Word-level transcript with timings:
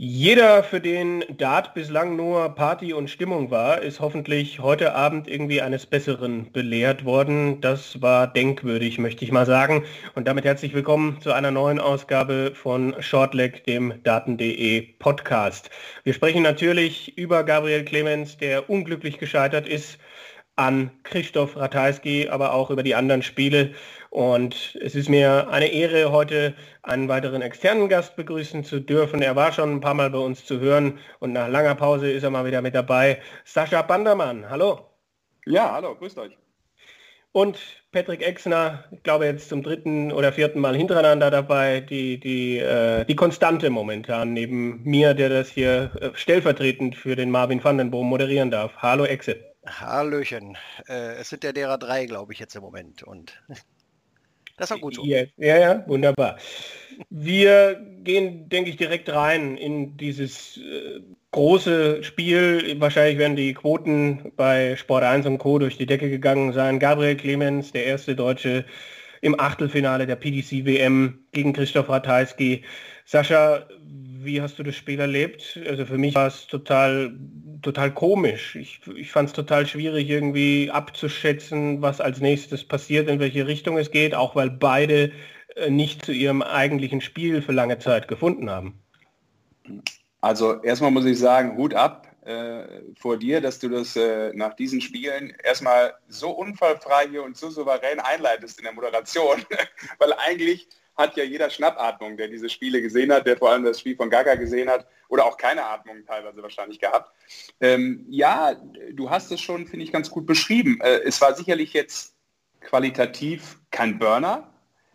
Jeder, 0.00 0.62
für 0.62 0.80
den 0.80 1.24
Dart 1.38 1.74
bislang 1.74 2.14
nur 2.14 2.50
Party 2.50 2.92
und 2.92 3.10
Stimmung 3.10 3.50
war, 3.50 3.82
ist 3.82 3.98
hoffentlich 3.98 4.60
heute 4.60 4.94
Abend 4.94 5.26
irgendwie 5.26 5.60
eines 5.60 5.86
Besseren 5.86 6.52
belehrt 6.52 7.04
worden. 7.04 7.60
Das 7.60 8.00
war 8.00 8.28
denkwürdig, 8.28 9.00
möchte 9.00 9.24
ich 9.24 9.32
mal 9.32 9.44
sagen. 9.44 9.82
Und 10.14 10.28
damit 10.28 10.44
herzlich 10.44 10.72
willkommen 10.72 11.20
zu 11.20 11.32
einer 11.32 11.50
neuen 11.50 11.80
Ausgabe 11.80 12.52
von 12.54 12.94
Shortleg, 13.00 13.64
dem 13.64 14.00
Daten.de 14.04 14.82
Podcast. 15.00 15.68
Wir 16.04 16.14
sprechen 16.14 16.44
natürlich 16.44 17.18
über 17.18 17.42
Gabriel 17.42 17.84
Clemens, 17.84 18.36
der 18.36 18.70
unglücklich 18.70 19.18
gescheitert 19.18 19.66
ist 19.66 19.98
an 20.54 20.90
Christoph 21.04 21.56
Ratajski, 21.56 22.28
aber 22.28 22.52
auch 22.52 22.70
über 22.70 22.82
die 22.82 22.94
anderen 22.94 23.22
Spiele. 23.22 23.72
Und 24.10 24.78
es 24.80 24.94
ist 24.94 25.08
mir 25.08 25.48
eine 25.50 25.66
Ehre, 25.66 26.10
heute 26.10 26.54
einen 26.82 27.08
weiteren 27.08 27.42
externen 27.42 27.88
Gast 27.88 28.16
begrüßen 28.16 28.64
zu 28.64 28.80
dürfen. 28.80 29.20
Er 29.20 29.36
war 29.36 29.52
schon 29.52 29.76
ein 29.76 29.80
paar 29.80 29.94
Mal 29.94 30.10
bei 30.10 30.18
uns 30.18 30.44
zu 30.44 30.60
hören 30.60 30.98
und 31.18 31.32
nach 31.32 31.48
langer 31.48 31.74
Pause 31.74 32.10
ist 32.10 32.22
er 32.22 32.30
mal 32.30 32.46
wieder 32.46 32.62
mit 32.62 32.74
dabei. 32.74 33.20
Sascha 33.44 33.82
Bandermann, 33.82 34.48
hallo. 34.48 34.86
Ja, 35.46 35.72
hallo, 35.72 35.94
grüßt 35.94 36.18
euch. 36.18 36.36
Und 37.32 37.58
Patrick 37.92 38.22
Exner, 38.22 38.84
ich 38.90 39.02
glaube 39.02 39.26
jetzt 39.26 39.50
zum 39.50 39.62
dritten 39.62 40.12
oder 40.12 40.32
vierten 40.32 40.60
Mal 40.60 40.74
hintereinander 40.74 41.30
dabei, 41.30 41.80
die, 41.80 42.18
die, 42.18 42.58
äh, 42.58 43.04
die 43.04 43.16
Konstante 43.16 43.68
momentan 43.68 44.32
neben 44.32 44.82
mir, 44.82 45.12
der 45.14 45.28
das 45.28 45.50
hier 45.50 45.90
äh, 46.00 46.10
stellvertretend 46.14 46.96
für 46.96 47.16
den 47.16 47.30
Marvin 47.30 47.62
Vandenboom 47.62 48.08
moderieren 48.08 48.50
darf. 48.50 48.72
Hallo 48.78 49.04
Exe. 49.04 49.36
Hallöchen. 49.66 50.56
Äh, 50.88 51.16
es 51.16 51.28
sind 51.28 51.44
ja 51.44 51.52
derer 51.52 51.76
drei, 51.76 52.06
glaube 52.06 52.32
ich, 52.32 52.38
jetzt 52.38 52.56
im 52.56 52.62
Moment. 52.62 53.02
Und 53.02 53.42
das 54.58 54.70
war 54.70 54.78
gut 54.78 54.96
so. 54.96 55.04
Ja, 55.04 55.24
ja, 55.36 55.58
ja, 55.58 55.84
wunderbar. 55.88 56.36
Wir 57.10 57.80
gehen, 58.02 58.48
denke 58.48 58.70
ich, 58.70 58.76
direkt 58.76 59.08
rein 59.10 59.56
in 59.56 59.96
dieses 59.96 60.56
äh, 60.58 61.00
große 61.30 62.02
Spiel. 62.02 62.76
Wahrscheinlich 62.80 63.18
werden 63.18 63.36
die 63.36 63.54
Quoten 63.54 64.32
bei 64.36 64.76
Sport 64.76 65.04
1 65.04 65.26
und 65.26 65.38
Co. 65.38 65.58
durch 65.58 65.78
die 65.78 65.86
Decke 65.86 66.10
gegangen 66.10 66.52
sein. 66.52 66.78
Gabriel 66.78 67.16
Clemens, 67.16 67.72
der 67.72 67.86
erste 67.86 68.16
Deutsche 68.16 68.64
im 69.20 69.38
Achtelfinale 69.38 70.06
der 70.06 70.16
PDC 70.16 70.64
WM 70.64 71.24
gegen 71.32 71.52
Christoph 71.52 71.88
Ratajski. 71.88 72.64
Sascha, 73.04 73.66
wie 74.24 74.40
hast 74.40 74.58
du 74.58 74.62
das 74.62 74.74
Spiel 74.74 75.00
erlebt? 75.00 75.58
Also 75.66 75.84
für 75.86 75.98
mich 75.98 76.14
war 76.14 76.26
es 76.26 76.46
total, 76.46 77.12
total 77.62 77.92
komisch. 77.92 78.56
Ich, 78.56 78.80
ich 78.96 79.10
fand 79.10 79.28
es 79.28 79.34
total 79.34 79.66
schwierig, 79.66 80.08
irgendwie 80.08 80.70
abzuschätzen, 80.70 81.82
was 81.82 82.00
als 82.00 82.20
nächstes 82.20 82.64
passiert, 82.66 83.08
in 83.08 83.20
welche 83.20 83.46
Richtung 83.46 83.78
es 83.78 83.90
geht, 83.90 84.14
auch 84.14 84.34
weil 84.34 84.50
beide 84.50 85.12
äh, 85.56 85.70
nicht 85.70 86.04
zu 86.04 86.12
ihrem 86.12 86.42
eigentlichen 86.42 87.00
Spiel 87.00 87.42
für 87.42 87.52
lange 87.52 87.78
Zeit 87.78 88.08
gefunden 88.08 88.50
haben. 88.50 88.80
Also 90.20 90.62
erstmal 90.62 90.90
muss 90.90 91.04
ich 91.04 91.18
sagen, 91.18 91.56
Hut 91.56 91.74
ab 91.74 92.08
äh, 92.24 92.82
vor 92.98 93.16
dir, 93.16 93.40
dass 93.40 93.58
du 93.58 93.68
das 93.68 93.96
äh, 93.96 94.32
nach 94.34 94.54
diesen 94.54 94.80
Spielen 94.80 95.32
erstmal 95.42 95.94
so 96.08 96.30
unfallfrei 96.30 97.08
hier 97.08 97.22
und 97.22 97.36
so 97.36 97.50
souverän 97.50 98.00
einleitest 98.00 98.58
in 98.58 98.64
der 98.64 98.74
Moderation, 98.74 99.44
weil 99.98 100.12
eigentlich 100.14 100.68
hat 100.98 101.16
ja 101.16 101.22
jeder 101.22 101.48
Schnappatmung, 101.48 102.16
der 102.16 102.26
diese 102.26 102.50
Spiele 102.50 102.82
gesehen 102.82 103.12
hat, 103.12 103.26
der 103.26 103.36
vor 103.36 103.50
allem 103.50 103.62
das 103.62 103.78
Spiel 103.78 103.96
von 103.96 104.10
Gaga 104.10 104.34
gesehen 104.34 104.68
hat 104.68 104.86
oder 105.08 105.24
auch 105.24 105.36
keine 105.36 105.64
Atmung 105.64 106.04
teilweise 106.04 106.42
wahrscheinlich 106.42 106.80
gehabt. 106.80 107.12
Ähm, 107.60 108.04
ja, 108.10 108.56
du 108.92 109.08
hast 109.08 109.30
es 109.30 109.40
schon, 109.40 109.66
finde 109.68 109.84
ich, 109.84 109.92
ganz 109.92 110.10
gut 110.10 110.26
beschrieben. 110.26 110.80
Äh, 110.82 111.02
es 111.04 111.20
war 111.20 111.34
sicherlich 111.34 111.72
jetzt 111.72 112.16
qualitativ 112.60 113.60
kein 113.70 113.98
Burner, 113.98 114.52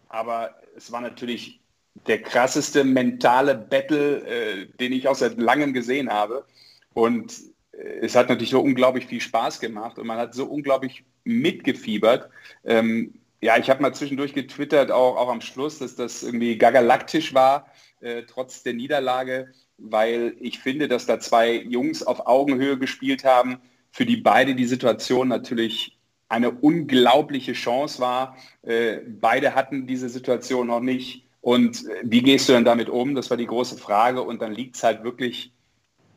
aber 0.10 0.56
es 0.76 0.92
war 0.92 1.00
natürlich 1.00 1.62
der 2.08 2.22
krasseste 2.22 2.84
mentale 2.84 3.56
Battle, 3.56 4.28
äh, 4.28 4.66
den 4.80 4.92
ich 4.92 5.08
auch 5.08 5.16
seit 5.16 5.40
langem 5.40 5.74
gesehen 5.74 6.12
habe. 6.12 6.46
Und 6.94 7.34
äh, 7.72 8.00
es 8.02 8.16
hat 8.16 8.28
natürlich 8.28 8.50
so 8.50 8.60
unglaublich 8.60 9.06
viel 9.06 9.22
Spaß 9.22 9.62
gemacht 9.62 9.98
und 9.98 10.06
man 10.06 10.18
hat 10.18 10.34
so 10.34 10.46
unglaublich 10.46 11.06
mitgefiebert. 11.24 12.30
Ähm, 12.66 13.14
ja, 13.44 13.58
ich 13.58 13.70
habe 13.70 13.82
mal 13.82 13.94
zwischendurch 13.94 14.34
getwittert, 14.34 14.90
auch, 14.90 15.18
auch 15.18 15.28
am 15.28 15.42
Schluss, 15.42 15.80
dass 15.80 15.96
das 15.96 16.24
irgendwie 16.24 16.58
gagalaktisch 16.58 17.34
war, 17.34 17.68
äh, 18.00 18.24
trotz 18.24 18.64
der 18.64 18.74
Niederlage, 18.74 19.52
weil 19.78 20.36
ich 20.40 20.60
finde, 20.60 20.88
dass 20.88 21.06
da 21.06 21.20
zwei 21.20 21.56
Jungs 21.56 22.04
auf 22.04 22.26
Augenhöhe 22.26 22.78
gespielt 22.78 23.26
haben, 23.26 23.58
für 23.92 24.06
die 24.06 24.16
beide 24.16 24.56
die 24.56 24.66
Situation 24.66 25.28
natürlich 25.28 26.00
eine 26.30 26.52
unglaubliche 26.52 27.52
Chance 27.52 28.00
war. 28.00 28.38
Äh, 28.62 29.00
beide 29.20 29.56
hatten 29.56 29.88
diese 29.88 30.08
Situation 30.08 30.68
noch 30.68 30.80
nicht. 30.80 31.28
Und 31.42 31.86
äh, 31.86 32.02
wie 32.04 32.22
gehst 32.22 32.48
du 32.48 32.54
dann 32.54 32.64
damit 32.64 32.88
um? 32.88 33.14
Das 33.14 33.30
war 33.30 33.36
die 33.36 33.46
große 33.46 33.78
Frage. 33.78 34.22
Und 34.22 34.42
dann 34.42 34.54
liegt 34.54 34.78
es 34.78 34.84
halt 34.84 35.04
wirklich 35.04 35.52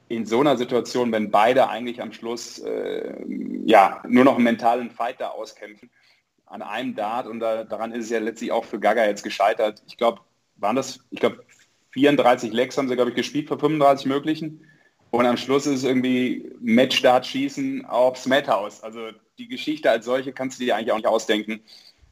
in 0.08 0.24
so 0.26 0.38
einer 0.38 0.56
Situation, 0.56 1.10
wenn 1.10 1.32
beide 1.32 1.68
eigentlich 1.68 2.00
am 2.00 2.12
Schluss 2.12 2.60
äh, 2.60 3.16
ja 3.64 4.00
nur 4.08 4.22
noch 4.22 4.36
einen 4.36 4.44
mentalen 4.44 4.90
Fighter 4.92 5.34
auskämpfen 5.34 5.90
an 6.46 6.62
einem 6.62 6.94
Dart 6.94 7.26
und 7.26 7.40
da, 7.40 7.64
daran 7.64 7.92
ist 7.92 8.04
es 8.04 8.10
ja 8.10 8.20
letztlich 8.20 8.52
auch 8.52 8.64
für 8.64 8.80
Gaga 8.80 9.04
jetzt 9.04 9.22
gescheitert. 9.22 9.82
Ich 9.86 9.96
glaube, 9.96 10.20
waren 10.56 10.76
das, 10.76 11.00
ich 11.10 11.20
glaube, 11.20 11.44
34 11.90 12.52
Lecks 12.52 12.78
haben 12.78 12.88
sie, 12.88 12.94
glaube 12.94 13.10
ich, 13.10 13.16
gespielt 13.16 13.48
für 13.48 13.58
35 13.58 14.06
möglichen. 14.06 14.66
Und 15.10 15.26
am 15.26 15.36
Schluss 15.36 15.66
ist 15.66 15.78
es 15.78 15.84
irgendwie 15.84 16.52
Matchstart 16.60 17.26
schießen 17.26 17.84
aufs 17.86 18.26
Madhouse. 18.26 18.82
Also 18.82 19.10
die 19.38 19.48
Geschichte 19.48 19.90
als 19.90 20.04
solche 20.04 20.32
kannst 20.32 20.60
du 20.60 20.64
dir 20.64 20.76
eigentlich 20.76 20.92
auch 20.92 20.96
nicht 20.96 21.06
ausdenken. 21.06 21.60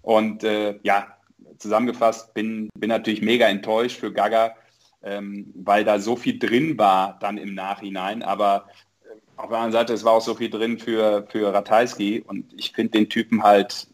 Und 0.03 0.45
äh, 0.45 0.79
ja, 0.83 1.17
zusammengefasst 1.59 2.35
bin, 2.35 2.69
bin 2.79 2.89
natürlich 2.89 3.23
mega 3.23 3.47
enttäuscht 3.47 3.99
für 3.99 4.13
Gaga, 4.13 4.55
ähm, 5.03 5.53
weil 5.55 5.85
da 5.85 5.99
so 5.99 6.17
viel 6.17 6.39
drin 6.39 6.79
war 6.79 7.19
dann 7.21 7.39
im 7.39 7.55
Nachhinein. 7.55 8.23
Aber 8.23 8.69
äh, 9.05 9.17
auf 9.37 9.49
der 9.49 9.59
anderen 9.59 9.73
Seite, 9.73 9.93
es 9.93 10.05
war 10.05 10.13
auch 10.13 10.21
so 10.21 10.35
viel 10.35 10.51
drin 10.51 10.79
für, 10.79 11.27
für 11.31 11.53
Ratajski 11.53 12.25
und 12.27 12.53
ich 12.57 12.73
finde 12.73 12.99
den 12.99 13.09
Typen 13.09 13.43
halt 13.43 13.87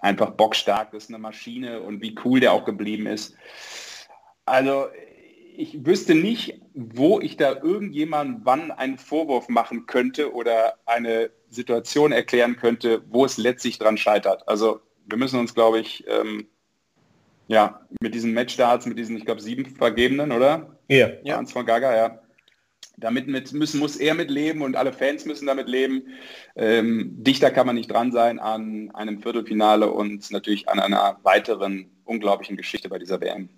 einfach 0.00 0.30
bockstark, 0.30 0.92
das 0.92 1.04
ist 1.04 1.10
eine 1.10 1.18
Maschine 1.18 1.80
und 1.80 2.00
wie 2.02 2.14
cool 2.24 2.40
der 2.40 2.52
auch 2.52 2.64
geblieben 2.64 3.06
ist. 3.06 3.34
Also 4.46 4.86
ich 5.56 5.84
wüsste 5.84 6.14
nicht, 6.14 6.60
wo 6.74 7.20
ich 7.20 7.36
da 7.36 7.52
irgendjemand 7.62 8.44
wann 8.44 8.70
einen 8.70 8.98
Vorwurf 8.98 9.48
machen 9.48 9.86
könnte 9.86 10.32
oder 10.32 10.74
eine 10.86 11.30
Situation 11.50 12.12
erklären 12.12 12.56
könnte, 12.56 13.02
wo 13.08 13.24
es 13.24 13.36
letztlich 13.36 13.78
dran 13.78 13.96
scheitert. 13.96 14.48
Also 14.48 14.80
wir 15.06 15.18
müssen 15.18 15.38
uns, 15.38 15.54
glaube 15.54 15.80
ich, 15.80 16.04
ähm, 16.08 16.46
ja, 17.48 17.80
mit 18.00 18.14
diesen 18.14 18.32
Matchstarts, 18.32 18.86
mit 18.86 18.98
diesen, 18.98 19.16
ich 19.16 19.24
glaube, 19.24 19.42
sieben 19.42 19.66
vergebenen, 19.66 20.32
oder? 20.32 20.78
Ja. 20.88 21.10
Ja. 21.24 21.36
Hans 21.36 21.52
von 21.52 21.66
Gaga, 21.66 21.94
ja 21.94 22.20
damit 22.96 23.26
mit, 23.28 23.52
müssen, 23.52 23.80
muss 23.80 23.96
er 23.96 24.14
mitleben 24.14 24.62
und 24.62 24.76
alle 24.76 24.92
Fans 24.92 25.24
müssen 25.24 25.46
damit 25.46 25.68
leben. 25.68 26.02
Ähm, 26.56 27.14
dichter 27.18 27.50
kann 27.50 27.66
man 27.66 27.76
nicht 27.76 27.90
dran 27.90 28.12
sein 28.12 28.38
an 28.38 28.90
einem 28.94 29.22
Viertelfinale 29.22 29.90
und 29.90 30.30
natürlich 30.30 30.68
an 30.68 30.80
einer 30.80 31.18
weiteren 31.22 31.90
unglaublichen 32.04 32.56
Geschichte 32.56 32.88
bei 32.88 32.98
dieser 32.98 33.20
WM. 33.20 33.48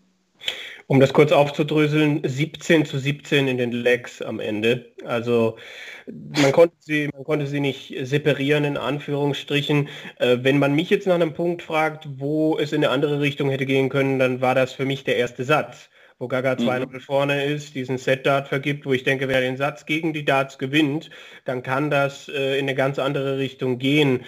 Um 0.88 1.00
das 1.00 1.12
kurz 1.12 1.32
aufzudröseln, 1.32 2.20
17 2.24 2.84
zu 2.84 2.98
17 2.98 3.48
in 3.48 3.56
den 3.56 3.72
Legs 3.72 4.20
am 4.20 4.40
Ende. 4.40 4.92
Also 5.04 5.56
man 6.06 6.52
konnte 6.52 6.74
sie, 6.80 7.08
man 7.12 7.24
konnte 7.24 7.46
sie 7.46 7.60
nicht 7.60 7.94
separieren 8.02 8.64
in 8.64 8.76
Anführungsstrichen. 8.76 9.88
Äh, 10.18 10.38
wenn 10.42 10.58
man 10.58 10.74
mich 10.74 10.90
jetzt 10.90 11.06
nach 11.06 11.14
einem 11.14 11.34
Punkt 11.34 11.62
fragt, 11.62 12.08
wo 12.16 12.58
es 12.58 12.72
in 12.72 12.84
eine 12.84 12.92
andere 12.92 13.20
Richtung 13.20 13.50
hätte 13.50 13.66
gehen 13.66 13.88
können, 13.88 14.18
dann 14.18 14.40
war 14.40 14.54
das 14.54 14.72
für 14.72 14.84
mich 14.84 15.04
der 15.04 15.16
erste 15.16 15.44
Satz 15.44 15.88
wo 16.22 16.28
Gaga 16.28 16.52
2-0 16.52 16.86
mhm. 16.86 17.00
vorne 17.00 17.44
ist, 17.44 17.74
diesen 17.74 17.98
Set-Dart 17.98 18.46
vergibt, 18.46 18.86
wo 18.86 18.92
ich 18.92 19.02
denke, 19.02 19.26
wer 19.26 19.40
den 19.40 19.56
Satz 19.56 19.86
gegen 19.86 20.12
die 20.12 20.24
Darts 20.24 20.56
gewinnt, 20.56 21.10
dann 21.44 21.64
kann 21.64 21.90
das 21.90 22.28
äh, 22.28 22.58
in 22.58 22.66
eine 22.66 22.76
ganz 22.76 23.00
andere 23.00 23.38
Richtung 23.38 23.78
gehen. 23.78 24.24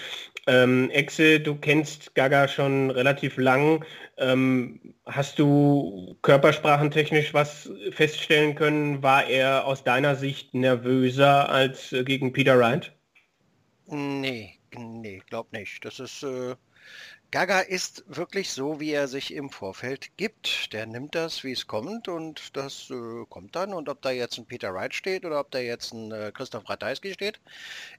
Ähm, 0.49 0.91
Exe, 0.91 1.39
du 1.39 1.55
kennst 1.55 2.17
Gaga 2.17 2.49
schon 2.49 2.91
relativ 2.91 3.37
lang. 3.37 3.85
Ähm, 4.19 4.81
hast 5.07 5.39
du 5.39 6.17
körpersprachentechnisch 6.23 7.33
was 7.33 7.71
feststellen 7.93 8.57
können? 8.57 9.03
War 9.05 9.29
er 9.29 9.65
aus 9.65 9.85
deiner 9.85 10.17
Sicht 10.17 10.53
nervöser 10.53 11.49
als 11.49 11.93
äh, 11.93 12.03
gegen 12.03 12.33
Peter 12.33 12.59
Wright? 12.59 12.93
Nee, 13.87 14.59
nee, 14.77 15.23
glaub 15.31 15.53
nicht. 15.53 15.85
Das 15.85 16.01
ist 16.01 16.25
äh, 16.25 16.57
Gaga 17.35 17.59
ist 17.59 18.05
wirklich 18.07 18.53
so, 18.53 18.79
wie 18.79 18.93
er 18.93 19.09
sich 19.09 19.35
im 19.35 19.51
Vorfeld 19.51 20.17
gibt. 20.17 20.73
Der 20.73 20.87
nimmt 20.87 21.17
das, 21.17 21.43
wie 21.43 21.51
es 21.51 21.67
kommt 21.67 22.07
und 22.07 22.57
das 22.57 22.91
äh, 22.91 23.25
kommt 23.29 23.57
dann. 23.57 23.75
Und 23.75 23.89
ob 23.89 24.01
da 24.03 24.13
jetzt 24.13 24.39
ein 24.39 24.47
Peter 24.47 24.73
Wright 24.73 24.95
steht 24.95 25.25
oder 25.25 25.41
ob 25.41 25.51
da 25.51 25.59
jetzt 25.59 25.93
ein 25.93 26.13
äh, 26.13 26.31
Christoph 26.33 26.71
Ratajski 26.71 27.13
steht. 27.13 27.41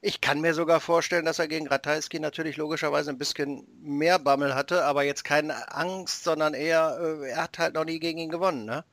Ich 0.01 0.21
kann 0.21 0.39
mir 0.39 0.53
sogar 0.53 0.79
vorstellen, 0.79 1.25
dass 1.25 1.39
er 1.39 1.49
gegen 1.49 1.67
Ratajski 1.67 2.21
natürlich 2.21 2.55
logischerweise 2.55 3.09
ein 3.09 3.17
bisschen 3.17 3.67
mehr 3.81 4.19
Bammel 4.19 4.55
hatte, 4.55 4.85
aber 4.85 5.03
jetzt 5.03 5.25
keine 5.25 5.69
Angst, 5.69 6.23
sondern 6.23 6.53
eher, 6.53 6.97
äh, 7.01 7.31
er 7.31 7.43
hat 7.43 7.59
halt 7.59 7.73
noch 7.73 7.83
nie 7.83 7.99
gegen 7.99 8.19
ihn 8.19 8.29
gewonnen. 8.29 8.63
Ne? 8.63 8.85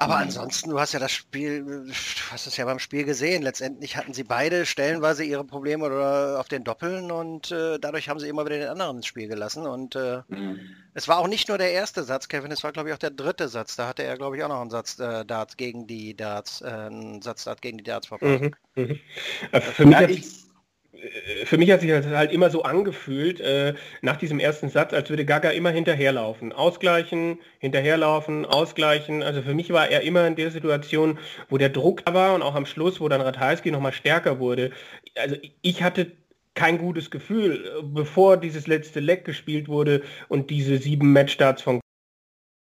Aber 0.00 0.16
ansonsten, 0.16 0.70
du 0.70 0.78
hast 0.78 0.92
ja 0.92 1.00
das 1.00 1.10
Spiel, 1.10 1.64
du 1.64 1.92
hast 2.30 2.46
es 2.46 2.56
ja 2.56 2.64
beim 2.64 2.78
Spiel 2.78 3.02
gesehen. 3.02 3.42
Letztendlich 3.42 3.96
hatten 3.96 4.14
sie 4.14 4.22
beide 4.22 4.64
stellenweise 4.64 5.24
ihre 5.24 5.42
Probleme 5.42 5.86
oder 5.86 6.38
auf 6.38 6.46
den 6.46 6.62
Doppeln 6.62 7.10
und 7.10 7.50
äh, 7.50 7.80
dadurch 7.80 8.08
haben 8.08 8.20
sie 8.20 8.28
immer 8.28 8.46
wieder 8.46 8.58
den 8.58 8.68
anderen 8.68 8.98
ins 8.98 9.06
Spiel 9.06 9.26
gelassen. 9.26 9.66
Und 9.66 9.96
äh, 9.96 10.22
mhm. 10.28 10.60
es 10.94 11.08
war 11.08 11.18
auch 11.18 11.26
nicht 11.26 11.48
nur 11.48 11.58
der 11.58 11.72
erste 11.72 12.04
Satz, 12.04 12.28
Kevin, 12.28 12.52
es 12.52 12.62
war 12.62 12.70
glaube 12.70 12.90
ich 12.90 12.94
auch 12.94 12.98
der 12.98 13.10
dritte 13.10 13.48
Satz. 13.48 13.74
Da 13.74 13.88
hatte 13.88 14.04
er 14.04 14.16
glaube 14.16 14.36
ich 14.36 14.44
auch 14.44 14.48
noch 14.48 14.60
einen 14.60 14.70
Satz 14.70 15.00
äh, 15.00 15.24
Darts 15.24 15.56
gegen 15.56 15.88
die 15.88 16.16
Darts, 16.16 16.60
äh, 16.60 16.66
einen 16.66 17.20
Satz 17.20 17.42
Dart 17.42 17.60
gegen 17.60 17.78
die 17.78 17.84
Darts 17.84 18.06
verpasst. 18.06 18.40
Mhm. 18.40 18.54
Mhm. 18.76 19.00
Für 19.74 19.84
mich 19.84 19.98
ja, 19.98 20.08
ich, 20.08 20.47
für 21.44 21.58
mich 21.58 21.70
hat 21.70 21.80
sich 21.80 21.90
das 21.90 22.06
halt 22.06 22.32
immer 22.32 22.50
so 22.50 22.62
angefühlt, 22.62 23.40
äh, 23.40 23.74
nach 24.02 24.16
diesem 24.16 24.40
ersten 24.40 24.68
Satz, 24.68 24.92
als 24.92 25.10
würde 25.10 25.24
Gaga 25.24 25.50
immer 25.50 25.70
hinterherlaufen. 25.70 26.52
Ausgleichen, 26.52 27.38
hinterherlaufen, 27.58 28.44
ausgleichen. 28.44 29.22
Also 29.22 29.42
für 29.42 29.54
mich 29.54 29.70
war 29.70 29.88
er 29.88 30.02
immer 30.02 30.26
in 30.26 30.36
der 30.36 30.50
Situation, 30.50 31.18
wo 31.48 31.58
der 31.58 31.68
Druck 31.68 32.04
da 32.04 32.14
war 32.14 32.34
und 32.34 32.42
auch 32.42 32.54
am 32.54 32.66
Schluss, 32.66 33.00
wo 33.00 33.08
dann 33.08 33.20
Ratajski 33.20 33.70
nochmal 33.70 33.92
stärker 33.92 34.38
wurde. 34.38 34.72
Also 35.16 35.36
ich 35.62 35.82
hatte 35.82 36.12
kein 36.54 36.78
gutes 36.78 37.10
Gefühl, 37.10 37.82
bevor 37.84 38.36
dieses 38.36 38.66
letzte 38.66 39.00
Leck 39.00 39.24
gespielt 39.24 39.68
wurde 39.68 40.02
und 40.28 40.50
diese 40.50 40.78
sieben 40.78 41.12
Matchstarts 41.12 41.62
von 41.62 41.80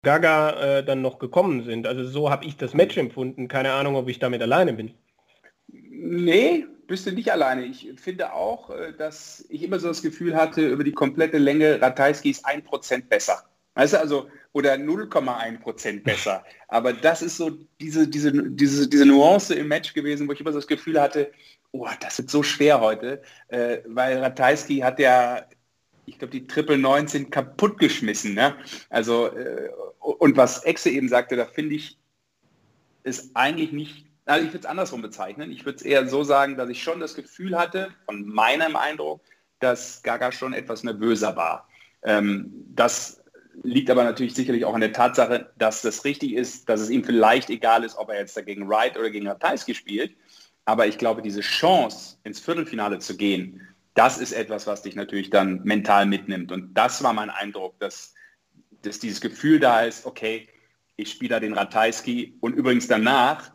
Gaga 0.03 0.79
äh, 0.79 0.85
dann 0.85 1.03
noch 1.03 1.19
gekommen 1.19 1.65
sind. 1.65 1.87
Also 1.87 2.05
so 2.05 2.31
habe 2.31 2.45
ich 2.45 2.57
das 2.57 2.75
Match 2.75 2.97
empfunden. 2.99 3.49
Keine 3.49 3.73
Ahnung, 3.73 3.97
ob 3.97 4.09
ich 4.09 4.19
damit 4.19 4.43
alleine 4.43 4.75
bin. 4.75 4.93
Nee, 5.69 6.67
bist 6.91 7.07
du 7.07 7.13
nicht 7.13 7.31
alleine. 7.31 7.65
Ich 7.65 7.89
finde 7.97 8.33
auch, 8.33 8.69
äh, 8.71 8.93
dass 8.93 9.47
ich 9.49 9.63
immer 9.63 9.79
so 9.79 9.87
das 9.87 10.03
Gefühl 10.03 10.35
hatte, 10.37 10.69
über 10.69 10.83
die 10.83 10.93
komplette 10.93 11.39
Länge 11.39 11.81
Ratajski 11.81 12.31
ist 12.31 12.45
ein 12.45 12.65
Prozent 12.65 13.09
besser. 13.09 13.45
Weißt 13.75 13.93
du, 13.93 14.01
also, 14.01 14.29
oder 14.53 14.75
0,1 14.75 15.61
Prozent 15.61 16.03
besser. 16.03 16.45
Aber 16.69 16.93
das 16.93 17.23
ist 17.23 17.37
so 17.37 17.51
diese, 17.81 18.09
diese, 18.09 18.33
diese, 18.33 18.89
diese 18.89 19.07
Nuance 19.07 19.55
im 19.55 19.69
Match 19.69 19.95
gewesen, 19.95 20.27
wo 20.27 20.33
ich 20.33 20.41
immer 20.41 20.51
so 20.51 20.59
das 20.59 20.67
Gefühl 20.67 21.01
hatte, 21.01 21.31
oh, 21.71 21.87
das 22.01 22.19
wird 22.19 22.29
so 22.29 22.43
schwer 22.43 22.81
heute, 22.81 23.23
äh, 23.49 23.79
weil 23.87 24.19
Ratajski 24.19 24.79
hat 24.79 24.99
ja, 24.99 25.47
ich 26.07 26.19
glaube, 26.19 26.33
die 26.33 26.49
Triple 26.49 26.77
19 26.77 27.31
kaputt 27.31 27.79
geschmissen. 27.79 28.35
Ne? 28.35 28.57
Also, 28.89 29.29
äh, 29.29 29.71
und 30.01 30.37
was 30.37 30.65
Exe 30.65 30.91
eben 30.91 31.09
sagte, 31.09 31.37
da 31.37 31.47
finde 31.47 31.77
ich, 31.77 31.97
ist 33.05 33.31
eigentlich 33.35 33.71
nicht 33.71 34.10
also 34.31 34.47
ich 34.47 34.53
würde 34.53 34.61
es 34.61 34.67
andersrum 34.67 35.03
bezeichnen. 35.03 35.51
Ich 35.51 35.65
würde 35.65 35.77
es 35.77 35.83
eher 35.83 36.09
so 36.09 36.23
sagen, 36.23 36.57
dass 36.57 36.69
ich 36.69 36.83
schon 36.83 37.01
das 37.01 37.15
Gefühl 37.15 37.59
hatte, 37.59 37.91
von 38.07 38.27
meinem 38.27 38.77
Eindruck, 38.77 39.21
dass 39.59 40.03
Gaga 40.03 40.33
schon 40.33 40.53
etwas 40.53 40.85
nervöser 40.85 41.37
war. 41.37 41.69
Ähm, 42.03 42.51
das 42.75 43.23
liegt 43.63 43.91
aber 43.91 44.05
natürlich 44.05 44.35
sicherlich 44.35 44.65
auch 44.65 44.75
an 44.75 44.81
der 44.81 44.93
Tatsache, 44.93 45.51
dass 45.59 45.83
das 45.83 46.05
richtig 46.05 46.33
ist, 46.35 46.69
dass 46.69 46.81
es 46.81 46.91
ihm 46.91 47.05
vielleicht 47.05 47.51
egal 47.51 47.85
ist, 47.85 47.97
ob 47.97 48.09
er 48.09 48.21
jetzt 48.21 48.37
dagegen 48.37 48.69
Wright 48.69 48.97
oder 48.97 49.11
gegen 49.11 49.29
Ratajski 49.29 49.75
spielt. 49.75 50.15
Aber 50.65 50.87
ich 50.87 50.97
glaube, 50.97 51.23
diese 51.23 51.41
Chance, 51.41 52.17
ins 52.23 52.41
Viertelfinale 52.41 53.01
zu 53.01 53.17
gehen, 53.17 53.67
das 53.95 54.19
ist 54.19 54.33
etwas, 54.33 54.67
was 54.67 54.83
dich 54.83 54.95
natürlich 54.95 55.31
dann 55.31 55.63
mental 55.65 56.07
mitnimmt. 56.07 56.53
Und 56.53 56.73
das 56.75 57.03
war 57.03 57.13
mein 57.13 57.31
Eindruck, 57.31 57.79
dass, 57.81 58.15
dass 58.83 59.01
dieses 59.01 59.21
Gefühl 59.21 59.59
da 59.59 59.81
ist, 59.81 60.07
okay, 60.07 60.49
ich 60.97 61.11
spiele 61.11 61.31
da 61.31 61.41
den 61.41 61.55
Ratajski 61.55 62.39
und 62.41 62.55
übrigens 62.55 62.87
danach 62.87 63.51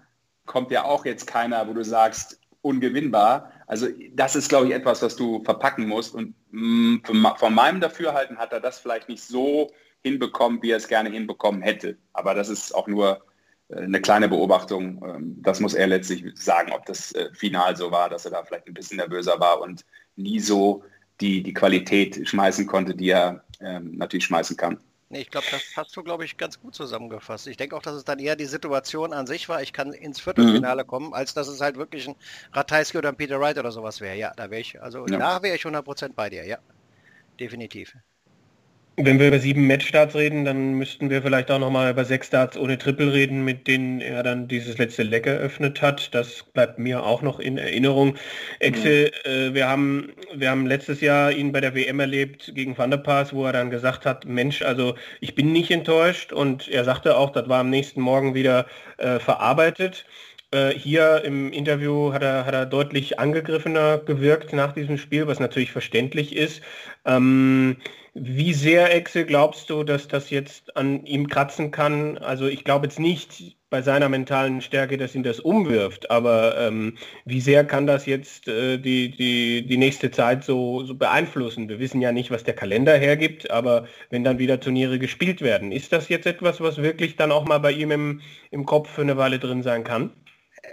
kommt 0.45 0.71
ja 0.71 0.83
auch 0.86 1.06
jetzt 1.06 1.27
keiner, 1.27 1.68
wo 1.68 1.74
du 1.74 1.83
sagst, 1.83 2.39
ungewinnbar. 2.62 3.51
Also 3.68 3.88
das 4.13 4.36
ist, 4.36 4.50
glaube 4.50 4.68
ich, 4.68 4.74
etwas, 4.74 5.01
was 5.01 5.15
du 5.15 5.44
verpacken 5.44 5.88
musst. 5.88 6.15
Und 6.15 6.33
mm, 6.51 6.97
von 7.38 7.53
meinem 7.53 7.80
Dafürhalten 7.80 8.38
hat 8.38 8.53
er 8.53 8.59
das 8.59 8.80
vielleicht 8.80 9.07
nicht 9.07 9.24
so 9.24 9.71
hinbekommen, 10.01 10.62
wie 10.62 10.71
er 10.71 10.77
es 10.77 10.88
gerne 10.88 11.09
hinbekommen 11.09 11.62
hätte. 11.62 11.97
Aber 12.13 12.33
das 12.33 12.50
ist 12.50 12.74
auch 12.74 12.88
nur 12.88 13.24
äh, 13.69 13.81
eine 13.81 14.01
kleine 14.01 14.27
Beobachtung. 14.30 15.03
Ähm, 15.06 15.42
das 15.42 15.59
muss 15.59 15.74
er 15.74 15.88
letztlich 15.88 16.25
sagen, 16.36 16.71
ob 16.71 16.86
das 16.86 17.12
äh, 17.13 17.30
Final 17.33 17.75
so 17.75 17.91
war, 17.91 18.09
dass 18.09 18.25
er 18.25 18.31
da 18.31 18.44
vielleicht 18.44 18.68
ein 18.68 18.74
bisschen 18.74 18.98
nervöser 18.98 19.39
war 19.39 19.62
und 19.62 19.86
nie 20.15 20.39
so 20.39 20.83
die, 21.21 21.44
die 21.44 21.53
Qualität 21.53 22.27
schmeißen 22.27 22.68
konnte, 22.68 22.95
die 22.95 23.09
er 23.09 23.44
ähm, 23.62 23.95
natürlich 23.95 24.25
schmeißen 24.25 24.57
kann. 24.57 24.80
Nee, 25.10 25.22
ich 25.22 25.30
glaube, 25.30 25.46
das 25.52 25.62
hast 25.75 25.96
du, 25.96 26.04
glaube 26.04 26.25
ich, 26.25 26.36
ganz 26.38 26.60
gut 26.60 26.74
zusammengefasst. 26.74 27.46
Ich 27.46 27.57
denke 27.57 27.75
auch, 27.75 27.81
dass 27.84 27.94
es 27.94 28.06
dann 28.06 28.18
eher 28.18 28.36
die 28.36 28.46
Situation 28.46 29.13
an 29.13 29.28
sich 29.28 29.48
war, 29.48 29.62
ich 29.62 29.72
kann 29.72 29.94
ins 29.94 30.19
Viertelfinale 30.19 30.84
mhm. 30.84 30.88
kommen, 30.88 31.13
als 31.13 31.36
dass 31.36 31.48
es 31.48 31.62
halt 31.62 31.78
wirklich 31.78 32.07
ein 32.07 32.16
Ratajski 32.54 32.98
oder 32.98 33.10
ein 33.10 33.16
Peter 33.16 33.40
Wright 33.40 33.57
oder 33.57 33.72
sowas 33.72 34.02
wäre. 34.02 34.18
Ja, 34.18 34.34
da 34.36 34.50
wäre 34.50 34.62
ich, 34.62 34.81
also 34.81 35.06
ja. 35.07 35.18
da 35.18 35.44
wäre 35.44 35.56
ich 35.56 35.62
100% 35.62 36.13
bei 36.16 36.30
dir, 36.31 36.46
ja. 36.46 36.57
Definitiv. 37.40 37.96
Wenn 38.97 39.19
wir 39.19 39.27
über 39.27 39.39
sieben 39.39 39.68
Matchstarts 39.68 40.15
reden, 40.15 40.45
dann 40.45 40.75
müssten 40.75 41.09
wir 41.09 41.21
vielleicht 41.21 41.51
auch 41.51 41.59
nochmal 41.59 41.92
über 41.92 42.06
sechs 42.06 42.27
Starts 42.27 42.57
ohne 42.57 42.77
Triple 42.77 43.12
reden, 43.12 43.44
mit 43.44 43.68
denen 43.68 44.00
er 44.00 44.24
dann 44.24 44.47
dieses 44.47 44.77
letzte 44.77 45.03
Leck 45.03 45.27
eröffnet 45.27 45.81
hat. 45.81 46.13
Das 46.15 46.44
bleibt 46.44 46.80
mir 46.80 47.03
auch 47.03 47.21
noch 47.21 47.39
in 47.42 47.57
Erinnerung. 47.57 48.15
Exe, 48.59 49.12
mhm. 49.25 49.30
äh, 49.30 49.53
wir, 49.53 49.68
haben, 49.68 50.13
wir 50.33 50.50
haben 50.50 50.65
letztes 50.65 51.01
Jahr 51.01 51.33
ihn 51.33 51.51
bei 51.51 51.59
der 51.59 51.75
WM 51.75 52.00
erlebt 52.00 52.53
gegen 52.56 52.77
Van 52.77 52.89
der 52.89 52.97
Paas, 52.97 53.33
wo 53.33 53.45
er 53.45 53.51
dann 53.51 53.69
gesagt 53.69 54.06
hat, 54.06 54.24
Mensch, 54.24 54.62
also 54.62 54.95
ich 55.19 55.36
bin 55.36 55.51
nicht 55.51 55.71
enttäuscht 55.71 56.31
und 56.31 56.69
er 56.69 56.86
sagte 56.86 57.18
auch, 57.18 57.31
das 57.31 57.50
war 57.50 57.59
am 57.59 57.69
nächsten 57.69 58.00
Morgen 58.00 58.33
wieder 58.33 58.65
äh, 58.98 59.19
verarbeitet. 59.19 60.06
Äh, 60.56 60.74
hier 60.80 61.22
im 61.25 61.52
Interview 61.52 62.13
hat 62.13 62.24
er, 62.24 62.46
hat 62.46 62.54
er 62.54 62.66
deutlich 62.66 63.19
angegriffener 63.19 63.98
gewirkt 63.98 64.54
nach 64.54 64.72
diesem 64.72 64.98
Spiel, 64.98 65.28
was 65.28 65.42
natürlich 65.42 65.74
verständlich 65.74 66.34
ist. 66.34 66.62
Ähm, 67.04 67.75
wie 68.13 68.54
sehr, 68.54 68.96
Exe, 68.96 69.25
glaubst 69.25 69.69
du, 69.69 69.84
dass 69.84 70.07
das 70.07 70.30
jetzt 70.30 70.78
an 70.78 71.06
ihm 71.06 71.28
kratzen 71.28 71.72
kann? 71.72 72.18
Also 72.19 72.48
ich 72.48 72.63
glaube 72.63 72.86
jetzt 72.86 73.02
nicht 73.02 73.57
bei 73.69 73.81
seiner 73.81 74.07
mentalen 74.07 74.62
Stärke, 74.62 74.98
dass 74.98 75.13
ihn 75.16 75.24
das 75.24 75.42
umwirft, 75.42 76.10
aber 76.10 76.58
ähm, 76.58 76.98
wie 77.25 77.42
sehr 77.42 77.66
kann 77.66 77.86
das 77.86 78.06
jetzt 78.06 78.48
äh, 78.48 78.78
die, 78.78 79.12
die, 79.12 79.68
die 79.68 79.78
nächste 79.78 80.12
Zeit 80.12 80.46
so, 80.46 80.86
so 80.86 80.96
beeinflussen? 80.96 81.68
Wir 81.68 81.80
wissen 81.80 82.00
ja 82.00 82.13
nicht, 82.13 82.31
was 82.31 82.46
der 82.46 82.56
Kalender 82.56 82.96
hergibt, 82.98 83.51
aber 83.51 83.88
wenn 84.10 84.24
dann 84.24 84.40
wieder 84.40 84.62
Turniere 84.62 85.00
gespielt 85.00 85.42
werden, 85.42 85.74
ist 85.74 85.92
das 85.92 86.08
jetzt 86.08 86.28
etwas, 86.28 86.62
was 86.62 86.78
wirklich 86.78 87.18
dann 87.18 87.34
auch 87.34 87.46
mal 87.46 87.60
bei 87.60 87.74
ihm 87.74 87.92
im, 87.92 88.22
im 88.51 88.66
Kopf 88.66 88.90
für 88.90 89.01
eine 89.01 89.18
Weile 89.18 89.40
drin 89.40 89.62
sein 89.62 89.84
kann? 89.84 90.12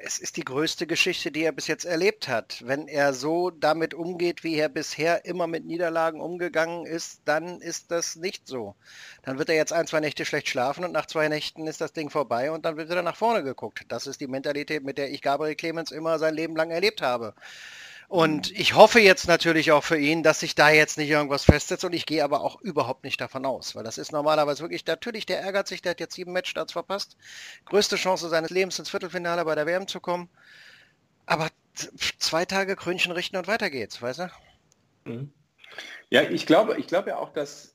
Es 0.02 0.18
ist 0.18 0.36
die 0.36 0.44
größte 0.44 0.86
Geschichte, 0.86 1.30
die 1.30 1.44
er 1.44 1.52
bis 1.52 1.66
jetzt 1.66 1.84
erlebt 1.84 2.28
hat. 2.28 2.62
Wenn 2.64 2.88
er 2.88 3.12
so 3.12 3.50
damit 3.50 3.94
umgeht, 3.94 4.44
wie 4.44 4.56
er 4.56 4.68
bisher 4.68 5.24
immer 5.24 5.46
mit 5.46 5.64
Niederlagen 5.64 6.20
umgegangen 6.20 6.86
ist, 6.86 7.22
dann 7.24 7.60
ist 7.60 7.90
das 7.90 8.16
nicht 8.16 8.46
so. 8.46 8.74
Dann 9.22 9.38
wird 9.38 9.48
er 9.48 9.56
jetzt 9.56 9.72
ein, 9.72 9.86
zwei 9.86 10.00
Nächte 10.00 10.24
schlecht 10.24 10.48
schlafen 10.48 10.84
und 10.84 10.92
nach 10.92 11.06
zwei 11.06 11.28
Nächten 11.28 11.66
ist 11.66 11.80
das 11.80 11.92
Ding 11.92 12.10
vorbei 12.10 12.50
und 12.50 12.64
dann 12.64 12.76
wird 12.76 12.90
wieder 12.90 13.02
nach 13.02 13.16
vorne 13.16 13.42
geguckt. 13.42 13.84
Das 13.88 14.06
ist 14.06 14.20
die 14.20 14.26
Mentalität, 14.26 14.84
mit 14.84 14.98
der 14.98 15.10
ich 15.10 15.22
Gabriel 15.22 15.54
Clemens 15.54 15.90
immer 15.90 16.18
sein 16.18 16.34
Leben 16.34 16.56
lang 16.56 16.70
erlebt 16.70 17.02
habe. 17.02 17.34
Und 18.12 18.50
ich 18.50 18.74
hoffe 18.74 19.00
jetzt 19.00 19.26
natürlich 19.26 19.72
auch 19.72 19.84
für 19.84 19.96
ihn, 19.96 20.22
dass 20.22 20.40
sich 20.40 20.54
da 20.54 20.68
jetzt 20.68 20.98
nicht 20.98 21.08
irgendwas 21.08 21.44
festsetzt 21.44 21.82
und 21.86 21.94
ich 21.94 22.04
gehe 22.04 22.22
aber 22.22 22.42
auch 22.42 22.60
überhaupt 22.60 23.04
nicht 23.04 23.18
davon 23.18 23.46
aus, 23.46 23.74
weil 23.74 23.84
das 23.84 23.96
ist 23.96 24.12
normalerweise 24.12 24.62
wirklich, 24.62 24.84
natürlich, 24.84 25.24
der 25.24 25.40
ärgert 25.40 25.66
sich, 25.66 25.80
der 25.80 25.92
hat 25.92 26.00
jetzt 26.00 26.16
sieben 26.16 26.34
Matchstarts 26.34 26.74
verpasst. 26.74 27.16
Größte 27.64 27.96
Chance 27.96 28.28
seines 28.28 28.50
Lebens 28.50 28.78
ins 28.78 28.90
Viertelfinale 28.90 29.46
bei 29.46 29.54
der 29.54 29.64
WM 29.64 29.88
zu 29.88 29.98
kommen. 29.98 30.28
Aber 31.24 31.48
zwei 32.18 32.44
Tage 32.44 32.76
Krönchen 32.76 33.12
richten 33.12 33.38
und 33.38 33.46
weiter 33.46 33.70
geht's, 33.70 34.02
weißt 34.02 34.18
du? 34.18 34.30
Mhm. 35.04 35.32
Ja, 36.10 36.20
ich 36.20 36.44
glaube, 36.44 36.78
ich 36.78 36.88
glaube 36.88 37.08
ja 37.08 37.16
auch, 37.16 37.32
dass 37.32 37.74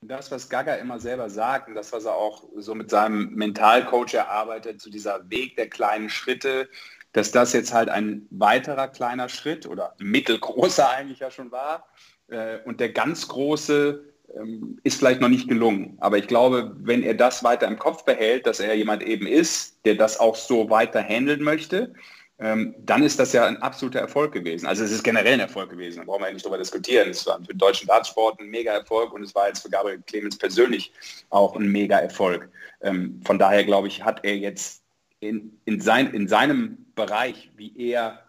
das, 0.00 0.30
was 0.30 0.48
Gaga 0.48 0.74
immer 0.76 1.00
selber 1.00 1.28
sagt 1.28 1.66
und 1.66 1.74
das, 1.74 1.92
was 1.92 2.04
er 2.04 2.14
auch 2.14 2.44
so 2.56 2.76
mit 2.76 2.88
seinem 2.88 3.34
Mentalcoach 3.34 4.14
erarbeitet, 4.14 4.80
zu 4.80 4.90
dieser 4.90 5.28
Weg 5.28 5.56
der 5.56 5.68
kleinen 5.68 6.08
Schritte, 6.08 6.68
dass 7.16 7.30
das 7.30 7.54
jetzt 7.54 7.72
halt 7.72 7.88
ein 7.88 8.26
weiterer 8.28 8.88
kleiner 8.88 9.30
Schritt 9.30 9.66
oder 9.66 9.94
mittelgroßer 9.98 10.90
eigentlich 10.96 11.20
ja 11.20 11.30
schon 11.30 11.50
war. 11.50 11.88
Äh, 12.28 12.58
und 12.66 12.78
der 12.78 12.90
ganz 12.90 13.26
große 13.26 14.04
ähm, 14.36 14.78
ist 14.82 14.98
vielleicht 14.98 15.22
noch 15.22 15.30
nicht 15.30 15.48
gelungen. 15.48 15.96
Aber 15.98 16.18
ich 16.18 16.26
glaube, 16.26 16.76
wenn 16.78 17.02
er 17.02 17.14
das 17.14 17.42
weiter 17.42 17.68
im 17.68 17.78
Kopf 17.78 18.04
behält, 18.04 18.46
dass 18.46 18.60
er 18.60 18.74
jemand 18.74 19.02
eben 19.02 19.26
ist, 19.26 19.80
der 19.86 19.94
das 19.94 20.20
auch 20.20 20.36
so 20.36 20.68
weiter 20.68 21.02
handeln 21.02 21.42
möchte, 21.42 21.94
ähm, 22.38 22.74
dann 22.80 23.02
ist 23.02 23.18
das 23.18 23.32
ja 23.32 23.46
ein 23.46 23.62
absoluter 23.62 24.00
Erfolg 24.00 24.32
gewesen. 24.32 24.66
Also 24.66 24.84
es 24.84 24.92
ist 24.92 25.02
generell 25.02 25.34
ein 25.34 25.40
Erfolg 25.40 25.70
gewesen, 25.70 26.00
da 26.00 26.04
brauchen 26.04 26.20
wir 26.20 26.28
ja 26.28 26.34
nicht 26.34 26.44
darüber 26.44 26.58
diskutieren. 26.58 27.08
Es 27.08 27.26
war 27.26 27.38
für 27.38 27.46
den 27.46 27.58
deutschen 27.58 27.86
Dartsport 27.86 28.38
ein 28.40 28.50
Mega-Erfolg 28.50 29.14
und 29.14 29.22
es 29.22 29.34
war 29.34 29.48
jetzt 29.48 29.62
für 29.62 29.70
Gabriel 29.70 30.02
Clemens 30.06 30.36
persönlich 30.36 30.92
auch 31.30 31.56
ein 31.56 31.72
Mega-Erfolg. 31.72 32.50
Ähm, 32.82 33.22
von 33.24 33.38
daher 33.38 33.64
glaube 33.64 33.88
ich, 33.88 34.04
hat 34.04 34.22
er 34.22 34.36
jetzt 34.36 34.82
in, 35.20 35.58
in, 35.64 35.80
sein, 35.80 36.12
in 36.12 36.28
seinem 36.28 36.86
Bereich, 36.94 37.50
wie 37.56 37.74
er 37.76 38.22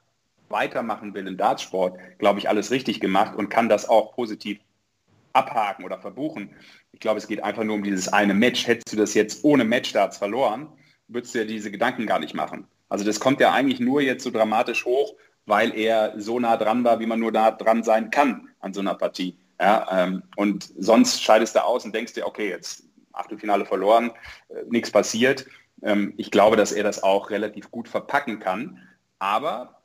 weitermachen 0.50 1.14
will 1.14 1.28
im 1.28 1.38
Dartsport, 1.38 2.00
glaube 2.20 2.40
ich, 2.40 2.50
alles 2.50 2.72
richtig 2.72 3.00
gemacht 3.00 3.36
und 3.36 3.50
kann 3.50 3.70
das 3.70 3.90
auch 3.90 4.14
positiv 4.16 4.60
abhaken 5.34 5.86
oder 5.86 6.00
verbuchen. 6.00 6.52
Ich 6.92 7.00
glaube, 7.00 7.18
es 7.18 7.28
geht 7.28 7.44
einfach 7.44 7.64
nur 7.64 7.76
um 7.76 7.84
dieses 7.84 8.08
eine 8.08 8.34
Match. 8.34 8.66
Hättest 8.66 8.94
du 8.94 8.98
das 8.98 9.14
jetzt 9.14 9.44
ohne 9.44 9.66
Matchstarts 9.66 10.18
verloren, 10.18 10.70
würdest 11.08 11.36
du 11.36 11.40
ja 11.40 11.46
diese 11.46 11.72
Gedanken 11.72 12.08
gar 12.08 12.20
nicht 12.20 12.34
machen. 12.34 12.68
Also 12.90 13.06
das 13.06 13.20
kommt 13.20 13.40
ja 13.40 13.52
eigentlich 13.52 13.80
nur 13.80 14.02
jetzt 14.02 14.24
so 14.24 14.32
dramatisch 14.32 14.86
hoch, 14.86 15.16
weil 15.46 15.78
er 15.78 16.14
so 16.18 16.40
nah 16.40 16.58
dran 16.58 16.84
war, 16.84 17.00
wie 17.00 17.06
man 17.06 17.20
nur 17.20 17.32
nah 17.32 17.52
dran 17.52 17.84
sein 17.84 18.10
kann 18.10 18.50
an 18.60 18.74
so 18.74 18.80
einer 18.80 18.96
Partie. 18.96 19.38
Ja, 19.60 19.88
ähm, 19.92 20.24
und 20.36 20.72
sonst 20.78 21.22
scheidest 21.22 21.56
du 21.56 21.64
aus 21.64 21.84
und 21.84 21.94
denkst 21.94 22.14
dir, 22.14 22.28
okay, 22.28 22.50
jetzt 22.50 22.84
Achtelfinale 23.12 23.66
verloren, 23.66 24.12
äh, 24.50 24.64
nichts 24.70 24.92
passiert. 24.92 25.48
Ähm, 25.82 26.14
ich 26.18 26.32
glaube, 26.32 26.56
dass 26.56 26.72
er 26.72 26.84
das 26.84 27.04
auch 27.04 27.30
relativ 27.30 27.72
gut 27.72 27.88
verpacken 27.88 28.40
kann. 28.40 28.82
Aber 29.20 29.82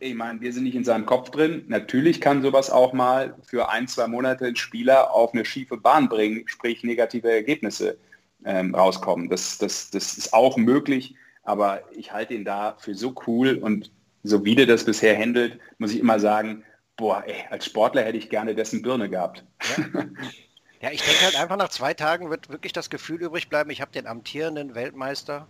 ich 0.00 0.14
meine, 0.14 0.40
wir 0.40 0.52
sind 0.52 0.64
nicht 0.64 0.76
in 0.76 0.84
seinem 0.84 1.06
Kopf 1.06 1.30
drin. 1.30 1.64
Natürlich 1.68 2.20
kann 2.20 2.42
sowas 2.42 2.70
auch 2.70 2.92
mal 2.92 3.34
für 3.42 3.68
ein, 3.68 3.88
zwei 3.88 4.06
Monate 4.06 4.46
einen 4.46 4.56
Spieler 4.56 5.12
auf 5.12 5.34
eine 5.34 5.44
schiefe 5.44 5.76
Bahn 5.76 6.08
bringen, 6.08 6.46
sprich 6.46 6.84
negative 6.84 7.30
Ergebnisse 7.30 7.98
ähm, 8.44 8.74
rauskommen. 8.74 9.28
Das, 9.28 9.58
das, 9.58 9.90
das 9.90 10.16
ist 10.16 10.32
auch 10.32 10.56
möglich, 10.56 11.16
aber 11.42 11.82
ich 11.92 12.12
halte 12.12 12.34
ihn 12.34 12.44
da 12.44 12.76
für 12.78 12.94
so 12.94 13.14
cool 13.26 13.56
und 13.56 13.90
so 14.22 14.44
wie 14.44 14.54
der 14.54 14.66
das 14.66 14.84
bisher 14.84 15.16
handelt, 15.16 15.58
muss 15.78 15.92
ich 15.92 16.00
immer 16.00 16.20
sagen, 16.20 16.64
boah, 16.96 17.24
ey, 17.26 17.44
als 17.50 17.66
Sportler 17.66 18.02
hätte 18.02 18.18
ich 18.18 18.28
gerne 18.28 18.54
dessen 18.54 18.82
Birne 18.82 19.08
gehabt. 19.08 19.44
Ja. 19.76 20.04
Ja, 20.80 20.90
ich 20.92 21.02
denke 21.02 21.24
halt 21.24 21.36
einfach 21.36 21.56
nach 21.56 21.70
zwei 21.70 21.94
Tagen 21.94 22.30
wird 22.30 22.50
wirklich 22.50 22.72
das 22.72 22.88
Gefühl 22.88 23.20
übrig 23.20 23.48
bleiben, 23.48 23.70
ich 23.70 23.80
habe 23.80 23.90
den 23.90 24.06
amtierenden 24.06 24.74
Weltmeister 24.74 25.48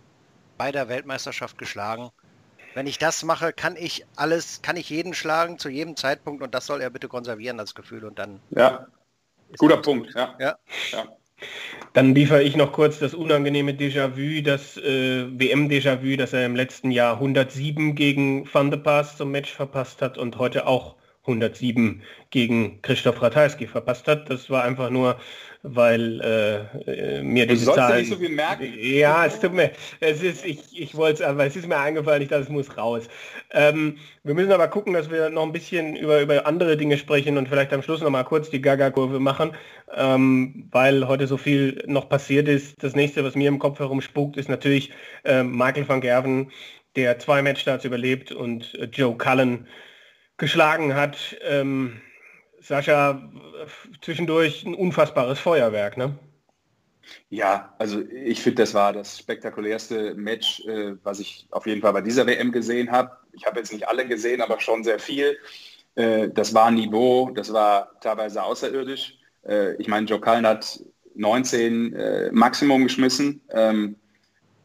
bei 0.57 0.71
der 0.71 0.89
Weltmeisterschaft 0.89 1.57
geschlagen. 1.57 2.09
Wenn 2.73 2.87
ich 2.87 2.97
das 2.97 3.23
mache, 3.23 3.53
kann 3.53 3.75
ich 3.75 4.05
alles, 4.15 4.61
kann 4.61 4.75
ich 4.75 4.89
jeden 4.89 5.13
schlagen 5.13 5.59
zu 5.59 5.69
jedem 5.69 5.95
Zeitpunkt 5.95 6.43
und 6.43 6.53
das 6.53 6.65
soll 6.65 6.81
er 6.81 6.89
bitte 6.89 7.07
konservieren, 7.07 7.57
das 7.57 7.75
Gefühl 7.75 8.05
und 8.05 8.19
dann. 8.19 8.39
Ja, 8.51 8.87
guter 9.57 9.77
Punkt, 9.77 10.13
ja. 10.15 10.35
ja. 10.39 10.57
ja. 10.91 11.05
Dann 11.93 12.13
liefere 12.13 12.43
ich 12.43 12.55
noch 12.55 12.73
kurz 12.73 12.99
das 12.99 13.13
unangenehme 13.13 13.71
Déjà-vu, 13.71 14.43
das 14.43 14.77
äh, 14.77 15.25
WM-Déjà-vu, 15.39 16.17
dass 16.17 16.33
er 16.33 16.45
im 16.45 16.55
letzten 16.55 16.91
Jahr 16.91 17.13
107 17.15 17.95
gegen 17.95 18.47
Van 18.51 18.71
de 18.71 18.79
Paas 18.79 19.17
zum 19.17 19.31
Match 19.31 19.53
verpasst 19.53 20.01
hat 20.01 20.17
und 20.17 20.37
heute 20.37 20.67
auch 20.67 20.95
107 21.21 22.01
gegen 22.29 22.81
Christoph 22.81 23.21
Ratajski 23.21 23.67
verpasst 23.67 24.07
hat. 24.07 24.29
Das 24.29 24.49
war 24.49 24.63
einfach 24.63 24.89
nur, 24.89 25.19
weil 25.61 26.21
äh, 26.21 27.21
mir 27.21 27.45
du 27.45 27.53
diese 27.53 27.73
Zahl... 27.73 27.99
nicht 27.99 28.09
so 28.09 28.15
viel 28.15 28.29
merken. 28.29 28.73
Ja, 28.79 29.25
es 29.25 29.39
tut 29.39 29.53
mir... 29.53 29.71
Es 29.99 30.23
ist, 30.23 30.45
ich, 30.45 30.59
ich 30.79 30.95
wollte 30.95 31.23
es, 31.23 31.29
aber 31.29 31.45
es 31.45 31.55
ist 31.55 31.67
mir 31.67 31.77
eingefallen, 31.77 32.21
ich 32.21 32.29
dachte, 32.29 32.43
es 32.43 32.49
muss 32.49 32.77
raus. 32.77 33.07
Ähm, 33.51 33.97
wir 34.23 34.33
müssen 34.33 34.51
aber 34.51 34.67
gucken, 34.67 34.93
dass 34.93 35.11
wir 35.11 35.29
noch 35.29 35.43
ein 35.43 35.51
bisschen 35.51 35.95
über, 35.95 36.21
über 36.21 36.45
andere 36.45 36.77
Dinge 36.77 36.97
sprechen 36.97 37.37
und 37.37 37.49
vielleicht 37.49 37.73
am 37.73 37.81
Schluss 37.81 38.01
noch 38.01 38.09
mal 38.09 38.23
kurz 38.23 38.49
die 38.49 38.61
Gaga-Kurve 38.61 39.19
machen, 39.19 39.55
ähm, 39.95 40.67
weil 40.71 41.07
heute 41.07 41.27
so 41.27 41.37
viel 41.37 41.83
noch 41.85 42.09
passiert 42.09 42.47
ist. 42.47 42.81
Das 42.81 42.95
nächste, 42.95 43.23
was 43.23 43.35
mir 43.35 43.49
im 43.49 43.59
Kopf 43.59 43.79
herumspukt, 43.79 44.37
ist 44.37 44.49
natürlich 44.49 44.91
äh, 45.25 45.43
Michael 45.43 45.87
van 45.87 46.01
Gerven, 46.01 46.51
der 46.95 47.19
zwei 47.19 47.41
Matchstarts 47.41 47.85
überlebt 47.85 48.31
und 48.31 48.73
äh, 48.75 48.85
Joe 48.85 49.17
Cullen, 49.17 49.67
geschlagen 50.39 50.95
hat. 50.95 51.37
Ähm, 51.41 52.01
Sascha, 52.61 53.21
zwischendurch 54.01 54.65
ein 54.65 54.73
unfassbares 54.73 55.39
Feuerwerk, 55.39 55.97
ne? 55.97 56.17
Ja, 57.29 57.73
also 57.79 58.01
ich 58.01 58.41
finde, 58.41 58.63
das 58.63 58.73
war 58.73 58.93
das 58.93 59.17
spektakulärste 59.17 60.13
Match, 60.15 60.61
äh, 60.65 60.93
was 61.03 61.19
ich 61.19 61.47
auf 61.51 61.65
jeden 61.65 61.81
Fall 61.81 61.93
bei 61.93 62.01
dieser 62.01 62.27
WM 62.27 62.51
gesehen 62.51 62.91
habe. 62.91 63.11
Ich 63.33 63.45
habe 63.45 63.59
jetzt 63.59 63.71
nicht 63.71 63.87
alle 63.87 64.07
gesehen, 64.07 64.41
aber 64.41 64.59
schon 64.59 64.83
sehr 64.83 64.99
viel. 64.99 65.37
Äh, 65.95 66.29
das 66.29 66.53
war 66.53 66.71
Niveau, 66.71 67.31
das 67.31 67.51
war 67.53 67.99
teilweise 68.01 68.43
außerirdisch. 68.43 69.17
Äh, 69.47 69.75
ich 69.75 69.87
meine, 69.87 70.07
Joe 70.07 70.19
Cullen 70.19 70.45
hat 70.45 70.79
19 71.15 71.93
äh, 71.93 72.31
Maximum 72.31 72.83
geschmissen. 72.83 73.41
Ähm, 73.51 73.95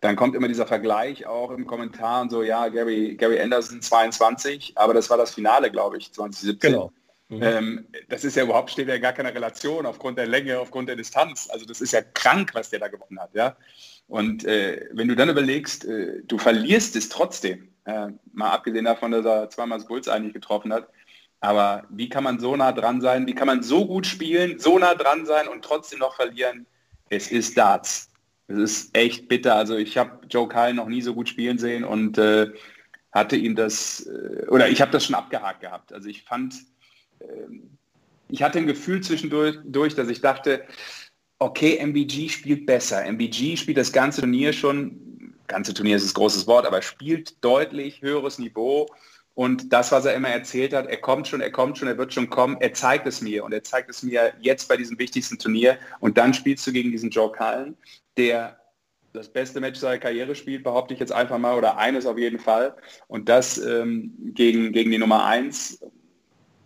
dann 0.04 0.16
kommt 0.16 0.34
immer 0.34 0.48
dieser 0.48 0.66
Vergleich 0.66 1.24
auch 1.24 1.50
im 1.50 1.66
Kommentar 1.66 2.20
und 2.20 2.30
so, 2.30 2.42
ja, 2.42 2.68
Gary, 2.68 3.14
Gary 3.14 3.40
Anderson 3.40 3.80
22, 3.80 4.74
aber 4.74 4.92
das 4.92 5.08
war 5.08 5.16
das 5.16 5.32
Finale, 5.32 5.70
glaube 5.70 5.96
ich, 5.96 6.12
2017. 6.12 6.72
Genau. 6.72 6.92
Mhm. 7.30 7.42
Ähm, 7.42 7.86
das 8.10 8.22
ist 8.22 8.36
ja 8.36 8.44
überhaupt, 8.44 8.70
steht 8.70 8.88
ja 8.88 8.98
gar 8.98 9.14
keine 9.14 9.34
Relation 9.34 9.86
aufgrund 9.86 10.18
der 10.18 10.26
Länge, 10.26 10.60
aufgrund 10.60 10.90
der 10.90 10.96
Distanz. 10.96 11.48
Also 11.50 11.64
das 11.64 11.80
ist 11.80 11.92
ja 11.92 12.02
krank, 12.02 12.50
was 12.52 12.68
der 12.68 12.80
da 12.80 12.88
gewonnen 12.88 13.18
hat, 13.18 13.30
ja. 13.32 13.56
Und 14.06 14.44
äh, 14.44 14.90
wenn 14.92 15.08
du 15.08 15.16
dann 15.16 15.30
überlegst, 15.30 15.86
äh, 15.86 16.20
du 16.24 16.36
verlierst 16.36 16.96
es 16.96 17.08
trotzdem, 17.08 17.70
äh, 17.86 18.08
mal 18.34 18.50
abgesehen 18.50 18.84
davon, 18.84 19.10
dass 19.10 19.24
er 19.24 19.48
zweimal 19.48 19.78
das 19.78 19.88
Bulls 19.88 20.08
eigentlich 20.08 20.34
getroffen 20.34 20.70
hat, 20.74 20.86
aber 21.40 21.84
wie 21.88 22.10
kann 22.10 22.24
man 22.24 22.38
so 22.38 22.54
nah 22.56 22.72
dran 22.72 23.00
sein, 23.00 23.26
wie 23.26 23.34
kann 23.34 23.46
man 23.46 23.62
so 23.62 23.86
gut 23.86 24.06
spielen, 24.06 24.58
so 24.58 24.78
nah 24.78 24.94
dran 24.94 25.24
sein 25.24 25.48
und 25.48 25.64
trotzdem 25.64 26.00
noch 26.00 26.14
verlieren? 26.14 26.66
Es 27.08 27.30
ist 27.30 27.56
Darts. 27.56 28.10
Es 28.46 28.58
ist 28.58 28.96
echt 28.96 29.28
bitter. 29.28 29.56
Also 29.56 29.76
ich 29.76 29.96
habe 29.96 30.20
Joe 30.28 30.48
Kyle 30.48 30.74
noch 30.74 30.88
nie 30.88 31.02
so 31.02 31.14
gut 31.14 31.28
spielen 31.28 31.58
sehen 31.58 31.84
und 31.84 32.18
äh, 32.18 32.52
hatte 33.12 33.36
ihm 33.36 33.54
das, 33.54 34.06
äh, 34.06 34.46
oder 34.48 34.68
ich 34.68 34.80
habe 34.80 34.90
das 34.90 35.06
schon 35.06 35.14
abgehakt 35.14 35.60
gehabt. 35.60 35.92
Also 35.92 36.08
ich 36.08 36.24
fand, 36.24 36.54
äh, 37.20 37.26
ich 38.28 38.42
hatte 38.42 38.58
ein 38.58 38.66
Gefühl 38.66 39.02
zwischendurch, 39.02 39.58
durch, 39.64 39.94
dass 39.94 40.08
ich 40.08 40.20
dachte, 40.20 40.64
okay, 41.38 41.78
MBG 41.78 42.28
spielt 42.28 42.66
besser. 42.66 43.04
MBG 43.04 43.56
spielt 43.56 43.78
das 43.78 43.92
ganze 43.92 44.20
Turnier 44.20 44.52
schon, 44.52 45.34
ganze 45.46 45.74
Turnier 45.74 45.96
ist 45.96 46.10
ein 46.10 46.14
großes 46.14 46.46
Wort, 46.46 46.66
aber 46.66 46.82
spielt 46.82 47.42
deutlich 47.44 48.02
höheres 48.02 48.38
Niveau. 48.38 48.86
Und 49.34 49.72
das, 49.72 49.90
was 49.90 50.04
er 50.04 50.14
immer 50.14 50.28
erzählt 50.28 50.72
hat, 50.72 50.86
er 50.86 50.96
kommt 50.98 51.26
schon, 51.26 51.40
er 51.40 51.50
kommt 51.50 51.76
schon, 51.76 51.88
er 51.88 51.98
wird 51.98 52.14
schon 52.14 52.30
kommen, 52.30 52.56
er 52.60 52.72
zeigt 52.72 53.06
es 53.06 53.20
mir 53.20 53.44
und 53.44 53.52
er 53.52 53.64
zeigt 53.64 53.90
es 53.90 54.02
mir 54.02 54.32
jetzt 54.40 54.68
bei 54.68 54.76
diesem 54.76 54.98
wichtigsten 54.98 55.38
Turnier 55.38 55.76
und 55.98 56.16
dann 56.16 56.32
spielst 56.34 56.64
du 56.66 56.72
gegen 56.72 56.92
diesen 56.92 57.10
Joe 57.10 57.32
Cullen 57.32 57.76
der 58.16 58.58
das 59.12 59.28
beste 59.28 59.60
Match 59.60 59.78
seiner 59.78 59.98
Karriere 59.98 60.34
spielt, 60.34 60.64
behaupte 60.64 60.92
ich 60.92 61.00
jetzt 61.00 61.12
einfach 61.12 61.38
mal, 61.38 61.56
oder 61.56 61.78
eines 61.78 62.04
auf 62.04 62.18
jeden 62.18 62.40
Fall. 62.40 62.74
Und 63.06 63.28
das 63.28 63.58
ähm, 63.58 64.12
gegen, 64.34 64.72
gegen 64.72 64.90
die 64.90 64.98
Nummer 64.98 65.24
1 65.24 65.84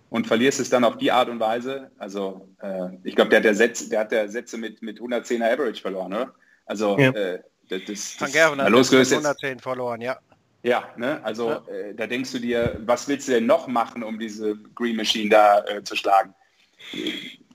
und 0.09 0.27
verlierst 0.27 0.59
es 0.59 0.71
dann 0.71 0.83
auf 0.85 0.97
die 0.97 1.13
Art 1.13 1.29
und 1.29 1.41
Weise. 1.41 1.91
Also 1.99 2.49
äh, 2.63 2.89
ich 3.05 3.15
glaube, 3.15 3.29
der, 3.29 3.41
hat 3.41 3.45
der, 3.45 3.55
Sätze, 3.55 3.91
der 3.91 4.01
hat 4.01 4.13
der 4.13 4.31
Sätze 4.31 4.57
mit, 4.57 4.81
mit 4.81 4.99
110er 4.99 5.53
Average 5.53 5.83
verloren, 5.83 6.15
oder? 6.15 6.35
Also 6.65 6.99
ja. 6.99 7.11
äh, 7.11 7.41
das, 7.69 7.83
das, 7.87 8.21
Van 8.21 8.33
Gerven 8.33 8.63
hat 8.63 8.71
losgelöst 8.71 9.13
110 9.13 9.51
jetzt, 9.51 9.63
verloren, 9.63 10.01
ja. 10.01 10.19
Ja, 10.63 10.93
ne? 10.97 11.21
also 11.25 11.51
ja. 11.51 11.69
Äh, 11.69 11.95
da 11.95 12.07
denkst 12.07 12.33
du 12.33 12.39
dir, 12.39 12.81
was 12.81 13.07
willst 13.09 13.29
du 13.29 13.33
denn 13.33 13.47
noch 13.47 13.69
machen, 13.69 14.03
um 14.03 14.19
diese 14.19 14.57
Green 14.75 14.97
Machine 14.97 15.31
da 15.31 15.65
äh, 15.67 15.85
zu 15.85 15.95
schlagen? 15.95 16.35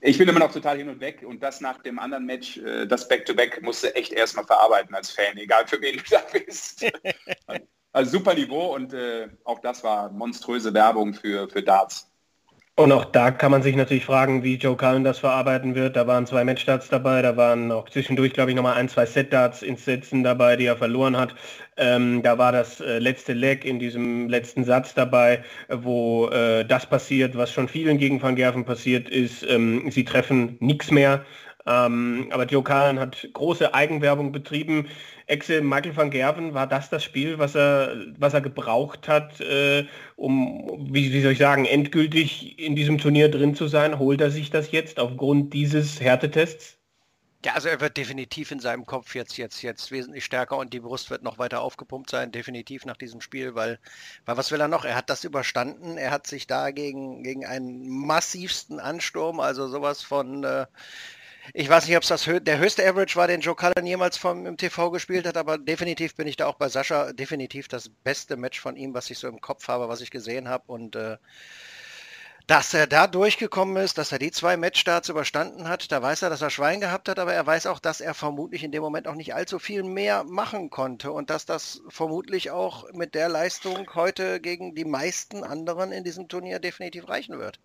ich 0.06 0.18
bin 0.18 0.28
immer 0.28 0.38
noch 0.38 0.52
total 0.52 0.76
hin 0.76 0.88
und 0.88 1.00
weg 1.00 1.24
und 1.26 1.42
das 1.42 1.60
nach 1.60 1.78
dem 1.78 1.98
anderen 1.98 2.26
Match, 2.26 2.58
äh, 2.58 2.86
das 2.86 3.08
Back-to-Back, 3.08 3.58
-Back 3.58 3.64
musste 3.64 3.94
echt 3.94 4.12
erstmal 4.12 4.44
verarbeiten 4.44 4.94
als 4.94 5.10
Fan, 5.10 5.36
egal 5.38 5.66
für 5.66 5.80
wen 5.80 5.96
du 5.96 6.02
da 6.10 6.20
bist. 6.30 6.84
also 7.92 8.10
super 8.10 8.34
Niveau 8.34 8.74
und 8.74 8.92
äh, 8.92 9.28
auch 9.44 9.60
das 9.60 9.82
war 9.82 10.10
monströse 10.10 10.74
Werbung 10.74 11.14
für, 11.14 11.48
für 11.48 11.62
Darts. 11.62 12.10
Und 12.76 12.90
auch 12.90 13.04
da 13.04 13.30
kann 13.30 13.52
man 13.52 13.62
sich 13.62 13.76
natürlich 13.76 14.04
fragen, 14.04 14.42
wie 14.42 14.56
Joe 14.56 14.76
Cullen 14.76 15.04
das 15.04 15.20
verarbeiten 15.20 15.76
wird. 15.76 15.94
Da 15.94 16.08
waren 16.08 16.26
zwei 16.26 16.42
Matchstarts 16.42 16.88
dabei, 16.88 17.22
da 17.22 17.36
waren 17.36 17.70
auch 17.70 17.88
zwischendurch, 17.88 18.32
glaube 18.32 18.50
ich, 18.50 18.56
nochmal 18.56 18.74
ein, 18.74 18.88
zwei 18.88 19.06
Set-Darts 19.06 19.62
ins 19.62 19.84
Setzen 19.84 20.24
dabei, 20.24 20.56
die 20.56 20.66
er 20.66 20.76
verloren 20.76 21.16
hat. 21.16 21.36
Ähm, 21.76 22.20
da 22.24 22.36
war 22.36 22.50
das 22.50 22.80
äh, 22.80 22.98
letzte 22.98 23.32
Leg 23.32 23.64
in 23.64 23.78
diesem 23.78 24.28
letzten 24.28 24.64
Satz 24.64 24.92
dabei, 24.92 25.44
wo 25.68 26.26
äh, 26.30 26.64
das 26.64 26.84
passiert, 26.84 27.36
was 27.36 27.52
schon 27.52 27.68
vielen 27.68 27.98
gegen 27.98 28.20
Van 28.20 28.34
Gerven 28.34 28.64
passiert 28.64 29.08
ist. 29.08 29.44
Ähm, 29.48 29.88
sie 29.92 30.04
treffen 30.04 30.56
nichts 30.58 30.90
mehr. 30.90 31.24
Ähm, 31.66 32.28
aber 32.32 32.44
Joe 32.44 32.62
Cullen 32.64 32.98
hat 32.98 33.28
große 33.32 33.72
Eigenwerbung 33.72 34.32
betrieben. 34.32 34.88
Exe 35.26 35.60
Michael 35.60 35.96
van 35.96 36.10
Gerven, 36.10 36.54
war 36.54 36.66
das 36.66 36.90
das 36.90 37.02
Spiel, 37.02 37.38
was 37.38 37.54
er, 37.54 37.96
was 38.18 38.34
er 38.34 38.40
gebraucht 38.40 39.08
hat, 39.08 39.40
äh, 39.40 39.86
um, 40.16 40.88
wie, 40.92 41.12
wie 41.12 41.22
soll 41.22 41.32
ich 41.32 41.38
sagen, 41.38 41.64
endgültig 41.64 42.58
in 42.58 42.76
diesem 42.76 42.98
Turnier 42.98 43.30
drin 43.30 43.54
zu 43.54 43.68
sein? 43.68 43.98
Holt 43.98 44.20
er 44.20 44.30
sich 44.30 44.50
das 44.50 44.72
jetzt 44.72 44.98
aufgrund 44.98 45.54
dieses 45.54 46.00
Härtetests? 46.00 46.78
Ja, 47.44 47.52
also 47.52 47.68
er 47.68 47.78
wird 47.80 47.98
definitiv 47.98 48.50
in 48.52 48.60
seinem 48.60 48.86
Kopf 48.86 49.14
jetzt, 49.14 49.36
jetzt, 49.36 49.60
jetzt 49.60 49.90
wesentlich 49.90 50.24
stärker 50.24 50.56
und 50.56 50.72
die 50.72 50.80
Brust 50.80 51.10
wird 51.10 51.22
noch 51.22 51.36
weiter 51.36 51.60
aufgepumpt 51.60 52.08
sein, 52.08 52.32
definitiv 52.32 52.86
nach 52.86 52.96
diesem 52.96 53.20
Spiel, 53.20 53.54
weil, 53.54 53.78
weil 54.24 54.38
was 54.38 54.50
will 54.50 54.60
er 54.60 54.68
noch? 54.68 54.86
Er 54.86 54.96
hat 54.96 55.10
das 55.10 55.24
überstanden, 55.24 55.98
er 55.98 56.10
hat 56.10 56.26
sich 56.26 56.46
da 56.46 56.70
gegen, 56.70 57.22
gegen 57.22 57.44
einen 57.44 57.86
massivsten 57.86 58.80
Ansturm, 58.80 59.40
also 59.40 59.68
sowas 59.68 60.02
von 60.02 60.42
äh, 60.44 60.64
ich 61.52 61.68
weiß 61.68 61.86
nicht, 61.86 61.96
ob 61.96 62.02
es 62.02 62.08
das 62.08 62.26
hö 62.26 62.40
der 62.40 62.58
höchste 62.58 62.88
Average 62.88 63.16
war, 63.16 63.26
den 63.26 63.40
Joe 63.40 63.54
Cullen 63.54 63.86
jemals 63.86 64.16
vom, 64.16 64.46
im 64.46 64.56
TV 64.56 64.90
gespielt 64.90 65.26
hat, 65.26 65.36
aber 65.36 65.58
definitiv 65.58 66.14
bin 66.14 66.26
ich 66.26 66.36
da 66.36 66.46
auch 66.46 66.54
bei 66.54 66.68
Sascha. 66.68 67.12
Definitiv 67.12 67.68
das 67.68 67.90
beste 67.90 68.36
Match 68.36 68.60
von 68.60 68.76
ihm, 68.76 68.94
was 68.94 69.10
ich 69.10 69.18
so 69.18 69.28
im 69.28 69.40
Kopf 69.40 69.68
habe, 69.68 69.88
was 69.88 70.00
ich 70.00 70.10
gesehen 70.10 70.48
habe. 70.48 70.64
Und 70.66 70.96
äh, 70.96 71.18
dass 72.46 72.74
er 72.74 72.86
da 72.86 73.06
durchgekommen 73.06 73.76
ist, 73.76 73.96
dass 73.98 74.12
er 74.12 74.18
die 74.18 74.30
zwei 74.30 74.56
Matchstarts 74.56 75.08
überstanden 75.08 75.68
hat, 75.68 75.90
da 75.90 76.02
weiß 76.02 76.22
er, 76.22 76.30
dass 76.30 76.42
er 76.42 76.50
Schwein 76.50 76.80
gehabt 76.80 77.08
hat, 77.08 77.18
aber 77.18 77.32
er 77.32 77.46
weiß 77.46 77.66
auch, 77.66 77.78
dass 77.78 78.00
er 78.02 78.14
vermutlich 78.14 78.62
in 78.64 78.72
dem 78.72 78.82
Moment 78.82 79.08
auch 79.08 79.14
nicht 79.14 79.34
allzu 79.34 79.58
viel 79.58 79.82
mehr 79.82 80.24
machen 80.24 80.68
konnte 80.68 81.10
und 81.12 81.30
dass 81.30 81.46
das 81.46 81.82
vermutlich 81.88 82.50
auch 82.50 82.90
mit 82.92 83.14
der 83.14 83.30
Leistung 83.30 83.88
heute 83.94 84.40
gegen 84.40 84.74
die 84.74 84.84
meisten 84.84 85.42
anderen 85.42 85.90
in 85.90 86.04
diesem 86.04 86.28
Turnier 86.28 86.58
definitiv 86.58 87.08
reichen 87.08 87.38
wird. 87.38 87.60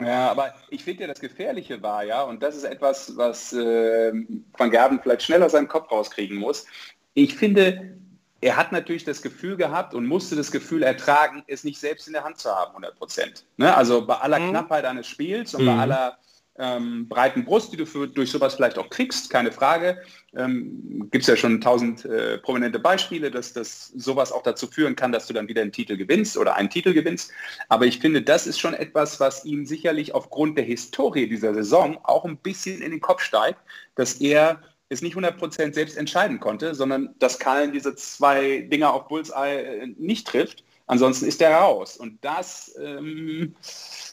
Ja, 0.00 0.30
aber 0.30 0.54
ich 0.70 0.84
finde 0.84 1.02
ja, 1.02 1.08
das 1.08 1.20
Gefährliche 1.20 1.82
war 1.82 2.04
ja, 2.04 2.22
und 2.22 2.42
das 2.42 2.56
ist 2.56 2.64
etwas, 2.64 3.16
was 3.16 3.52
äh, 3.52 4.12
Van 4.56 4.70
Gerben 4.70 5.00
vielleicht 5.02 5.22
schnell 5.22 5.42
aus 5.42 5.52
seinem 5.52 5.68
Kopf 5.68 5.90
rauskriegen 5.90 6.38
muss. 6.38 6.66
Ich 7.14 7.36
finde, 7.36 7.96
er 8.40 8.56
hat 8.56 8.72
natürlich 8.72 9.04
das 9.04 9.20
Gefühl 9.20 9.56
gehabt 9.56 9.94
und 9.94 10.06
musste 10.06 10.36
das 10.36 10.50
Gefühl 10.50 10.82
ertragen, 10.82 11.44
es 11.46 11.64
nicht 11.64 11.78
selbst 11.78 12.06
in 12.06 12.14
der 12.14 12.24
Hand 12.24 12.38
zu 12.38 12.50
haben, 12.50 12.70
100 12.70 12.96
Prozent. 12.96 13.44
Ne? 13.56 13.74
Also 13.74 14.06
bei 14.06 14.16
aller 14.16 14.38
mhm. 14.38 14.50
Knappheit 14.50 14.84
eines 14.84 15.06
Spiels 15.06 15.54
und 15.54 15.62
mhm. 15.62 15.66
bei 15.66 15.76
aller 15.76 16.18
ähm, 16.58 17.08
breiten 17.08 17.44
Brust, 17.44 17.72
die 17.72 17.76
du 17.76 17.86
für, 17.86 18.06
durch 18.06 18.30
sowas 18.30 18.54
vielleicht 18.54 18.78
auch 18.78 18.90
kriegst, 18.90 19.30
keine 19.30 19.52
Frage. 19.52 20.02
Ähm, 20.36 21.08
Gibt 21.10 21.22
es 21.22 21.28
ja 21.28 21.36
schon 21.36 21.60
tausend 21.60 22.04
äh, 22.04 22.38
prominente 22.38 22.78
Beispiele, 22.78 23.30
dass 23.30 23.52
das 23.52 23.88
sowas 23.88 24.30
auch 24.30 24.42
dazu 24.42 24.66
führen 24.66 24.96
kann, 24.96 25.12
dass 25.12 25.26
du 25.26 25.32
dann 25.32 25.48
wieder 25.48 25.62
einen 25.62 25.72
Titel 25.72 25.96
gewinnst 25.96 26.36
oder 26.36 26.56
einen 26.56 26.70
Titel 26.70 26.92
gewinnst. 26.92 27.32
Aber 27.68 27.86
ich 27.86 27.98
finde, 27.98 28.22
das 28.22 28.46
ist 28.46 28.58
schon 28.58 28.74
etwas, 28.74 29.20
was 29.20 29.44
ihm 29.44 29.64
sicherlich 29.64 30.14
aufgrund 30.14 30.58
der 30.58 30.64
Historie 30.64 31.28
dieser 31.28 31.54
Saison 31.54 31.98
auch 32.02 32.24
ein 32.24 32.36
bisschen 32.36 32.82
in 32.82 32.90
den 32.90 33.00
Kopf 33.00 33.22
steigt, 33.22 33.60
dass 33.94 34.14
er 34.14 34.60
es 34.90 35.02
nicht 35.02 35.16
100% 35.16 35.72
selbst 35.72 35.96
entscheiden 35.96 36.40
konnte, 36.40 36.74
sondern 36.74 37.14
dass 37.20 37.38
Kallen 37.38 37.72
diese 37.72 37.94
zwei 37.94 38.62
Dinger 38.62 38.92
auf 38.92 39.08
Bullseye 39.08 39.62
äh, 39.62 39.86
nicht 39.96 40.26
trifft. 40.26 40.64
Ansonsten 40.90 41.26
ist 41.26 41.40
er 41.40 41.54
raus. 41.54 41.96
Und 41.96 42.18
das, 42.24 42.74
ähm, 42.82 43.54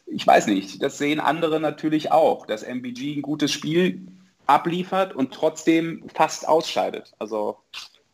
ich 0.06 0.28
weiß 0.28 0.46
nicht, 0.46 0.84
das 0.84 1.00
sehen 1.00 1.20
andere 1.20 1.60
natürlich 1.60 2.12
auch, 2.12 2.46
dass 2.46 2.62
MBG 2.62 3.16
ein 3.16 3.24
gutes 3.24 3.52
Spiel 3.52 4.06
abliefert 4.46 5.16
und 5.16 5.34
trotzdem 5.34 6.04
fast 6.14 6.48
ausscheidet. 6.48 7.16
Also 7.18 7.58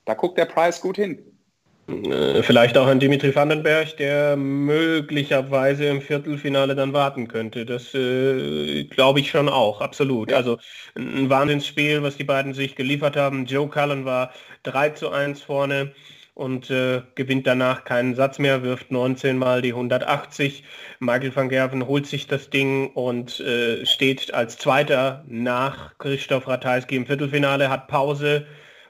da 0.05 0.13
guckt 0.13 0.37
der 0.37 0.45
Preis 0.45 0.79
gut 0.79 0.95
hin. 0.95 1.19
Äh, 1.89 2.41
vielleicht 2.41 2.77
auch 2.77 2.87
an 2.87 3.01
Dimitri 3.01 3.35
Vandenberg, 3.35 3.97
der 3.97 4.37
möglicherweise 4.37 5.87
im 5.87 6.01
Viertelfinale 6.01 6.73
dann 6.73 6.93
warten 6.93 7.27
könnte. 7.27 7.65
Das 7.65 7.93
äh, 7.93 8.85
glaube 8.85 9.19
ich 9.19 9.29
schon 9.29 9.49
auch, 9.49 9.81
absolut. 9.81 10.31
Ja. 10.31 10.37
Also 10.37 10.57
ein 10.95 11.29
Wahnsinnsspiel, 11.29 12.01
was 12.01 12.15
die 12.15 12.23
beiden 12.23 12.53
sich 12.53 12.77
geliefert 12.77 13.17
haben. 13.17 13.45
Joe 13.45 13.67
Cullen 13.67 14.05
war 14.05 14.31
3 14.63 14.91
zu 14.91 15.09
1 15.09 15.41
vorne 15.41 15.91
und 16.33 16.69
äh, 16.69 17.03
gewinnt 17.15 17.45
danach 17.45 17.83
keinen 17.83 18.15
Satz 18.15 18.39
mehr, 18.39 18.63
wirft 18.63 18.91
19 18.91 19.37
mal 19.37 19.61
die 19.61 19.73
180. 19.73 20.63
Michael 20.99 21.35
van 21.35 21.49
Gerven 21.49 21.85
holt 21.87 22.07
sich 22.07 22.27
das 22.27 22.49
Ding 22.49 22.91
und 22.91 23.39
äh, 23.39 23.85
steht 23.85 24.33
als 24.33 24.57
Zweiter 24.57 25.23
nach 25.27 25.97
Christoph 25.99 26.47
Ratajski 26.47 26.95
im 26.95 27.05
Viertelfinale, 27.05 27.69
hat 27.69 27.87
Pause 27.87 28.47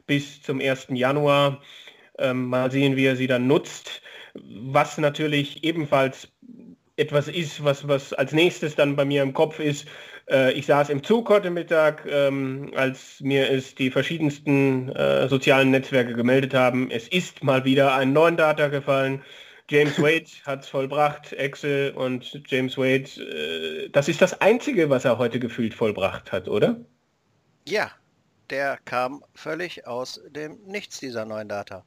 bis 0.07 0.41
zum 0.41 0.62
1. 0.62 0.88
Januar 0.89 1.62
ähm, 2.17 2.45
mal 2.45 2.71
sehen, 2.71 2.95
wie 2.95 3.05
er 3.05 3.15
sie 3.15 3.27
dann 3.27 3.47
nutzt. 3.47 4.01
Was 4.33 4.97
natürlich 4.97 5.63
ebenfalls 5.63 6.29
etwas 6.95 7.27
ist, 7.27 7.63
was, 7.63 7.88
was 7.88 8.13
als 8.13 8.33
nächstes 8.33 8.75
dann 8.75 8.95
bei 8.95 9.05
mir 9.05 9.23
im 9.23 9.33
Kopf 9.33 9.59
ist. 9.59 9.88
Äh, 10.29 10.53
ich 10.53 10.67
saß 10.67 10.89
im 10.89 11.03
Zug 11.03 11.29
heute 11.29 11.50
Mittag, 11.50 12.05
ähm, 12.07 12.71
als 12.75 13.19
mir 13.21 13.50
es 13.50 13.75
die 13.75 13.89
verschiedensten 13.89 14.89
äh, 14.89 15.27
sozialen 15.27 15.71
Netzwerke 15.71 16.13
gemeldet 16.13 16.53
haben. 16.53 16.91
Es 16.91 17.07
ist 17.07 17.43
mal 17.43 17.65
wieder 17.65 17.95
ein 17.95 18.13
neuen 18.13 18.38
Data 18.38 18.67
gefallen. 18.67 19.23
James 19.69 20.00
Wade 20.00 20.25
hat 20.45 20.63
es 20.63 20.69
vollbracht, 20.69 21.33
Excel 21.33 21.91
und 21.91 22.41
James 22.47 22.77
Wade, 22.77 23.09
äh, 23.19 23.89
das 23.89 24.07
ist 24.07 24.21
das 24.21 24.39
Einzige, 24.41 24.89
was 24.89 25.05
er 25.05 25.17
heute 25.17 25.39
gefühlt 25.39 25.73
vollbracht 25.73 26.31
hat, 26.31 26.47
oder? 26.47 26.79
Ja, 27.67 27.91
der 28.50 28.77
kam 28.85 29.23
völlig 29.33 29.88
aus 29.88 30.21
dem 30.29 30.59
Nichts, 30.65 31.00
dieser 31.00 31.25
neuen 31.25 31.47
Data. 31.47 31.85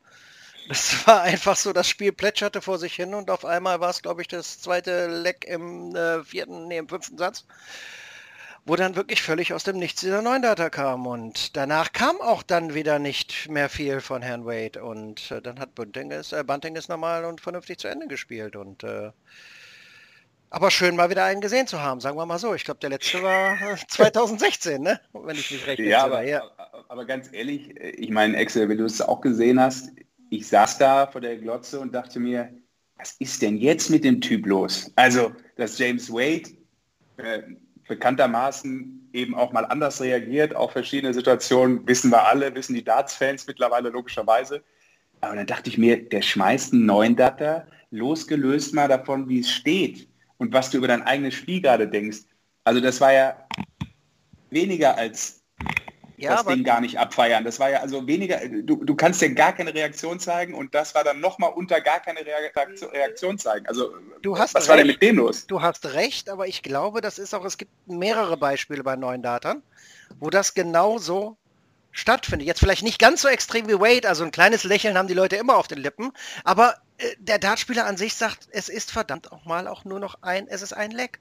Das 0.68 1.06
war 1.06 1.22
einfach 1.22 1.56
so, 1.56 1.72
das 1.72 1.88
Spiel 1.88 2.12
plätscherte 2.12 2.60
vor 2.60 2.78
sich 2.78 2.94
hin 2.94 3.14
und 3.14 3.30
auf 3.30 3.44
einmal 3.44 3.80
war 3.80 3.90
es, 3.90 4.02
glaube 4.02 4.22
ich, 4.22 4.28
das 4.28 4.60
zweite 4.60 5.06
Leck 5.06 5.44
im 5.44 5.94
äh, 5.94 6.24
vierten, 6.24 6.68
nee, 6.68 6.78
im 6.78 6.88
fünften 6.88 7.18
Satz, 7.18 7.44
wo 8.64 8.74
dann 8.74 8.96
wirklich 8.96 9.22
völlig 9.22 9.52
aus 9.52 9.64
dem 9.64 9.78
Nichts 9.78 10.00
dieser 10.00 10.22
neuen 10.22 10.42
Data 10.42 10.70
kam. 10.70 11.06
Und 11.06 11.56
danach 11.56 11.92
kam 11.92 12.20
auch 12.20 12.42
dann 12.42 12.74
wieder 12.74 12.98
nicht 12.98 13.48
mehr 13.48 13.68
viel 13.68 14.00
von 14.00 14.22
Herrn 14.22 14.44
Wade. 14.44 14.82
Und 14.82 15.30
äh, 15.30 15.40
dann 15.40 15.60
hat 15.60 15.74
Bunting 15.74 16.10
es, 16.10 16.32
äh, 16.32 16.42
Bunting 16.44 16.76
es 16.76 16.88
normal 16.88 17.24
und 17.24 17.40
vernünftig 17.40 17.78
zu 17.78 17.88
Ende 17.88 18.08
gespielt. 18.08 18.56
Und 18.56 18.82
äh, 18.82 19.12
aber 20.50 20.70
schön 20.70 20.96
mal 20.96 21.10
wieder 21.10 21.24
einen 21.24 21.40
gesehen 21.40 21.66
zu 21.66 21.80
haben, 21.80 22.00
sagen 22.00 22.16
wir 22.16 22.26
mal 22.26 22.38
so. 22.38 22.54
Ich 22.54 22.64
glaube, 22.64 22.80
der 22.80 22.90
letzte 22.90 23.22
war 23.22 23.56
2016, 23.88 24.82
ne? 24.82 25.00
wenn 25.12 25.36
ich 25.36 25.50
mich 25.50 25.66
recht 25.66 25.80
ja, 25.80 26.04
aber, 26.04 26.22
ja, 26.22 26.42
aber 26.88 27.04
ganz 27.04 27.28
ehrlich, 27.32 27.74
ich 27.78 28.10
meine, 28.10 28.36
Excel, 28.36 28.68
wenn 28.68 28.78
du 28.78 28.84
es 28.84 29.00
auch 29.00 29.20
gesehen 29.20 29.60
hast, 29.60 29.90
ich 30.30 30.48
saß 30.48 30.78
da 30.78 31.06
vor 31.06 31.20
der 31.20 31.36
Glotze 31.36 31.80
und 31.80 31.94
dachte 31.94 32.20
mir, 32.20 32.52
was 32.98 33.12
ist 33.18 33.42
denn 33.42 33.58
jetzt 33.58 33.90
mit 33.90 34.04
dem 34.04 34.20
Typ 34.20 34.46
los? 34.46 34.90
Also, 34.96 35.32
dass 35.56 35.78
James 35.78 36.10
Wade 36.10 36.50
äh, 37.18 37.42
bekanntermaßen 37.86 39.10
eben 39.12 39.34
auch 39.34 39.52
mal 39.52 39.64
anders 39.64 40.00
reagiert 40.00 40.54
auf 40.54 40.72
verschiedene 40.72 41.14
Situationen, 41.14 41.86
wissen 41.86 42.10
wir 42.10 42.26
alle, 42.26 42.54
wissen 42.54 42.74
die 42.74 42.84
Darts-Fans 42.84 43.46
mittlerweile 43.46 43.90
logischerweise. 43.90 44.62
Aber 45.20 45.36
dann 45.36 45.46
dachte 45.46 45.70
ich 45.70 45.78
mir, 45.78 46.08
der 46.08 46.22
schmeißt 46.22 46.72
einen 46.72 46.86
neuen 46.86 47.16
Data, 47.16 47.66
losgelöst 47.90 48.74
mal 48.74 48.88
davon, 48.88 49.28
wie 49.28 49.40
es 49.40 49.50
steht 49.50 50.08
und 50.38 50.52
was 50.52 50.70
du 50.70 50.78
über 50.78 50.88
dein 50.88 51.02
eigenes 51.02 51.34
Spiel 51.34 51.62
gerade 51.62 51.88
denkst. 51.88 52.18
Also 52.64 52.80
das 52.80 53.00
war 53.00 53.12
ja 53.12 53.46
weniger 54.50 54.96
als 54.96 55.42
ja, 56.16 56.36
das 56.36 56.46
Ding 56.46 56.64
gar 56.64 56.80
nicht 56.80 56.98
abfeiern. 56.98 57.44
Das 57.44 57.60
war 57.60 57.70
ja 57.70 57.80
also 57.80 58.06
weniger, 58.06 58.40
du, 58.48 58.84
du 58.84 58.94
kannst 58.94 59.20
ja 59.20 59.28
gar 59.28 59.52
keine 59.52 59.74
Reaktion 59.74 60.18
zeigen 60.18 60.54
und 60.54 60.74
das 60.74 60.94
war 60.94 61.04
dann 61.04 61.20
nochmal 61.20 61.52
unter 61.52 61.80
gar 61.80 62.00
keine 62.00 62.20
Reaktion 62.24 63.38
zeigen. 63.38 63.66
Also 63.66 63.94
du 64.22 64.38
hast 64.38 64.54
was 64.54 64.62
recht, 64.62 64.68
war 64.70 64.76
denn 64.78 64.86
mit 64.86 65.02
dem 65.02 65.16
los? 65.16 65.46
Du 65.46 65.62
hast 65.62 65.86
recht, 65.86 66.30
aber 66.30 66.46
ich 66.46 66.62
glaube, 66.62 67.00
das 67.00 67.18
ist 67.18 67.34
auch, 67.34 67.44
es 67.44 67.58
gibt 67.58 67.70
mehrere 67.86 68.36
Beispiele 68.36 68.82
bei 68.82 68.96
neuen 68.96 69.22
Datern, 69.22 69.62
wo 70.18 70.30
das 70.30 70.54
genau 70.54 70.98
so 70.98 71.36
stattfindet. 71.92 72.46
Jetzt 72.46 72.60
vielleicht 72.60 72.82
nicht 72.82 72.98
ganz 72.98 73.22
so 73.22 73.28
extrem 73.28 73.68
wie 73.68 73.80
Wade, 73.80 74.08
also 74.08 74.24
ein 74.24 74.30
kleines 74.30 74.64
Lächeln 74.64 74.96
haben 74.96 75.08
die 75.08 75.14
Leute 75.14 75.36
immer 75.36 75.56
auf 75.56 75.68
den 75.68 75.78
Lippen, 75.78 76.12
aber 76.44 76.76
äh, 76.98 77.14
der 77.18 77.38
Dartspieler 77.38 77.86
an 77.86 77.96
sich 77.96 78.14
sagt, 78.14 78.48
es 78.50 78.68
ist 78.68 78.90
verdammt 78.90 79.32
auch 79.32 79.44
mal 79.44 79.68
auch 79.68 79.84
nur 79.84 80.00
noch 80.00 80.22
ein, 80.22 80.46
es 80.48 80.62
ist 80.62 80.72
ein 80.72 80.90
Leck. 80.90 81.20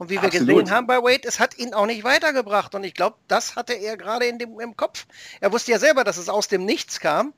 Und 0.00 0.08
wie 0.08 0.14
wir 0.14 0.22
Absolut. 0.22 0.48
gesehen 0.48 0.70
haben 0.70 0.86
bei 0.86 0.96
Wade, 1.02 1.28
es 1.28 1.38
hat 1.38 1.58
ihn 1.58 1.74
auch 1.74 1.84
nicht 1.84 2.04
weitergebracht. 2.04 2.74
Und 2.74 2.84
ich 2.84 2.94
glaube, 2.94 3.18
das 3.28 3.54
hatte 3.54 3.74
er 3.74 3.98
gerade 3.98 4.24
in 4.24 4.38
dem, 4.38 4.58
im 4.58 4.74
Kopf. 4.74 5.04
Er 5.42 5.52
wusste 5.52 5.72
ja 5.72 5.78
selber, 5.78 6.04
dass 6.04 6.16
es 6.16 6.30
aus 6.30 6.48
dem 6.48 6.64
Nichts 6.64 7.00
kam. 7.00 7.34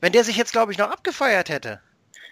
Wenn 0.00 0.10
der 0.10 0.24
sich 0.24 0.36
jetzt, 0.36 0.50
glaube 0.50 0.72
ich, 0.72 0.78
noch 0.78 0.90
abgefeiert 0.90 1.50
hätte, 1.50 1.80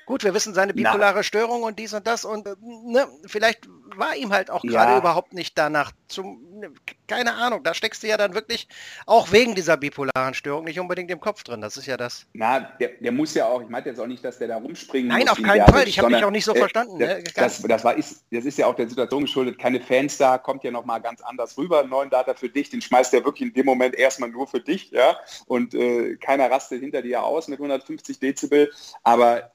Gut, 0.08 0.24
wir 0.24 0.32
wissen 0.32 0.54
seine 0.54 0.72
bipolare 0.72 1.18
Na. 1.18 1.22
Störung 1.22 1.64
und 1.64 1.78
dies 1.78 1.92
und 1.92 2.06
das 2.06 2.24
und 2.24 2.46
äh, 2.46 2.54
ne, 2.62 3.06
vielleicht 3.26 3.68
war 3.94 4.16
ihm 4.16 4.32
halt 4.32 4.50
auch 4.50 4.62
gerade 4.62 4.92
ja. 4.92 4.98
überhaupt 4.98 5.34
nicht 5.34 5.58
danach 5.58 5.92
zum, 6.08 6.40
ne, 6.60 6.72
keine 7.06 7.34
Ahnung, 7.34 7.62
da 7.62 7.74
steckst 7.74 8.02
du 8.02 8.06
ja 8.06 8.16
dann 8.16 8.32
wirklich 8.32 8.68
auch 9.04 9.32
wegen 9.32 9.54
dieser 9.54 9.76
bipolaren 9.76 10.32
Störung 10.32 10.64
nicht 10.64 10.80
unbedingt 10.80 11.10
im 11.10 11.20
Kopf 11.20 11.42
drin, 11.42 11.60
das 11.60 11.76
ist 11.76 11.84
ja 11.84 11.98
das. 11.98 12.24
Na, 12.32 12.60
der, 12.80 12.92
der 13.00 13.12
muss 13.12 13.34
ja 13.34 13.44
auch, 13.44 13.60
ich 13.60 13.68
meinte 13.68 13.90
jetzt 13.90 14.00
auch 14.00 14.06
nicht, 14.06 14.24
dass 14.24 14.38
der 14.38 14.48
da 14.48 14.56
rumspringen 14.56 15.08
Nein, 15.08 15.28
auf 15.28 15.42
keinen 15.42 15.66
Fall, 15.66 15.86
ich 15.86 15.98
habe 15.98 16.08
mich 16.08 16.24
auch 16.24 16.30
nicht 16.30 16.46
so 16.46 16.54
äh, 16.54 16.58
verstanden. 16.58 16.98
Der, 16.98 17.18
ne? 17.18 17.24
das, 17.34 17.60
das, 17.60 17.84
war, 17.84 17.94
ist, 17.94 18.24
das 18.30 18.46
ist 18.46 18.56
ja 18.56 18.66
auch 18.66 18.76
der 18.76 18.88
Situation 18.88 19.24
geschuldet, 19.24 19.58
keine 19.58 19.78
Fans 19.78 20.16
da, 20.16 20.38
kommt 20.38 20.64
ja 20.64 20.70
nochmal 20.70 21.02
ganz 21.02 21.20
anders 21.20 21.58
rüber, 21.58 21.80
einen 21.80 21.90
neuen 21.90 22.08
Data 22.08 22.32
für 22.32 22.48
dich, 22.48 22.70
den 22.70 22.80
schmeißt 22.80 23.12
er 23.12 23.26
wirklich 23.26 23.50
in 23.50 23.52
dem 23.52 23.66
Moment 23.66 23.94
erstmal 23.94 24.30
nur 24.30 24.46
für 24.46 24.60
dich, 24.60 24.90
ja, 24.90 25.18
und 25.44 25.74
äh, 25.74 26.16
keiner 26.16 26.50
rastet 26.50 26.80
hinter 26.80 27.02
dir 27.02 27.22
aus 27.22 27.46
mit 27.48 27.58
150 27.58 28.18
Dezibel, 28.18 28.72
aber 29.02 29.52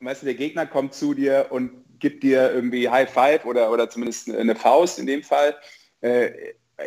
weißt 0.00 0.22
du, 0.22 0.26
der 0.26 0.34
Gegner 0.34 0.66
kommt 0.66 0.94
zu 0.94 1.14
dir 1.14 1.46
und 1.50 1.70
gibt 1.98 2.22
dir 2.22 2.52
irgendwie 2.52 2.88
High 2.88 3.10
Five 3.10 3.44
oder, 3.44 3.70
oder 3.70 3.88
zumindest 3.88 4.30
eine 4.30 4.54
Faust 4.54 4.98
in 4.98 5.06
dem 5.06 5.22
Fall. 5.22 5.56
Äh, 6.00 6.30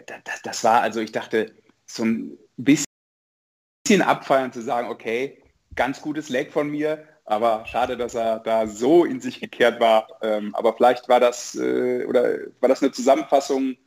das, 0.05 0.41
das, 0.43 0.63
war, 0.63 0.81
also 0.81 1.01
ich 1.01 1.11
dachte, 1.11 1.53
so 1.87 2.05
ein 2.05 2.37
bisschen 2.57 4.01
abfeiern 4.01 4.53
zu 4.53 4.61
sagen, 4.61 4.89
okay, 4.89 5.41
ganz 5.75 6.01
gutes 6.01 6.29
Leg 6.29 6.51
von 6.51 6.69
mir, 6.69 7.07
aber 7.25 7.65
schade, 7.65 7.97
dass 7.97 8.15
er 8.15 8.39
da 8.39 8.67
so 8.67 9.05
in 9.05 9.21
sich 9.21 9.39
gekehrt 9.39 9.79
war. 9.79 10.07
Ähm, 10.21 10.53
aber 10.55 10.73
vielleicht 10.73 11.09
war 11.09 11.19
das, 11.19 11.55
äh, 11.55 12.05
oder 12.05 12.37
war 12.59 12.69
das 12.69 12.81
eine 12.81 12.91
Zusammenfassung 12.91 13.77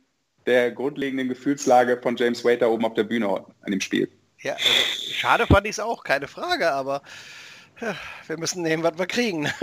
der 0.45 0.71
grundlegenden 0.71 1.29
Gefühlslage 1.29 1.99
von 2.01 2.17
James 2.17 2.43
Waiter 2.43 2.69
oben 2.69 2.85
auf 2.85 2.93
der 2.95 3.03
Bühne 3.03 3.27
an 3.29 3.71
dem 3.71 3.81
Spiel. 3.81 4.09
Ja, 4.39 4.53
also, 4.53 4.67
schade 5.13 5.47
fand 5.47 5.65
ich 5.65 5.71
es 5.71 5.79
auch, 5.79 6.03
keine 6.03 6.27
Frage, 6.27 6.71
aber 6.71 7.01
wir 7.79 8.37
müssen 8.37 8.61
nehmen, 8.63 8.83
was 8.83 8.97
wir 8.97 9.07
kriegen. 9.07 9.49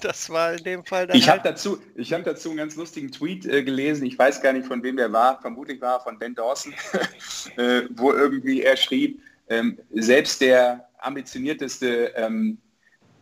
Das 0.00 0.28
war 0.28 0.52
in 0.52 0.64
dem 0.64 0.84
Fall 0.84 1.08
Ich 1.14 1.30
halt 1.30 1.40
habe 1.44 1.54
dazu, 1.54 1.78
ich 1.94 2.12
habe 2.12 2.22
dazu 2.24 2.50
einen 2.50 2.58
ganz 2.58 2.76
lustigen 2.76 3.10
Tweet 3.10 3.46
äh, 3.46 3.62
gelesen. 3.62 4.04
Ich 4.04 4.18
weiß 4.18 4.42
gar 4.42 4.52
nicht, 4.52 4.66
von 4.66 4.82
wem 4.82 4.98
der 4.98 5.10
war. 5.10 5.40
Vermutlich 5.40 5.80
war 5.80 5.98
von 6.00 6.18
Ben 6.18 6.34
Dawson, 6.34 6.74
äh, 7.56 7.82
wo 7.90 8.12
irgendwie 8.12 8.62
er 8.62 8.76
schrieb, 8.76 9.22
ähm, 9.48 9.78
selbst 9.94 10.42
der 10.42 10.86
ambitionierteste 10.98 12.12
ähm, 12.16 12.58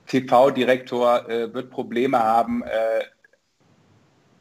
TV-Direktor 0.06 1.28
äh, 1.28 1.54
wird 1.54 1.70
Probleme 1.70 2.18
haben, 2.18 2.62
äh, 2.64 3.04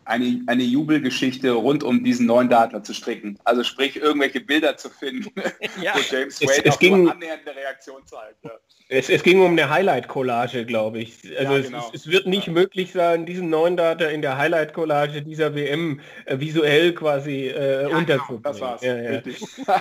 eine, 0.06 0.42
eine 0.48 0.64
Jubelgeschichte 0.64 1.52
rund 1.52 1.84
um 1.84 2.04
diesen 2.04 2.26
neuen 2.26 2.50
Data 2.50 2.84
zu 2.84 2.94
stricken. 2.94 3.38
Also 3.44 3.64
sprich, 3.64 3.96
irgendwelche 3.98 4.42
Bilder 4.42 4.76
zu 4.78 4.90
finden, 4.90 5.32
Ja. 5.82 5.94
wo 5.96 6.00
James 6.16 6.42
Es- 6.42 6.48
Wade 6.50 6.62
es 6.66 6.74
auch 6.76 6.80
ging- 6.80 7.04
nur 7.04 7.12
annähernde 7.14 7.56
Reaktion 7.56 8.02
zeigt. 8.06 8.44
Ja. 8.44 8.52
Es, 8.94 9.10
es 9.10 9.24
ging 9.24 9.40
um 9.42 9.52
eine 9.52 9.70
Highlight-Collage, 9.70 10.66
glaube 10.66 11.00
ich. 11.00 11.20
Also 11.38 11.54
Ja, 11.54 11.60
es, 11.60 11.66
genau. 11.68 11.90
es, 11.94 12.02
es 12.02 12.08
wird 12.12 12.26
nicht 12.28 12.48
möglich 12.50 12.92
sein, 12.92 13.26
diesen 13.26 13.50
neuen 13.50 13.78
Data 13.78 14.06
in 14.06 14.22
der 14.22 14.38
Highlight-Collage 14.38 15.22
dieser 15.22 15.56
WM 15.56 16.02
äh, 16.26 16.38
visuell 16.40 16.94
quasi 16.94 17.48
äh, 17.48 17.86
unterzubringen. 17.86 18.44
Das 18.44 18.60
war's. 18.60 18.82
Ja, 18.82 18.98
ja. 18.98 19.10
Richtig. 19.20 19.42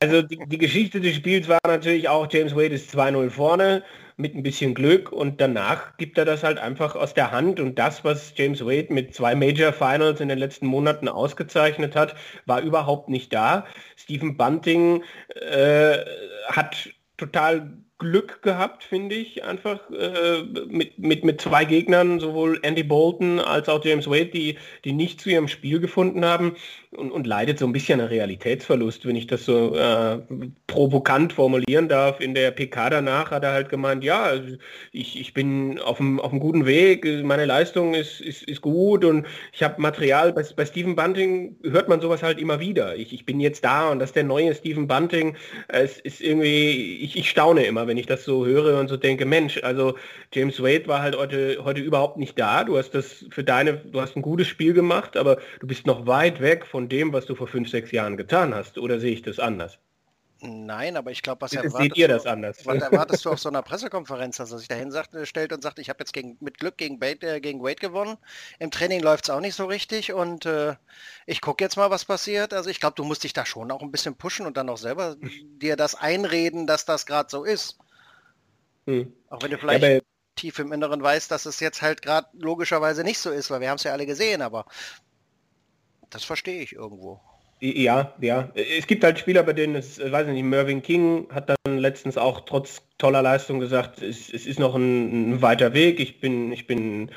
Also 0.00 0.20
die, 0.22 0.38
die 0.46 0.58
Geschichte 0.58 1.00
des 1.00 1.16
Spiels 1.16 1.48
war 1.48 1.58
natürlich 1.66 2.08
auch, 2.10 2.30
James 2.30 2.54
Wade 2.54 2.74
ist 2.74 2.94
2-0 2.94 3.30
vorne 3.30 3.82
mit 4.18 4.34
ein 4.34 4.42
bisschen 4.42 4.74
Glück 4.74 5.12
und 5.12 5.40
danach 5.40 5.96
gibt 5.96 6.18
er 6.18 6.24
das 6.24 6.42
halt 6.42 6.58
einfach 6.58 6.96
aus 6.96 7.14
der 7.14 7.30
Hand 7.30 7.60
und 7.60 7.78
das, 7.78 8.04
was 8.04 8.32
James 8.36 8.60
Wade 8.64 8.92
mit 8.92 9.14
zwei 9.14 9.34
Major 9.34 9.72
Finals 9.72 10.20
in 10.20 10.28
den 10.28 10.38
letzten 10.38 10.66
Monaten 10.66 11.08
ausgezeichnet 11.08 11.94
hat, 11.96 12.16
war 12.44 12.60
überhaupt 12.60 13.08
nicht 13.08 13.32
da. 13.32 13.64
Stephen 13.96 14.36
Bunting 14.36 15.04
äh, 15.34 15.98
hat 16.48 16.90
total 17.16 17.78
Glück 17.98 18.42
gehabt, 18.42 18.84
finde 18.84 19.16
ich, 19.16 19.42
einfach 19.42 19.80
äh, 19.90 20.44
mit, 20.68 20.98
mit, 20.98 21.24
mit 21.24 21.40
zwei 21.40 21.64
Gegnern, 21.64 22.20
sowohl 22.20 22.60
Andy 22.62 22.84
Bolton 22.84 23.40
als 23.40 23.68
auch 23.68 23.84
James 23.84 24.06
Wade, 24.06 24.26
die, 24.26 24.56
die 24.84 24.92
nicht 24.92 25.20
zu 25.20 25.30
ihrem 25.30 25.48
Spiel 25.48 25.80
gefunden 25.80 26.24
haben 26.24 26.54
und, 26.92 27.10
und 27.10 27.26
leidet 27.26 27.58
so 27.58 27.66
ein 27.66 27.72
bisschen 27.72 28.00
an 28.00 28.06
Realitätsverlust, 28.06 29.04
wenn 29.04 29.16
ich 29.16 29.26
das 29.26 29.44
so 29.44 29.74
äh, 29.74 30.18
provokant 30.68 31.32
formulieren 31.32 31.88
darf. 31.88 32.20
In 32.20 32.34
der 32.34 32.52
PK 32.52 32.90
danach 32.90 33.32
hat 33.32 33.42
er 33.42 33.52
halt 33.52 33.68
gemeint, 33.68 34.04
ja, 34.04 34.22
also 34.22 34.56
ich, 34.92 35.20
ich 35.20 35.34
bin 35.34 35.80
auf 35.80 36.00
einem, 36.00 36.20
auf 36.20 36.30
guten 36.38 36.66
Weg, 36.66 37.04
meine 37.24 37.46
Leistung 37.46 37.94
ist, 37.94 38.20
ist, 38.20 38.44
ist 38.44 38.60
gut 38.60 39.04
und 39.04 39.26
ich 39.52 39.64
habe 39.64 39.80
Material. 39.82 40.32
Bei, 40.32 40.44
bei 40.54 40.64
Stephen 40.64 40.94
Bunting 40.94 41.56
hört 41.64 41.88
man 41.88 42.00
sowas 42.00 42.22
halt 42.22 42.38
immer 42.38 42.60
wieder. 42.60 42.94
Ich, 42.94 43.12
ich 43.12 43.26
bin 43.26 43.40
jetzt 43.40 43.64
da 43.64 43.90
und 43.90 43.98
das 43.98 44.10
ist 44.10 44.16
der 44.16 44.22
neue 44.22 44.54
Stephen 44.54 44.86
Bunting. 44.86 45.36
Es 45.66 45.98
ist 45.98 46.20
irgendwie, 46.20 46.98
ich, 47.02 47.16
ich 47.16 47.28
staune 47.28 47.64
immer, 47.64 47.87
wenn 47.88 47.96
ich 47.96 48.06
das 48.06 48.24
so 48.24 48.46
höre 48.46 48.78
und 48.78 48.88
so 48.88 48.96
denke, 48.96 49.26
Mensch, 49.26 49.62
also 49.62 49.96
James 50.32 50.62
Wade 50.62 50.86
war 50.86 51.02
halt 51.02 51.16
heute, 51.16 51.64
heute 51.64 51.80
überhaupt 51.80 52.18
nicht 52.18 52.38
da. 52.38 52.64
Du 52.64 52.78
hast 52.78 52.92
das 52.94 53.26
für 53.30 53.44
deine, 53.44 53.78
du 53.78 54.00
hast 54.00 54.16
ein 54.16 54.22
gutes 54.22 54.46
Spiel 54.46 54.74
gemacht, 54.74 55.16
aber 55.16 55.38
du 55.60 55.66
bist 55.66 55.86
noch 55.86 56.06
weit 56.06 56.40
weg 56.40 56.66
von 56.66 56.88
dem, 56.88 57.12
was 57.12 57.26
du 57.26 57.34
vor 57.34 57.48
fünf, 57.48 57.68
sechs 57.70 57.90
Jahren 57.92 58.16
getan 58.16 58.54
hast. 58.54 58.78
Oder 58.78 59.00
sehe 59.00 59.12
ich 59.12 59.22
das 59.22 59.38
anders? 59.40 59.78
Nein, 60.40 60.96
aber 60.96 61.10
ich 61.10 61.22
glaube, 61.22 61.40
was 61.40 61.50
Seht 61.50 61.64
erwartest 61.64 61.96
ihr 61.98 62.06
du- 62.06 62.14
das 62.14 62.24
anders? 62.26 62.64
Was 62.64 62.80
erwartest 62.80 63.24
du 63.24 63.30
auf 63.30 63.40
so 63.40 63.48
einer 63.48 63.62
Pressekonferenz, 63.62 64.36
dass 64.36 64.52
er 64.52 64.58
sich 64.58 64.68
dahin 64.68 64.92
sagt, 64.92 65.10
stellt 65.26 65.52
und 65.52 65.62
sagt, 65.62 65.80
ich 65.80 65.88
habe 65.88 65.98
jetzt 66.00 66.12
gegen, 66.12 66.36
mit 66.40 66.58
Glück 66.58 66.76
gegen, 66.78 67.00
Wade, 67.00 67.26
äh, 67.36 67.40
gegen 67.40 67.60
Wade 67.62 67.74
gewonnen. 67.76 68.16
Im 68.60 68.70
Training 68.70 69.00
läuft 69.00 69.24
es 69.24 69.30
auch 69.30 69.40
nicht 69.40 69.56
so 69.56 69.66
richtig 69.66 70.12
und 70.12 70.46
äh, 70.46 70.76
ich 71.26 71.40
gucke 71.40 71.64
jetzt 71.64 71.76
mal, 71.76 71.90
was 71.90 72.04
passiert. 72.04 72.54
Also 72.54 72.70
ich 72.70 72.78
glaube, 72.78 72.94
du 72.94 73.02
musst 73.02 73.24
dich 73.24 73.32
da 73.32 73.44
schon 73.44 73.72
auch 73.72 73.82
ein 73.82 73.90
bisschen 73.90 74.14
pushen 74.14 74.46
und 74.46 74.56
dann 74.56 74.68
auch 74.68 74.78
selber 74.78 75.16
dir 75.60 75.74
das 75.76 75.96
einreden, 75.96 76.68
dass 76.68 76.84
das 76.84 77.04
gerade 77.04 77.28
so 77.30 77.42
ist. 77.42 77.78
Hm. 78.86 79.12
Auch 79.30 79.42
wenn 79.42 79.50
du 79.50 79.56
Ja, 79.56 79.60
vielleicht 79.60 79.84
aber 79.84 80.00
tief 80.36 80.58
im 80.60 80.72
Inneren 80.72 81.02
weißt, 81.02 81.30
dass 81.30 81.46
es 81.46 81.58
jetzt 81.60 81.82
halt 81.82 82.00
gerade 82.02 82.28
logischerweise 82.32 83.02
nicht 83.02 83.18
so 83.18 83.30
ist, 83.30 83.50
weil 83.50 83.60
wir 83.60 83.70
haben 83.70 83.76
es 83.76 83.82
ja 83.84 83.92
alle 83.92 84.06
gesehen, 84.06 84.40
aber 84.40 84.66
das 86.10 86.24
verstehe 86.24 86.60
ich 86.62 86.72
irgendwo. 86.74 87.20
Ja, 87.60 88.14
ja. 88.20 88.50
Es 88.54 88.86
gibt 88.86 89.02
halt 89.02 89.18
Spieler, 89.18 89.42
bei 89.42 89.52
denen 89.52 89.74
es, 89.74 89.98
äh, 89.98 90.12
weiß 90.12 90.28
ich 90.28 90.32
nicht, 90.32 90.44
Mervyn 90.44 90.82
King 90.82 91.26
hat 91.32 91.50
dann 91.50 91.78
letztens 91.78 92.16
auch 92.16 92.40
trotz 92.40 92.82
toller 92.98 93.22
Leistung 93.22 93.60
gesagt, 93.60 94.02
es, 94.02 94.32
es 94.32 94.46
ist 94.46 94.58
noch 94.58 94.74
ein, 94.74 95.30
ein 95.34 95.42
weiter 95.42 95.72
Weg. 95.74 96.00
Ich 96.00 96.20
bin, 96.20 96.52
ich 96.52 96.66
bin, 96.66 97.10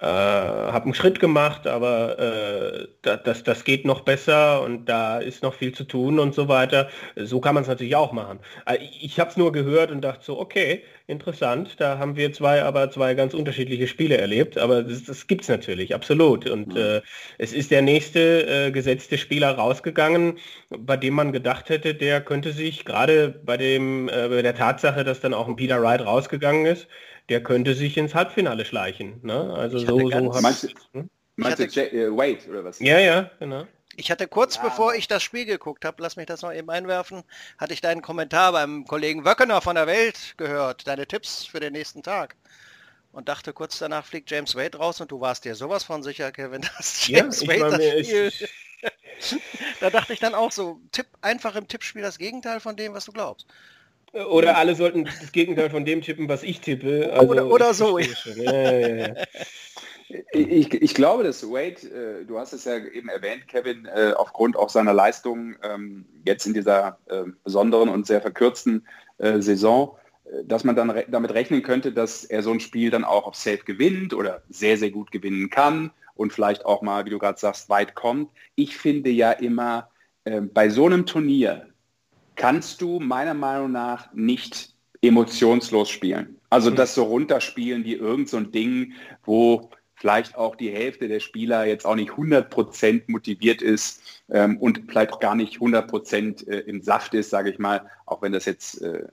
äh, 0.00 0.04
habe 0.06 0.84
einen 0.84 0.94
Schritt 0.94 1.20
gemacht, 1.20 1.66
aber 1.66 2.18
äh, 2.18 2.88
da- 3.02 3.16
das, 3.16 3.42
das 3.44 3.64
geht 3.64 3.84
noch 3.84 4.00
besser 4.02 4.62
und 4.62 4.86
da 4.86 5.18
ist 5.18 5.42
noch 5.42 5.54
viel 5.54 5.72
zu 5.72 5.84
tun 5.84 6.18
und 6.18 6.34
so 6.34 6.48
weiter. 6.48 6.88
So 7.16 7.40
kann 7.40 7.54
man 7.54 7.62
es 7.62 7.68
natürlich 7.68 7.96
auch 7.96 8.12
machen. 8.12 8.40
Äh, 8.66 8.78
Ich, 9.00 9.18
habe 9.20 9.30
es 9.30 9.36
nur 9.36 9.52
gehört 9.52 9.90
und 9.90 10.02
dachte 10.02 10.24
so, 10.24 10.38
okay, 10.38 10.82
interessant. 11.06 11.76
Da 11.80 11.98
haben 11.98 12.16
wir 12.16 12.32
zwei, 12.32 12.62
aber 12.62 12.90
zwei 12.90 13.14
ganz 13.14 13.34
unterschiedliche 13.34 13.86
Spiele 13.88 14.16
erlebt. 14.18 14.58
Aber 14.58 14.82
das, 14.82 15.04
das 15.04 15.26
gibt 15.26 15.42
es 15.42 15.48
natürlich, 15.48 15.94
absolut. 15.94 16.48
Und 16.48 16.76
äh, 16.76 17.00
es 17.38 17.52
ist 17.52 17.70
der 17.70 17.82
nächste 17.82 18.66
äh, 18.68 18.70
gesetzte 18.70 19.18
Spieler 19.18 19.52
rausgegangen, 19.52 20.38
bei 20.70 20.96
dem 20.96 21.14
man 21.14 21.32
gedacht 21.32 21.68
hätte, 21.70 21.94
der 21.94 22.20
könnte 22.20 22.52
sich 22.52 22.84
gerade 22.84 23.28
bei 23.44 23.56
dem 23.56 24.08
äh, 24.08 24.28
bei 24.28 24.42
der 24.42 24.54
Tatsache, 24.54 25.04
dass 25.04 25.20
dann 25.30 25.38
auch 25.38 25.48
ein 25.48 25.56
Peter 25.56 25.82
Wright 25.82 26.00
rausgegangen 26.00 26.66
ist, 26.66 26.86
der 27.28 27.42
könnte 27.42 27.74
sich 27.74 27.96
ins 27.96 28.14
Halbfinale 28.14 28.64
schleichen. 28.64 29.20
Ne? 29.22 29.52
Also 29.54 29.78
Ich 29.78 29.86
so, 29.86 29.98
hatte 29.98 30.02
so 30.04 30.08
ganz- 30.10 30.34
hab- 30.36 30.42
Meinst 30.42 30.74
Hm? 30.92 31.10
Meinst 31.36 31.60
hatte- 31.60 31.64
J 31.70 31.92
äh, 31.92 32.10
Wade 32.16 32.38
oder 32.50 32.64
was? 32.64 32.78
Ja, 32.80 32.98
ja, 32.98 33.30
genau. 33.38 33.66
Ich 33.96 34.10
hatte 34.10 34.28
kurz 34.28 34.56
Ja. 34.56 34.62
bevor 34.62 34.94
ich 34.94 35.08
das 35.08 35.22
Spiel 35.22 35.44
geguckt 35.44 35.84
habe, 35.84 36.02
lass 36.02 36.16
mich 36.16 36.26
das 36.26 36.42
noch 36.42 36.52
eben 36.52 36.70
einwerfen, 36.70 37.22
hatte 37.58 37.72
ich 37.74 37.80
deinen 37.80 38.00
Kommentar 38.02 38.52
beim 38.52 38.84
Kollegen 38.86 39.24
Wöckener 39.24 39.60
von 39.60 39.74
der 39.74 39.86
Welt 39.86 40.34
gehört, 40.36 40.86
deine 40.86 41.06
Tipps 41.06 41.44
für 41.44 41.58
den 41.60 41.72
nächsten 41.72 42.02
Tag. 42.02 42.36
Und 43.10 43.28
dachte 43.28 43.52
kurz 43.52 43.78
danach 43.78 44.04
fliegt 44.04 44.30
James 44.30 44.54
Wade 44.54 44.78
raus 44.78 45.00
und 45.00 45.10
du 45.10 45.20
warst 45.20 45.44
dir 45.44 45.54
sowas 45.54 45.82
von 45.82 46.02
sicher, 46.02 46.30
Kevin, 46.30 46.62
dass 46.78 47.08
Ja, 47.08 47.18
James 47.18 47.42
ich 47.42 47.48
Wade 47.48 47.60
das 47.78 48.06
Spiel... 48.06 48.26
ich, 48.28 48.48
Da 49.80 49.90
dachte 49.90 50.12
ich 50.12 50.20
dann 50.20 50.34
auch 50.34 50.52
so, 50.52 50.80
Tipp, 50.92 51.06
einfach 51.20 51.56
im 51.56 51.66
Tippspiel 51.66 52.02
das 52.02 52.18
Gegenteil 52.18 52.60
von 52.60 52.76
dem, 52.76 52.94
was 52.94 53.04
du 53.06 53.12
glaubst. 53.12 53.46
Oder 54.12 54.56
alle 54.56 54.74
sollten 54.74 55.04
das 55.04 55.32
Gegenteil 55.32 55.70
von 55.70 55.84
dem 55.84 56.00
tippen, 56.02 56.28
was 56.28 56.42
ich 56.42 56.60
tippe. 56.60 57.12
Also, 57.12 57.30
Oder- 57.30 57.46
oder 57.46 57.70
ich 57.70 57.76
so. 57.76 57.98
Ja, 57.98 58.52
ja, 58.52 58.78
ja, 58.78 58.96
ja. 59.08 59.14
Ich, 60.32 60.72
ich 60.72 60.94
glaube, 60.94 61.22
dass 61.22 61.42
Wade, 61.44 62.22
äh, 62.22 62.24
du 62.24 62.38
hast 62.38 62.54
es 62.54 62.64
ja 62.64 62.78
eben 62.78 63.10
erwähnt, 63.10 63.46
Kevin, 63.46 63.84
äh, 63.84 64.12
aufgrund 64.16 64.56
auch 64.56 64.70
seiner 64.70 64.94
Leistung 64.94 65.56
ähm, 65.62 66.06
jetzt 66.24 66.46
in 66.46 66.54
dieser 66.54 66.98
äh, 67.06 67.24
besonderen 67.44 67.90
und 67.90 68.06
sehr 68.06 68.22
verkürzten 68.22 68.86
äh, 69.18 69.40
Saison, 69.42 69.96
dass 70.44 70.64
man 70.64 70.76
dann 70.76 70.90
re 70.90 71.04
damit 71.08 71.32
rechnen 71.34 71.62
könnte, 71.62 71.92
dass 71.92 72.24
er 72.24 72.42
so 72.42 72.52
ein 72.52 72.60
Spiel 72.60 72.90
dann 72.90 73.04
auch 73.04 73.26
auf 73.26 73.34
Safe 73.34 73.58
gewinnt 73.64 74.14
oder 74.14 74.42
sehr, 74.48 74.76
sehr 74.78 74.90
gut 74.90 75.10
gewinnen 75.10 75.50
kann 75.50 75.90
und 76.14 76.32
vielleicht 76.32 76.64
auch 76.64 76.82
mal, 76.82 77.04
wie 77.04 77.10
du 77.10 77.18
gerade 77.18 77.38
sagst, 77.38 77.68
weit 77.68 77.94
kommt. 77.94 78.30
Ich 78.54 78.76
finde 78.76 79.10
ja 79.10 79.32
immer, 79.32 79.90
äh, 80.24 80.40
bei 80.40 80.68
so 80.68 80.86
einem 80.86 81.06
Turnier 81.06 81.67
kannst 82.38 82.80
du 82.80 83.00
meiner 83.00 83.34
Meinung 83.34 83.72
nach 83.72 84.08
nicht 84.14 84.72
emotionslos 85.02 85.90
spielen. 85.90 86.38
Also 86.48 86.70
das 86.70 86.94
so 86.94 87.04
runterspielen 87.04 87.84
wie 87.84 87.94
irgend 87.94 88.30
so 88.30 88.38
ein 88.38 88.50
Ding, 88.50 88.94
wo 89.24 89.70
vielleicht 89.96 90.36
auch 90.36 90.56
die 90.56 90.70
Hälfte 90.70 91.08
der 91.08 91.20
Spieler 91.20 91.66
jetzt 91.66 91.84
auch 91.84 91.96
nicht 91.96 92.12
100% 92.12 93.02
motiviert 93.08 93.60
ist 93.60 94.22
ähm, 94.30 94.56
und 94.58 94.82
vielleicht 94.88 95.12
auch 95.12 95.20
gar 95.20 95.34
nicht 95.34 95.58
100% 95.58 96.48
äh, 96.48 96.60
im 96.60 96.80
Saft 96.80 97.14
ist, 97.14 97.30
sage 97.30 97.50
ich 97.50 97.58
mal, 97.58 97.84
auch 98.06 98.22
wenn 98.22 98.32
das 98.32 98.44
jetzt 98.44 98.80
äh, 98.80 99.06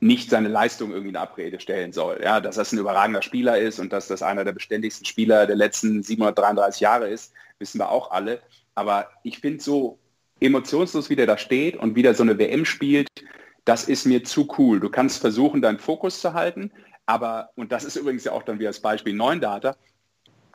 nicht 0.00 0.30
seine 0.30 0.48
Leistung 0.48 0.90
irgendwie 0.90 1.10
in 1.10 1.16
Abrede 1.16 1.60
stellen 1.60 1.92
soll. 1.92 2.20
Ja, 2.22 2.40
dass 2.40 2.56
das 2.56 2.72
ein 2.72 2.78
überragender 2.78 3.22
Spieler 3.22 3.58
ist 3.58 3.78
und 3.78 3.92
dass 3.92 4.08
das 4.08 4.22
einer 4.22 4.44
der 4.44 4.52
beständigsten 4.52 5.06
Spieler 5.06 5.46
der 5.46 5.56
letzten 5.56 6.02
733 6.02 6.80
Jahre 6.80 7.08
ist, 7.08 7.32
wissen 7.58 7.78
wir 7.78 7.90
auch 7.90 8.10
alle. 8.10 8.40
Aber 8.74 9.10
ich 9.22 9.38
finde 9.38 9.62
so 9.62 9.98
emotionslos, 10.42 11.10
wie 11.10 11.16
der 11.16 11.26
da 11.26 11.38
steht 11.38 11.76
und 11.76 11.94
wieder 11.94 12.14
so 12.14 12.22
eine 12.22 12.38
WM 12.38 12.64
spielt, 12.64 13.08
das 13.64 13.88
ist 13.88 14.06
mir 14.06 14.24
zu 14.24 14.48
cool. 14.58 14.80
Du 14.80 14.88
kannst 14.88 15.20
versuchen, 15.20 15.62
deinen 15.62 15.78
Fokus 15.78 16.20
zu 16.20 16.34
halten, 16.34 16.72
aber, 17.06 17.50
und 17.56 17.72
das 17.72 17.84
ist 17.84 17.96
übrigens 17.96 18.24
ja 18.24 18.32
auch 18.32 18.42
dann 18.42 18.58
wieder 18.58 18.70
das 18.70 18.80
Beispiel 18.80 19.14
9 19.14 19.40
Data, 19.40 19.76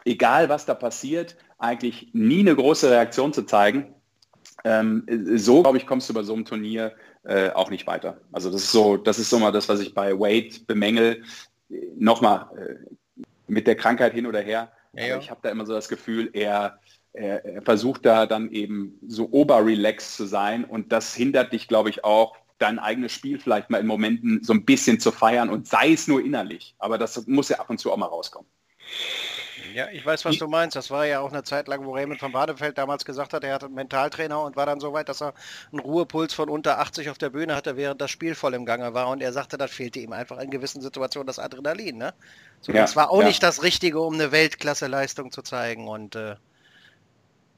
egal 0.05 0.49
was 0.49 0.65
da 0.65 0.73
passiert, 0.73 1.37
eigentlich 1.57 2.09
nie 2.13 2.39
eine 2.41 2.55
große 2.55 2.89
Reaktion 2.89 3.33
zu 3.33 3.43
zeigen. 3.43 3.93
Ähm, 4.63 5.05
so, 5.35 5.63
glaube 5.63 5.77
ich, 5.77 5.85
kommst 5.85 6.09
du 6.09 6.13
bei 6.13 6.23
so 6.23 6.33
einem 6.33 6.45
Turnier 6.45 6.93
äh, 7.23 7.49
auch 7.51 7.69
nicht 7.69 7.87
weiter. 7.87 8.21
Also 8.31 8.51
das 8.51 8.63
ist 8.63 8.71
so, 8.71 8.97
das 8.97 9.19
ist 9.19 9.29
so 9.29 9.39
mal 9.39 9.51
das, 9.51 9.69
was 9.69 9.79
ich 9.79 9.93
bei 9.93 10.17
Wade 10.17 10.61
bemängel. 10.65 11.23
Nochmal, 11.97 12.47
äh, 12.57 13.23
mit 13.47 13.67
der 13.67 13.75
Krankheit 13.75 14.13
hin 14.13 14.25
oder 14.25 14.41
her, 14.41 14.71
Ja, 14.93 15.05
ja. 15.05 15.17
ich 15.17 15.29
habe 15.29 15.39
da 15.43 15.49
immer 15.49 15.65
so 15.65 15.73
das 15.73 15.89
Gefühl, 15.89 16.29
er, 16.33 16.79
er, 17.13 17.45
er 17.45 17.61
versucht 17.61 18.05
da 18.05 18.25
dann 18.25 18.51
eben 18.51 18.99
so 19.07 19.29
oberrelaxed 19.31 20.15
zu 20.15 20.25
sein 20.25 20.63
und 20.63 20.91
das 20.91 21.13
hindert 21.13 21.53
dich, 21.53 21.67
glaube 21.67 21.89
ich, 21.89 22.03
auch, 22.03 22.35
dein 22.59 22.79
eigenes 22.79 23.11
Spiel 23.11 23.39
vielleicht 23.39 23.69
mal 23.69 23.79
in 23.79 23.87
Momenten 23.87 24.43
so 24.43 24.53
ein 24.53 24.65
bisschen 24.65 24.99
zu 24.99 25.11
feiern 25.11 25.49
und 25.49 25.67
sei 25.67 25.91
es 25.91 26.07
nur 26.07 26.23
innerlich. 26.23 26.75
Aber 26.79 26.97
das 26.97 27.27
muss 27.27 27.49
ja 27.49 27.59
ab 27.59 27.69
und 27.69 27.79
zu 27.79 27.91
auch 27.91 27.97
mal 27.97 28.07
rauskommen. 28.07 28.49
Ja, 29.73 29.89
ich 29.91 30.03
weiß, 30.03 30.25
was 30.25 30.37
du 30.37 30.47
meinst. 30.47 30.75
Das 30.75 30.89
war 30.89 31.05
ja 31.05 31.19
auch 31.19 31.31
eine 31.31 31.43
Zeit 31.43 31.67
lang, 31.67 31.85
wo 31.85 31.93
Raymond 31.93 32.19
von 32.19 32.31
Badefeld 32.31 32.77
damals 32.79 33.05
gesagt 33.05 33.33
hat, 33.33 33.43
er 33.43 33.53
hatte 33.53 33.67
einen 33.67 33.75
Mentaltrainer 33.75 34.41
und 34.41 34.55
war 34.55 34.65
dann 34.65 34.79
so 34.79 34.93
weit, 34.93 35.07
dass 35.07 35.21
er 35.21 35.33
einen 35.71 35.81
Ruhepuls 35.81 36.33
von 36.33 36.49
unter 36.49 36.79
80 36.79 37.11
auf 37.11 37.19
der 37.19 37.29
Bühne 37.29 37.55
hatte, 37.55 37.77
während 37.77 38.01
das 38.01 38.09
Spiel 38.09 38.33
voll 38.33 38.55
im 38.55 38.65
Gange 38.65 38.95
war. 38.95 39.09
Und 39.09 39.21
er 39.21 39.33
sagte, 39.33 39.57
das 39.57 39.69
fehlte 39.69 39.99
ihm 39.99 40.13
einfach 40.13 40.39
in 40.39 40.49
gewissen 40.49 40.81
Situationen 40.81 41.27
das 41.27 41.37
Adrenalin. 41.37 41.97
Ne? 41.97 42.13
So, 42.61 42.71
Ja, 42.71 42.81
das 42.81 42.95
war 42.95 43.11
auch 43.11 43.21
ja. 43.21 43.27
nicht 43.27 43.43
das 43.43 43.61
Richtige, 43.61 43.99
um 43.99 44.15
eine 44.15 44.31
Weltklasse-Leistung 44.31 45.31
zu 45.31 45.43
zeigen. 45.43 45.87
Und 45.87 46.15
äh, 46.15 46.37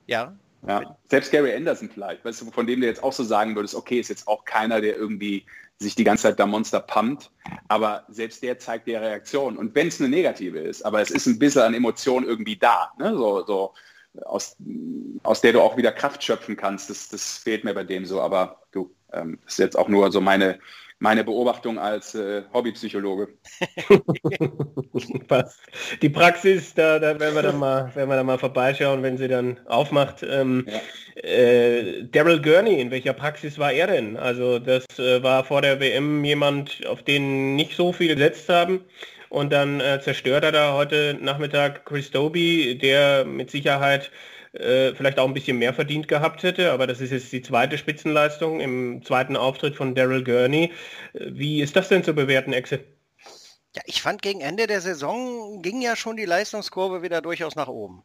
ja, 0.09 0.35
Ja. 0.67 0.97
Selbst 1.09 1.31
Gary 1.31 1.53
Anderson 1.55 1.89
vielleicht, 1.89 2.25
weißt 2.25 2.41
du, 2.41 2.51
von 2.51 2.67
dem 2.67 2.81
du 2.81 2.87
jetzt 2.87 3.03
auch 3.03 3.13
so 3.13 3.23
sagen 3.23 3.55
würdest, 3.55 3.75
okay, 3.75 3.99
ist 3.99 4.09
jetzt 4.09 4.27
auch 4.27 4.43
keiner, 4.45 4.81
der 4.81 4.97
irgendwie 4.97 5.45
sich 5.77 5.95
die 5.95 6.03
ganze 6.03 6.23
Zeit 6.23 6.39
da 6.39 6.45
Monster 6.45 6.81
pumpt, 6.81 7.31
aber 7.69 8.03
selbst 8.09 8.43
der 8.43 8.59
zeigt 8.59 8.87
dir 8.87 8.99
Reaktion. 8.99 9.57
Und 9.57 9.73
wenn 9.75 9.87
es 9.87 10.01
eine 10.01 10.09
negative 10.09 10.59
ist, 10.59 10.81
aber 10.81 11.01
es 11.01 11.09
ist 11.09 11.25
ein 11.25 11.39
bisschen 11.39 11.61
an 11.61 11.73
Emotionen 11.73 12.27
irgendwie 12.27 12.57
da, 12.57 12.91
ne? 12.99 13.15
so, 13.15 13.45
so 13.45 13.73
aus, 14.25 14.57
aus 15.23 15.39
der 15.39 15.53
du 15.53 15.61
auch 15.61 15.77
wieder 15.77 15.93
Kraft 15.93 16.21
schöpfen 16.21 16.57
kannst, 16.57 16.89
das, 16.89 17.07
das 17.07 17.37
fehlt 17.37 17.63
mir 17.63 17.73
bei 17.73 17.85
dem 17.85 18.05
so, 18.05 18.19
aber 18.19 18.61
du, 18.71 18.93
ähm, 19.13 19.39
ist 19.47 19.59
jetzt 19.59 19.77
auch 19.77 19.87
nur 19.87 20.11
so 20.11 20.19
meine, 20.19 20.59
meine 20.99 21.23
Beobachtung 21.23 21.79
als 21.79 22.13
äh, 22.13 22.43
Hobbypsychologe. 22.53 23.29
Die 26.01 26.09
Praxis, 26.09 26.73
da, 26.73 26.99
da 26.99 27.17
werden 27.19 27.35
wir 27.35 27.41
dann 27.41 27.57
mal, 27.57 27.95
werden 27.95 28.09
wir 28.09 28.17
dann 28.17 28.25
mal 28.25 28.37
vorbeischauen, 28.37 29.01
wenn 29.01 29.17
sie 29.17 29.29
dann 29.29 29.57
aufmacht. 29.67 30.23
Ähm, 30.23 30.67
ja. 30.67 30.79
äh, 31.23 32.03
Daryl 32.03 32.41
Gurney, 32.41 32.81
in 32.81 32.91
welcher 32.91 33.13
Praxis 33.13 33.57
war 33.57 33.71
er 33.71 33.87
denn? 33.87 34.17
Also 34.17 34.59
das 34.59 34.85
äh, 34.99 35.23
war 35.23 35.45
vor 35.45 35.61
der 35.61 35.79
WM 35.79 36.23
jemand, 36.25 36.85
auf 36.85 37.01
den 37.03 37.55
nicht 37.55 37.75
so 37.75 37.93
viele 37.93 38.15
gesetzt 38.15 38.49
haben. 38.49 38.81
Und 39.29 39.53
dann 39.53 39.79
äh, 39.79 40.01
zerstört 40.01 40.43
er 40.43 40.51
da 40.51 40.73
heute 40.73 41.17
Nachmittag 41.21 41.85
Chris 41.85 42.11
Doby, 42.11 42.77
der 42.77 43.23
mit 43.25 43.51
Sicherheit 43.51 44.11
äh, 44.53 44.93
vielleicht 44.95 45.19
auch 45.19 45.27
ein 45.27 45.33
bisschen 45.33 45.57
mehr 45.57 45.73
verdient 45.73 46.07
gehabt 46.07 46.43
hätte, 46.43 46.71
aber 46.71 46.87
das 46.87 47.01
ist 47.01 47.11
jetzt 47.11 47.31
die 47.31 47.41
zweite 47.41 47.77
Spitzenleistung 47.77 48.59
im 48.59 49.03
zweiten 49.03 49.37
Auftritt 49.37 49.75
von 49.75 49.95
Daryl 49.95 50.23
Gurney. 50.23 50.71
Äh, 51.13 51.25
wie 51.31 51.61
ist 51.61 51.75
das 51.75 51.89
denn 51.89 52.03
zu 52.03 52.13
bewerten, 52.13 52.53
Exe? 52.53 52.79
Ja, 53.75 53.83
ich 53.85 54.01
fand 54.01 54.21
gegen 54.21 54.41
Ende 54.41 54.65
der 54.65 54.81
Saison 54.81 55.61
ging 55.61 55.81
ja 55.81 55.95
schon 55.95 56.17
die 56.17 56.25
Leistungskurve 56.25 57.03
wieder 57.03 57.21
durchaus 57.21 57.55
nach 57.55 57.67
oben. 57.67 58.01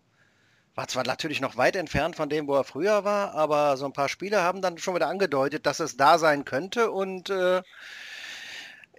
War 0.75 0.89
zwar 0.89 1.05
natürlich 1.05 1.41
noch 1.41 1.57
weit 1.57 1.77
entfernt 1.77 2.17
von 2.17 2.29
dem, 2.29 2.49
wo 2.49 2.55
er 2.57 2.65
früher 2.65 3.05
war, 3.05 3.35
aber 3.35 3.77
so 3.77 3.87
ein 3.87 3.93
paar 3.93 4.09
Spiele 4.09 4.43
haben 4.43 4.61
dann 4.61 4.77
schon 4.77 4.95
wieder 4.95 5.09
angedeutet, 5.09 5.67
dass 5.67 5.81
es 5.81 5.97
da 5.97 6.19
sein 6.19 6.45
könnte 6.45 6.91
und 6.91 7.31
äh, 7.31 7.63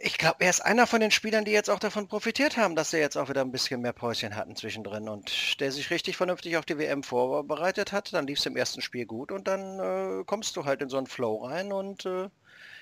ich 0.05 0.19
glaube, 0.19 0.37
er 0.39 0.51
ist 0.51 0.61
einer 0.61 0.85
von 0.85 1.01
den 1.01 1.09
Spielern, 1.09 1.45
die 1.45 1.51
jetzt 1.51 1.69
auch 1.69 1.79
davon 1.79 2.07
profitiert 2.07 2.57
haben, 2.57 2.75
dass 2.75 2.91
sie 2.91 2.99
jetzt 2.99 3.17
auch 3.17 3.27
wieder 3.27 3.41
ein 3.41 3.51
bisschen 3.51 3.81
mehr 3.81 3.91
Päuschen 3.91 4.35
hatten 4.35 4.55
zwischendrin 4.55 5.09
und 5.09 5.59
der 5.59 5.71
sich 5.71 5.89
richtig 5.89 6.15
vernünftig 6.15 6.57
auf 6.57 6.65
die 6.65 6.77
WM 6.77 7.01
vorbereitet 7.01 7.91
hat. 7.91 8.13
Dann 8.13 8.27
lief 8.27 8.37
es 8.37 8.45
im 8.45 8.55
ersten 8.55 8.81
Spiel 8.81 9.07
gut 9.07 9.31
und 9.31 9.47
dann 9.47 9.79
äh, 9.79 10.23
kommst 10.25 10.55
du 10.57 10.65
halt 10.65 10.83
in 10.83 10.89
so 10.89 10.97
einen 10.97 11.07
Flow 11.07 11.43
rein 11.45 11.73
und 11.73 12.05
äh, 12.05 12.29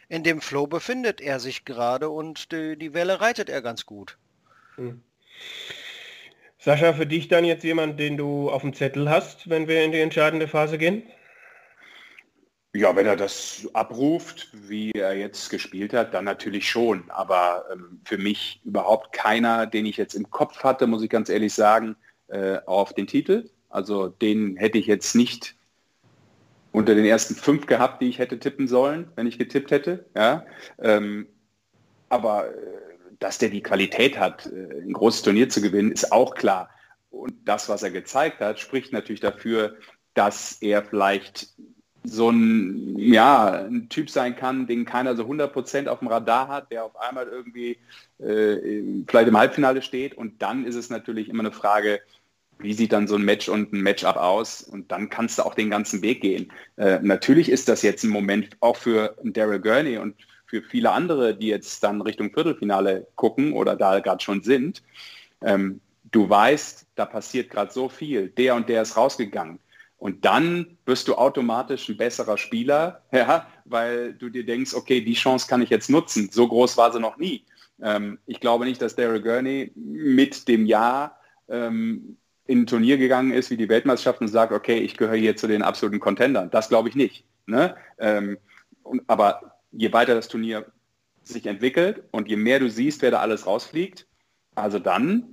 in 0.10 0.24
dem 0.24 0.42
Flow 0.42 0.68
befindet 0.68 1.22
er 1.22 1.40
sich 1.40 1.64
gerade 1.64 2.10
und 2.10 2.52
die, 2.52 2.78
die 2.78 2.94
Welle 2.94 3.22
reitet 3.22 3.50
er 3.50 3.62
ganz 3.62 3.86
gut. 3.86 4.18
Hm. 4.76 5.02
Sascha, 6.60 6.92
für 6.94 7.08
dich 7.08 7.30
dann 7.30 7.46
jetzt 7.46 7.64
jemand, 7.64 8.02
den 8.02 8.18
du 8.18 8.50
auf 8.50 8.64
dem 8.64 8.74
Zettel 8.74 9.10
hast, 9.10 9.50
wenn 9.50 9.70
wir 9.70 9.84
in 9.86 9.94
die 9.94 10.02
entscheidende 10.02 10.50
Phase 10.50 10.78
gehen? 10.78 11.04
Ja, 12.76 12.96
wenn 12.96 13.06
er 13.06 13.16
das 13.16 13.70
abruft, 13.74 14.50
wie 14.52 14.92
er 14.92 15.16
jetzt 15.16 15.50
gespielt 15.50 15.94
hat, 15.94 16.14
dann 16.16 16.26
natürlich 16.26 16.68
schon. 16.68 17.04
Aber 17.10 17.66
ähm, 17.72 18.02
für 18.04 18.18
mich 18.18 18.62
überhaupt 18.66 19.14
keiner, 19.14 19.68
den 19.68 19.86
ich 19.86 19.98
jetzt 19.98 20.16
im 20.16 20.32
Kopf 20.32 20.64
hatte, 20.64 20.88
muss 20.88 21.04
ich 21.04 21.10
ganz 21.10 21.30
ehrlich 21.30 21.54
sagen, 21.54 21.96
äh, 22.30 22.58
auf 22.66 22.94
den 22.94 23.06
Titel. 23.06 23.50
Also 23.70 24.08
den 24.08 24.58
hätte 24.58 24.80
ich 24.80 24.88
jetzt 24.88 25.14
nicht 25.14 25.56
unter 26.72 26.96
den 26.96 27.06
ersten 27.06 27.36
fünf 27.36 27.68
gehabt, 27.68 28.02
die 28.02 28.10
ich 28.10 28.18
hätte 28.18 28.40
tippen 28.40 28.68
sollen, 28.68 29.08
wenn 29.16 29.28
ich 29.28 29.38
getippt 29.38 29.70
hätte. 29.70 30.06
Ja? 30.16 30.44
Ähm, 30.80 31.28
aber 32.10 32.48
äh, 32.48 32.52
dass 33.20 33.38
der 33.38 33.50
die 33.50 33.62
Qualität 33.62 34.18
hat, 34.18 34.48
äh, 34.48 34.82
ein 34.82 34.94
großes 34.94 35.22
Turnier 35.22 35.48
zu 35.48 35.62
gewinnen, 35.62 35.92
ist 35.92 36.12
auch 36.12 36.34
klar. 36.34 36.72
Und 37.12 37.36
das, 37.46 37.70
was 37.70 37.84
er 37.84 37.92
gezeigt 37.92 38.40
hat, 38.40 38.60
spricht 38.60 38.92
natürlich 38.92 39.22
dafür, 39.22 39.78
dass 40.16 40.58
er 40.62 40.84
vielleicht 40.84 41.54
so 42.04 42.30
ein, 42.30 42.98
ja, 42.98 43.66
ein 43.66 43.88
Typ 43.90 44.10
sein 44.10 44.36
kann, 44.36 44.68
den 44.68 44.86
keiner 44.86 45.16
so 45.16 45.24
100% 45.24 45.88
auf 45.88 46.00
dem 46.00 46.10
Radar 46.10 46.48
hat, 46.50 46.72
der 46.72 46.86
auf 46.86 47.00
einmal 47.00 47.28
irgendwie 47.28 47.78
äh, 48.20 49.04
vielleicht 49.08 49.30
im 49.30 49.38
Halbfinale 49.38 49.82
steht 49.82 50.16
und 50.16 50.42
dann 50.42 50.66
ist 50.66 50.76
es 50.76 50.90
natürlich 50.90 51.30
immer 51.30 51.42
eine 51.42 51.52
Frage, 51.52 52.02
wie 52.60 52.74
sieht 52.74 52.94
dann 52.94 53.08
so 53.08 53.16
ein 53.16 53.24
Match 53.24 53.50
und 53.50 53.74
ein 53.74 53.82
Matchup 53.82 54.18
aus 54.18 54.62
und 54.62 54.92
dann 54.92 55.10
kannst 55.10 55.38
du 55.38 55.44
auch 55.44 55.56
den 55.56 55.70
ganzen 55.70 56.02
Weg 56.02 56.22
gehen. 56.22 56.52
Äh, 56.78 57.00
natürlich 57.02 57.50
ist 57.50 57.70
das 57.70 57.82
jetzt 57.82 58.04
ein 58.04 58.10
Moment 58.10 58.58
auch 58.60 58.78
für 58.78 59.16
Daryl 59.24 59.60
Gurney 59.60 59.98
und 59.98 60.16
für 60.46 60.62
viele 60.62 60.92
andere, 60.92 61.36
die 61.36 61.48
jetzt 61.48 61.84
dann 61.84 62.02
Richtung 62.02 62.32
Viertelfinale 62.32 63.08
gucken 63.16 63.54
oder 63.54 63.76
da 63.76 64.00
gerade 64.00 64.24
schon 64.24 64.44
sind. 64.44 64.84
Ähm, 65.42 65.82
du 66.12 66.30
weißt, 66.30 66.86
da 66.96 67.06
passiert 67.06 67.50
gerade 67.50 67.72
so 67.72 67.90
viel, 67.90 68.30
der 68.30 68.56
und 68.56 68.70
der 68.70 68.84
ist 68.84 68.98
rausgegangen 68.98 69.60
und 70.04 70.26
dann 70.26 70.78
wirst 70.86 71.08
du 71.08 71.16
automatisch 71.16 71.88
ein 71.88 71.96
besserer 71.96 72.38
Spieler, 72.38 73.04
ja, 73.14 73.48
weil 73.64 74.14
du 74.14 74.28
dir 74.28 74.46
denkst, 74.46 74.74
okay, 74.74 75.00
die 75.00 75.14
Chance 75.14 75.48
kann 75.48 75.62
ich 75.62 75.70
jetzt 75.70 75.90
nutzen. 75.90 76.28
So 76.30 76.46
groß 76.46 76.76
war 76.76 76.92
sie 76.92 77.00
noch 77.00 77.16
nie. 77.16 77.46
Ähm, 77.82 78.20
ich 78.26 78.42
glaube 78.42 78.66
nicht, 78.66 78.82
dass 78.82 78.98
Daryl 78.98 79.22
Gurney 79.22 79.72
mit 79.76 80.50
dem 80.50 80.66
Jahr 80.66 81.22
ähm, 81.48 82.18
in 82.46 82.64
ein 82.64 82.68
Turnier 82.68 82.98
gegangen 82.98 83.32
ist 83.32 83.50
wie 83.50 83.56
die 83.56 83.70
Weltmeisterschaft 83.70 84.20
und 84.20 84.28
sagt, 84.28 84.52
okay, 84.52 84.80
ich 84.80 84.98
gehöre 84.98 85.16
hier 85.16 85.38
zu 85.38 85.48
den 85.48 85.62
absoluten 85.62 86.02
Contendern. 86.02 86.52
Das 86.52 86.68
glaube 86.68 86.90
ich 86.90 86.96
nicht. 86.96 87.24
Ne? 87.46 87.74
Ähm, 87.98 88.38
und, 88.84 89.04
aber 89.08 89.56
je 89.72 89.94
weiter 89.94 90.16
das 90.16 90.28
Turnier 90.28 90.66
sich 91.24 91.46
entwickelt 91.46 92.04
und 92.12 92.28
je 92.28 92.36
mehr 92.36 92.60
du 92.60 92.70
siehst, 92.70 93.02
wer 93.04 93.12
da 93.12 93.20
alles 93.22 93.48
rausfliegt, 93.48 94.06
also 94.54 94.80
dann 94.80 95.33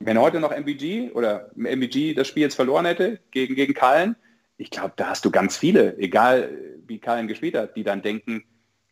wenn 0.00 0.20
heute 0.20 0.40
noch 0.40 0.50
MVG 0.50 1.12
oder 1.12 1.50
MVG 1.56 2.14
das 2.14 2.28
Spiel 2.28 2.42
jetzt 2.42 2.54
verloren 2.54 2.86
hätte 2.86 3.18
gegen, 3.30 3.54
gegen 3.54 3.74
Kallen, 3.74 4.16
ich 4.58 4.70
glaube, 4.70 4.92
da 4.96 5.08
hast 5.08 5.24
du 5.24 5.30
ganz 5.30 5.56
viele, 5.56 5.96
egal 5.98 6.50
wie 6.86 6.98
Kallen 6.98 7.28
gespielt 7.28 7.56
hat, 7.56 7.76
die 7.76 7.84
dann 7.84 8.02
denken, 8.02 8.44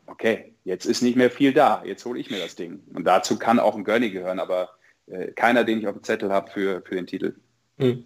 okay, 0.06 0.54
jetzt 0.64 0.84
ist 0.84 1.02
nicht 1.02 1.16
mehr 1.16 1.30
viel 1.30 1.52
da, 1.52 1.82
jetzt 1.84 2.04
hole 2.04 2.20
ich 2.20 2.30
mir 2.30 2.38
das 2.38 2.56
Ding. 2.56 2.80
Und 2.94 3.04
dazu 3.04 3.38
kann 3.38 3.58
auch 3.58 3.74
ein 3.74 3.84
Gurney 3.84 4.10
gehören, 4.10 4.38
aber 4.38 4.70
äh, 5.06 5.32
keiner, 5.32 5.64
den 5.64 5.78
ich 5.78 5.86
auf 5.86 5.94
dem 5.94 6.02
Zettel 6.02 6.32
habe 6.32 6.50
für, 6.50 6.82
für 6.82 6.94
den 6.94 7.06
Titel. 7.06 7.34
Hm. 7.78 8.04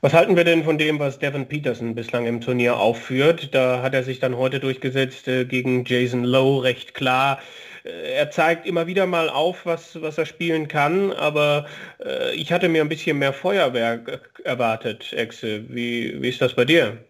Was 0.00 0.12
halten 0.12 0.36
wir 0.36 0.44
denn 0.44 0.64
von 0.64 0.78
dem, 0.78 0.98
was 0.98 1.18
Devin 1.18 1.48
Peterson 1.48 1.94
bislang 1.94 2.26
im 2.26 2.40
Turnier 2.40 2.76
aufführt? 2.76 3.54
Da 3.54 3.82
hat 3.82 3.94
er 3.94 4.04
sich 4.04 4.20
dann 4.20 4.36
heute 4.36 4.60
durchgesetzt 4.60 5.26
äh, 5.28 5.44
gegen 5.44 5.84
Jason 5.84 6.24
Lowe 6.24 6.62
recht 6.62 6.94
klar. 6.94 7.40
Äh, 7.84 8.14
er 8.14 8.30
zeigt 8.30 8.66
immer 8.66 8.86
wieder 8.86 9.06
mal 9.06 9.28
auf, 9.28 9.66
was, 9.66 10.00
was 10.00 10.18
er 10.18 10.26
spielen 10.26 10.68
kann, 10.68 11.12
aber 11.12 11.66
äh, 12.04 12.34
ich 12.34 12.52
hatte 12.52 12.68
mir 12.68 12.82
ein 12.82 12.88
bisschen 12.88 13.18
mehr 13.18 13.32
Feuerwerk 13.32 14.40
erwartet, 14.44 15.12
Exe. 15.12 15.64
Wie, 15.68 16.20
wie 16.20 16.28
ist 16.28 16.40
das 16.40 16.54
bei 16.54 16.64
dir? 16.64 17.04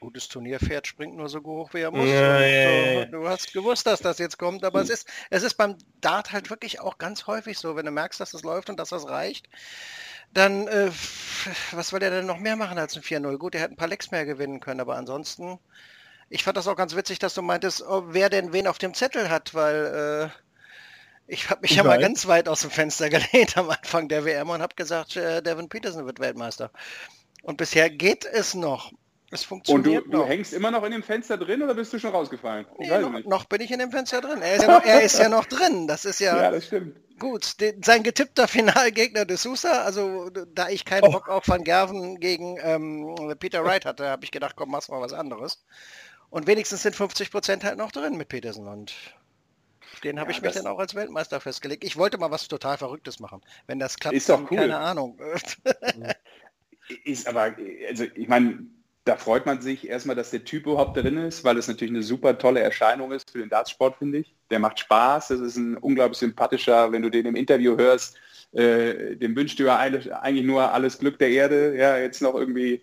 Gutes 0.00 0.28
Turnierpferd 0.28 0.86
springt 0.86 1.16
nur 1.16 1.28
so 1.28 1.42
hoch, 1.42 1.72
wie 1.74 1.80
er 1.80 1.90
muss. 1.90 2.08
Ja, 2.08 2.40
ja, 2.40 2.92
ja. 2.92 3.04
Du 3.06 3.26
hast 3.28 3.52
gewusst, 3.52 3.86
dass 3.86 4.00
das 4.00 4.18
jetzt 4.18 4.38
kommt, 4.38 4.64
aber 4.64 4.80
es 4.80 4.90
ist, 4.90 5.08
es 5.30 5.42
ist 5.42 5.54
beim 5.54 5.76
Dart 6.00 6.32
halt 6.32 6.50
wirklich 6.50 6.80
auch 6.80 6.98
ganz 6.98 7.26
häufig 7.26 7.58
so, 7.58 7.76
wenn 7.76 7.86
du 7.86 7.92
merkst, 7.92 8.20
dass 8.20 8.32
das 8.32 8.42
läuft 8.42 8.68
und 8.70 8.78
dass 8.78 8.90
das 8.90 9.08
reicht, 9.08 9.48
dann, 10.34 10.66
äh, 10.68 10.90
was 11.72 11.92
will 11.92 12.00
der 12.00 12.10
denn 12.10 12.26
noch 12.26 12.38
mehr 12.38 12.56
machen 12.56 12.78
als 12.78 12.96
ein 12.96 13.02
4-0? 13.02 13.38
Gut, 13.38 13.54
er 13.54 13.62
hätte 13.62 13.74
ein 13.74 13.76
paar 13.76 13.88
Lecks 13.88 14.10
mehr 14.10 14.24
gewinnen 14.24 14.60
können, 14.60 14.80
aber 14.80 14.96
ansonsten 14.96 15.58
ich 16.32 16.44
fand 16.44 16.56
das 16.56 16.66
auch 16.66 16.76
ganz 16.76 16.96
witzig, 16.96 17.18
dass 17.18 17.34
du 17.34 17.42
meintest, 17.42 17.82
oh, 17.86 18.04
wer 18.08 18.30
denn 18.30 18.54
wen 18.54 18.66
auf 18.66 18.78
dem 18.78 18.94
Zettel 18.94 19.28
hat, 19.28 19.52
weil 19.52 20.30
äh, 20.30 21.30
ich 21.30 21.50
habe 21.50 21.60
mich 21.60 21.72
ich 21.72 21.76
ja 21.76 21.84
weiß. 21.84 21.90
mal 21.90 22.00
ganz 22.00 22.26
weit 22.26 22.48
aus 22.48 22.62
dem 22.62 22.70
Fenster 22.70 23.10
gelehnt 23.10 23.58
am 23.58 23.68
Anfang 23.68 24.08
der 24.08 24.24
WM 24.24 24.48
und 24.48 24.62
habe 24.62 24.74
gesagt, 24.74 25.16
äh, 25.16 25.42
Devin 25.42 25.68
Peterson 25.68 26.06
wird 26.06 26.20
Weltmeister. 26.20 26.70
Und 27.42 27.58
bisher 27.58 27.90
geht 27.90 28.24
es 28.24 28.54
noch. 28.54 28.92
Es 29.30 29.44
funktioniert 29.44 30.06
Und 30.06 30.12
du, 30.12 30.18
du, 30.18 30.24
hängst 30.24 30.54
immer 30.54 30.70
noch 30.70 30.84
in 30.84 30.92
dem 30.92 31.02
Fenster 31.02 31.36
drin 31.36 31.62
oder 31.62 31.74
bist 31.74 31.92
du 31.92 31.98
schon 31.98 32.12
rausgefallen? 32.12 32.66
Nee, 32.78 32.98
noch, 32.98 33.24
noch, 33.24 33.44
bin 33.44 33.60
ich 33.60 33.70
in 33.70 33.78
dem 33.78 33.90
Fenster 33.90 34.22
drin. 34.22 34.40
Er 34.40 34.56
ist, 34.56 34.62
ja 34.62 34.68
noch, 34.68 34.84
er 34.84 35.02
ist 35.02 35.18
ja 35.18 35.28
noch 35.28 35.44
drin. 35.44 35.86
Das 35.86 36.06
ist 36.06 36.18
ja, 36.18 36.36
ja 36.40 36.50
das 36.50 36.66
stimmt. 36.66 36.96
gut. 37.18 37.60
Den, 37.60 37.82
sein 37.82 38.02
getippter 38.02 38.48
Finalgegner 38.48 39.26
de 39.26 39.36
Sousa, 39.36 39.82
also 39.82 40.30
da 40.30 40.68
ich 40.70 40.86
keinen 40.86 41.04
oh. 41.04 41.12
Bock 41.12 41.28
auf 41.28 41.46
Van 41.48 41.64
Gerven 41.64 42.20
gegen 42.20 42.58
ähm, 42.62 43.34
Peter 43.38 43.64
Wright 43.64 43.84
hatte, 43.84 44.08
habe 44.08 44.24
ich 44.24 44.30
gedacht, 44.30 44.54
komm, 44.56 44.70
mach 44.70 44.86
mal 44.88 45.00
was 45.00 45.12
anderes. 45.12 45.62
Und 46.32 46.46
wenigstens 46.46 46.80
sind 46.80 46.96
50 46.96 47.30
Prozent 47.30 47.62
halt 47.62 47.76
noch 47.76 47.92
drin 47.92 48.16
mit 48.16 48.28
Petersen 48.28 48.66
und 48.66 48.94
den 50.02 50.18
habe 50.18 50.30
ja, 50.30 50.38
ich 50.38 50.42
mich 50.42 50.54
dann 50.54 50.66
auch 50.66 50.78
als 50.78 50.94
Weltmeister 50.94 51.40
festgelegt. 51.40 51.84
Ich 51.84 51.98
wollte 51.98 52.16
mal 52.16 52.30
was 52.30 52.48
total 52.48 52.78
Verrücktes 52.78 53.20
machen. 53.20 53.42
Wenn 53.66 53.78
das 53.78 53.98
klappt, 53.98 54.16
ist 54.16 54.30
doch 54.30 54.50
cool. 54.50 54.56
keine 54.56 54.78
Ahnung. 54.78 55.20
ist 57.04 57.28
aber, 57.28 57.54
also 57.86 58.04
ich 58.14 58.28
meine, 58.28 58.64
da 59.04 59.16
freut 59.16 59.44
man 59.44 59.60
sich 59.60 59.86
erstmal, 59.86 60.16
dass 60.16 60.30
der 60.30 60.42
Typ 60.42 60.64
überhaupt 60.64 60.96
drin 60.96 61.18
ist, 61.18 61.44
weil 61.44 61.58
es 61.58 61.68
natürlich 61.68 61.92
eine 61.92 62.02
super 62.02 62.38
tolle 62.38 62.60
Erscheinung 62.60 63.12
ist 63.12 63.30
für 63.30 63.40
den 63.40 63.50
Dartsport, 63.50 63.98
finde 63.98 64.20
ich. 64.20 64.34
Der 64.50 64.58
macht 64.58 64.78
Spaß, 64.78 65.28
das 65.28 65.40
ist 65.40 65.56
ein 65.56 65.76
unglaublich 65.76 66.16
sympathischer, 66.16 66.92
wenn 66.92 67.02
du 67.02 67.10
den 67.10 67.26
im 67.26 67.36
Interview 67.36 67.76
hörst, 67.76 68.16
äh, 68.52 69.16
dem 69.16 69.36
wünscht 69.36 69.58
du 69.58 69.64
ja 69.64 69.76
eigentlich 69.76 70.46
nur 70.46 70.72
alles 70.72 70.98
Glück 70.98 71.18
der 71.18 71.28
Erde, 71.28 71.76
ja, 71.76 71.98
jetzt 71.98 72.22
noch 72.22 72.34
irgendwie 72.34 72.80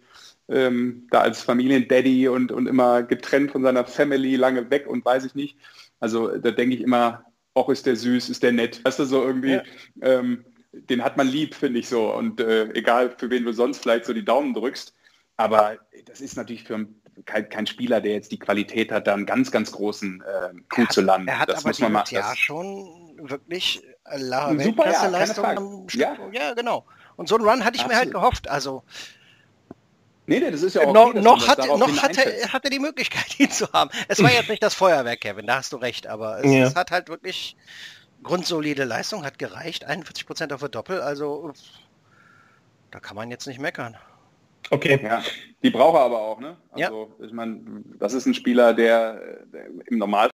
ähm, 0.50 1.08
da 1.12 1.22
als 1.22 1.42
Familiendaddy 1.42 2.28
und, 2.28 2.52
und 2.52 2.68
immer 2.68 3.04
getrennt 3.04 3.52
von 3.52 3.64
seiner 3.64 3.86
Family, 3.86 4.36
lange 4.36 4.70
weg 4.70 4.88
und 4.88 5.06
weiß 5.06 5.26
ich 5.26 5.36
nicht. 5.36 5.58
Also 6.00 6.38
da 6.38 6.52
denke 6.52 6.76
ich 6.76 6.82
immer, 6.82 7.26
auch 7.54 7.70
ist 7.70 7.86
der 7.86 7.96
süß, 7.96 8.30
ist 8.30 8.44
der 8.44 8.52
nett. 8.52 8.84
Weißt 8.84 9.00
du, 9.00 9.06
so 9.06 9.24
irgendwie, 9.24 9.54
ja. 9.54 9.64
ähm, 10.02 10.46
den 10.72 11.04
hat 11.04 11.18
man 11.18 11.28
lieb, 11.28 11.56
finde 11.56 11.80
ich 11.80 11.90
so. 11.90 12.14
Und 12.14 12.40
äh, 12.40 12.70
egal, 12.74 13.14
für 13.18 13.30
wen 13.30 13.46
du 13.46 13.54
sonst 13.54 13.80
vielleicht 13.80 14.06
so 14.06 14.14
die 14.14 14.26
Daumen 14.26 14.54
drückst. 14.54 14.94
aber 15.38 15.78
das 16.06 16.22
ist 16.22 16.36
natürlich 16.36 16.64
für 16.64 16.88
kein, 17.26 17.50
kein, 17.50 17.68
Spieler, 17.68 18.02
der 18.02 18.14
jetzt 18.14 18.32
die 18.32 18.40
Qualität 18.40 18.92
hat, 18.92 19.08
da 19.08 19.14
einen 19.14 19.26
ganz, 19.26 19.52
ganz 19.52 19.72
großen 19.72 20.22
äh, 20.22 20.54
Coup 20.70 20.86
hat, 20.86 20.94
zu 20.94 21.02
landen. 21.02 21.28
Er 21.28 21.40
hat 21.40 21.50
das 21.50 21.60
aber 21.60 21.70
muss 21.70 21.80
man 21.80 21.92
machen. 21.92 22.14
Ja, 22.14 22.36
schon 22.36 23.20
wirklich 23.22 23.84
La 24.16 24.58
Super, 24.58 24.92
ja, 24.92 25.08
Leistung 25.08 25.46
am 25.46 25.90
Stück. 25.90 26.02
Ja. 26.02 26.18
ja, 26.32 26.54
genau. 26.54 26.86
Und 27.18 27.28
so 27.28 27.36
einen 27.36 27.46
Run 27.46 27.66
hatte 27.66 27.76
ich 27.76 27.82
Absolut. 27.82 27.90
mir 27.90 27.98
halt 27.98 28.12
gehofft. 28.12 28.50
Also 28.50 28.84
Nee, 30.30 30.39
nee, 30.39 30.52
das 30.52 30.62
ist 30.62 30.76
ja 30.76 30.84
auch 30.84 30.94
no, 30.94 31.08
okay, 31.08 31.22
noch, 31.22 31.48
hat, 31.48 31.58
noch 31.58 32.04
hat, 32.04 32.15
er, 32.18 32.54
hat 32.54 32.63
er 32.63 32.70
die 32.70 32.78
Möglichkeit, 32.78 33.39
ihn 33.39 33.50
zu 33.50 33.72
haben. 33.74 33.89
Es 34.08 34.22
war 34.22 34.32
jetzt 34.32 34.48
nicht 34.48 34.62
das 34.62 34.76
Feuerwerk, 34.76 35.22
Kevin, 35.22 35.48
da 35.48 35.56
hast 35.56 35.74
du 35.74 35.78
recht, 35.78 36.06
aber 36.06 36.44
es, 36.44 36.52
ja. 36.52 36.68
es 36.68 36.76
hat 36.76 36.92
halt 36.92 37.10
wirklich 37.10 37.58
grundsolide 38.22 38.84
Leistung, 38.84 39.26
hat 39.26 39.39
gereicht, 39.39 39.89
41% 39.89 40.54
auf 40.54 40.60
der 40.60 40.70
Doppel, 40.70 41.02
also 41.02 41.52
da 42.92 43.00
kann 43.00 43.15
man 43.15 43.32
jetzt 43.32 43.48
nicht 43.48 43.60
meckern. 43.60 43.98
Okay. 44.70 45.00
Ja, 45.02 45.24
die 45.63 45.72
braucht 45.72 45.96
er 45.96 46.02
aber 46.02 46.20
auch, 46.20 46.39
ne? 46.39 46.58
Also, 46.74 47.12
ja. 47.18 47.26
ich 47.26 47.34
meine, 47.34 47.84
das 47.98 48.13
ist 48.13 48.28
ein 48.28 48.36
Spieler, 48.36 48.76
der, 48.76 49.46
der 49.52 49.65
im 49.88 49.98
Normalfall 49.98 50.32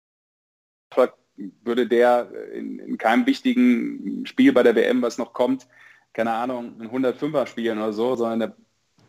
würde 1.65 1.89
der 1.89 2.31
in, 2.53 2.79
in, 2.79 2.99
keinem 2.99 3.27
wichtigen 3.27 4.25
Spiel 4.25 4.53
bei 4.53 4.63
der 4.63 4.77
WM, 4.77 5.03
was 5.03 5.19
noch 5.19 5.33
kommt, 5.33 5.67
keine 6.13 6.33
Ahnung, 6.33 6.81
ein 6.81 6.91
105er 6.91 7.47
spielen 7.47 7.79
oder 7.79 7.93
so, 7.93 8.15
sondern 8.15 8.39
der 8.39 8.57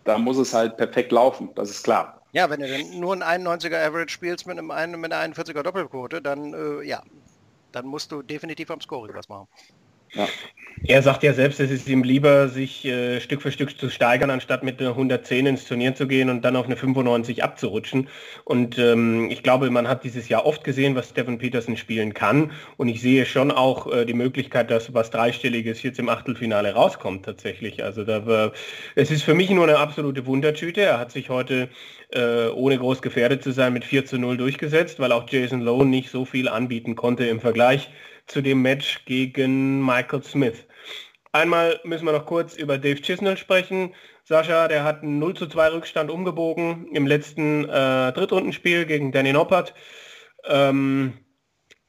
da 0.04 0.18
muss 0.18 0.38
es 0.38 0.54
halt 0.54 0.78
perfekt 0.78 1.12
laufen, 1.12 1.50
das 1.56 1.70
ist 1.70 1.84
klar. 1.84 2.22
Ja, 2.34 2.50
wenn 2.50 2.62
du 2.62 2.68
dann 2.68 3.00
nur 3.00 3.14
ein 3.14 3.46
91er 3.46 3.86
Average 3.86 4.10
spielst 4.10 4.48
mit, 4.48 4.58
einem, 4.58 5.02
mit 5.02 5.12
einer 5.12 5.34
41er 5.34 5.64
Doppelquote, 5.64 6.22
dann 6.22 6.54
äh, 6.54 6.84
ja, 6.84 7.04
dann 7.72 7.86
musst 7.86 8.12
du 8.12 8.22
definitiv 8.22 8.72
am 8.72 8.82
Scoring 8.82 9.16
was 9.16 9.30
machen. 9.30 9.48
Ja. 10.14 10.28
Er 10.84 11.04
sagt 11.04 11.22
ja 11.22 11.34
selbst, 11.34 11.60
es 11.60 11.70
ist 11.70 11.88
ihm 11.88 12.04
lieber, 12.04 12.50
sich 12.50 12.86
äh, 12.86 13.22
Stück 13.22 13.44
für 13.44 13.52
Stück 13.52 13.78
zu 13.78 13.92
steigern, 13.92 14.32
anstatt 14.32 14.64
mit 14.64 14.80
einer 14.80 14.90
110 14.90 15.46
ins 15.46 15.66
Turnier 15.66 15.94
zu 15.94 16.08
gehen 16.08 16.28
und 16.28 16.44
dann 16.44 16.56
auf 16.56 16.66
eine 16.66 16.76
95 16.76 17.44
abzurutschen. 17.44 18.10
Und 18.46 18.80
ähm, 18.80 19.30
ich 19.30 19.44
glaube, 19.44 19.70
man 19.70 19.88
hat 19.88 20.04
dieses 20.04 20.28
Jahr 20.28 20.44
oft 20.44 20.64
gesehen, 20.64 20.96
was 20.96 21.10
Stephen 21.10 21.38
Peterson 21.38 21.78
spielen 21.78 22.16
kann. 22.16 22.52
Und 22.78 22.88
ich 22.88 23.00
sehe 23.00 23.28
schon 23.28 23.52
auch 23.52 23.94
äh, 23.94 24.06
die 24.06 24.16
Möglichkeit, 24.16 24.72
dass 24.72 24.92
was 24.92 25.12
Dreistelliges 25.12 25.84
jetzt 25.84 26.00
im 26.00 26.10
Achtelfinale 26.10 26.74
rauskommt 26.74 27.26
tatsächlich. 27.26 27.84
Also 27.84 28.04
da 28.04 28.52
es 28.96 29.12
ist 29.12 29.22
für 29.22 29.36
mich 29.36 29.52
nur 29.52 29.68
eine 29.68 29.78
absolute 29.78 30.26
Wundertüte. 30.26 30.82
Er 30.82 30.98
hat 30.98 31.12
sich 31.12 31.30
heute 31.30 31.70
äh, 32.10 32.48
ohne 32.48 32.80
groß 32.80 33.04
gefährdet 33.04 33.44
zu 33.44 33.52
sein 33.52 33.74
mit 33.74 33.86
4 33.86 34.06
zu 34.06 34.18
0 34.18 34.38
durchgesetzt, 34.38 35.00
weil 35.00 35.12
auch 35.12 35.30
Jason 35.30 35.62
Lowe 35.62 35.86
nicht 35.86 36.10
so 36.10 36.26
viel 36.26 36.50
anbieten 36.50 36.96
konnte 36.96 37.26
im 37.26 37.40
Vergleich 37.40 37.90
zu 38.28 38.42
dem 38.42 38.62
Match 38.62 39.06
gegen 39.06 39.86
Michael 39.86 40.24
Smith. 40.24 40.66
Einmal 41.34 41.80
müssen 41.84 42.06
wir 42.06 42.12
noch 42.12 42.26
kurz 42.26 42.58
über 42.58 42.78
Dave 42.78 43.02
Chisnell 43.02 43.38
sprechen. 43.38 43.94
Sascha, 44.24 44.68
der 44.68 44.84
hat 44.84 45.02
einen 45.02 45.20
0 45.20 45.36
zu 45.36 45.48
2 45.48 45.70
Rückstand 45.70 46.12
umgebogen 46.12 46.88
im 46.94 47.08
letzten 47.08 47.66
äh, 47.70 48.12
Drittrundenspiel 48.12 48.86
gegen 48.86 49.12
Danny 49.12 49.34
Noppert. 49.34 49.74
Ähm, 50.46 51.14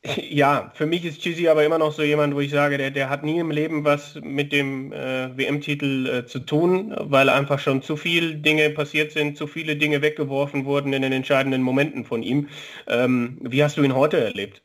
ja, 0.31 0.73
für 0.75 0.87
mich 0.87 1.05
ist 1.05 1.21
Chizzy 1.23 1.49
aber 1.49 1.65
immer 1.65 1.79
noch 1.79 1.93
so 1.93 2.03
jemand, 2.03 2.35
wo 2.35 2.41
ich 2.41 2.51
sage, 2.51 2.79
der, 2.79 2.91
der 2.91 3.09
hat 3.09 3.25
nie 3.25 3.39
im 3.39 3.51
Leben 3.51 3.85
was 3.85 4.17
mit 4.23 4.53
dem 4.53 4.93
äh, 4.93 5.37
WM-Titel 5.37 6.07
äh, 6.09 6.27
zu 6.27 6.41
tun, 6.41 6.95
weil 6.99 7.29
einfach 7.29 7.59
schon 7.59 7.83
zu 7.83 7.97
viele 7.97 8.37
Dinge 8.37 8.71
passiert 8.71 9.13
sind, 9.13 9.37
zu 9.37 9.47
viele 9.47 9.77
Dinge 9.77 10.03
weggeworfen 10.03 10.65
wurden 10.65 10.93
in 10.93 11.03
den 11.03 11.13
entscheidenden 11.13 11.63
Momenten 11.63 12.05
von 12.05 12.23
ihm. 12.23 12.49
Ähm, 12.89 13.39
wie 13.43 13.63
hast 13.63 13.77
du 13.77 13.83
ihn 13.83 13.95
heute 13.95 14.19
erlebt? 14.21 14.63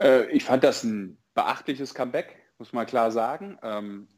Äh, 0.00 0.30
ich 0.30 0.44
fand 0.44 0.64
das 0.64 0.82
ein 0.84 1.18
beachtliches 1.34 1.94
Comeback, 1.94 2.36
muss 2.58 2.72
man 2.72 2.86
klar 2.86 3.10
sagen. 3.10 3.58
Ähm, 3.62 4.08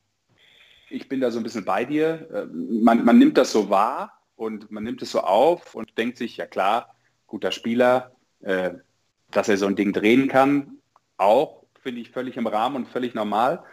ich 0.88 1.08
bin 1.08 1.20
da 1.20 1.30
so 1.30 1.40
ein 1.40 1.42
bisschen 1.42 1.64
bei 1.64 1.84
dir. 1.84 2.28
Äh, 2.32 2.46
man, 2.46 3.04
man, 3.04 3.18
nimmt 3.18 3.36
das 3.38 3.52
so 3.52 3.70
wahr 3.70 4.22
und 4.36 4.70
man 4.70 4.84
nimmt 4.84 5.02
es 5.02 5.10
so 5.10 5.20
auf 5.20 5.74
und 5.74 5.96
denkt 5.98 6.18
sich, 6.18 6.36
ja 6.36 6.46
klar, 6.46 6.94
guter 7.26 7.52
Spieler, 7.52 8.14
äh, 8.40 8.72
dass 9.30 9.48
er 9.48 9.56
so 9.56 9.66
ein 9.66 9.76
Ding 9.76 9.92
drehen 9.92 10.28
kann, 10.28 10.78
auch 11.16 11.62
finde 11.80 12.00
ich 12.00 12.10
völlig 12.10 12.36
im 12.36 12.46
Rahmen 12.46 12.76
und 12.76 12.88
völlig 12.88 13.14
normal. 13.14 13.64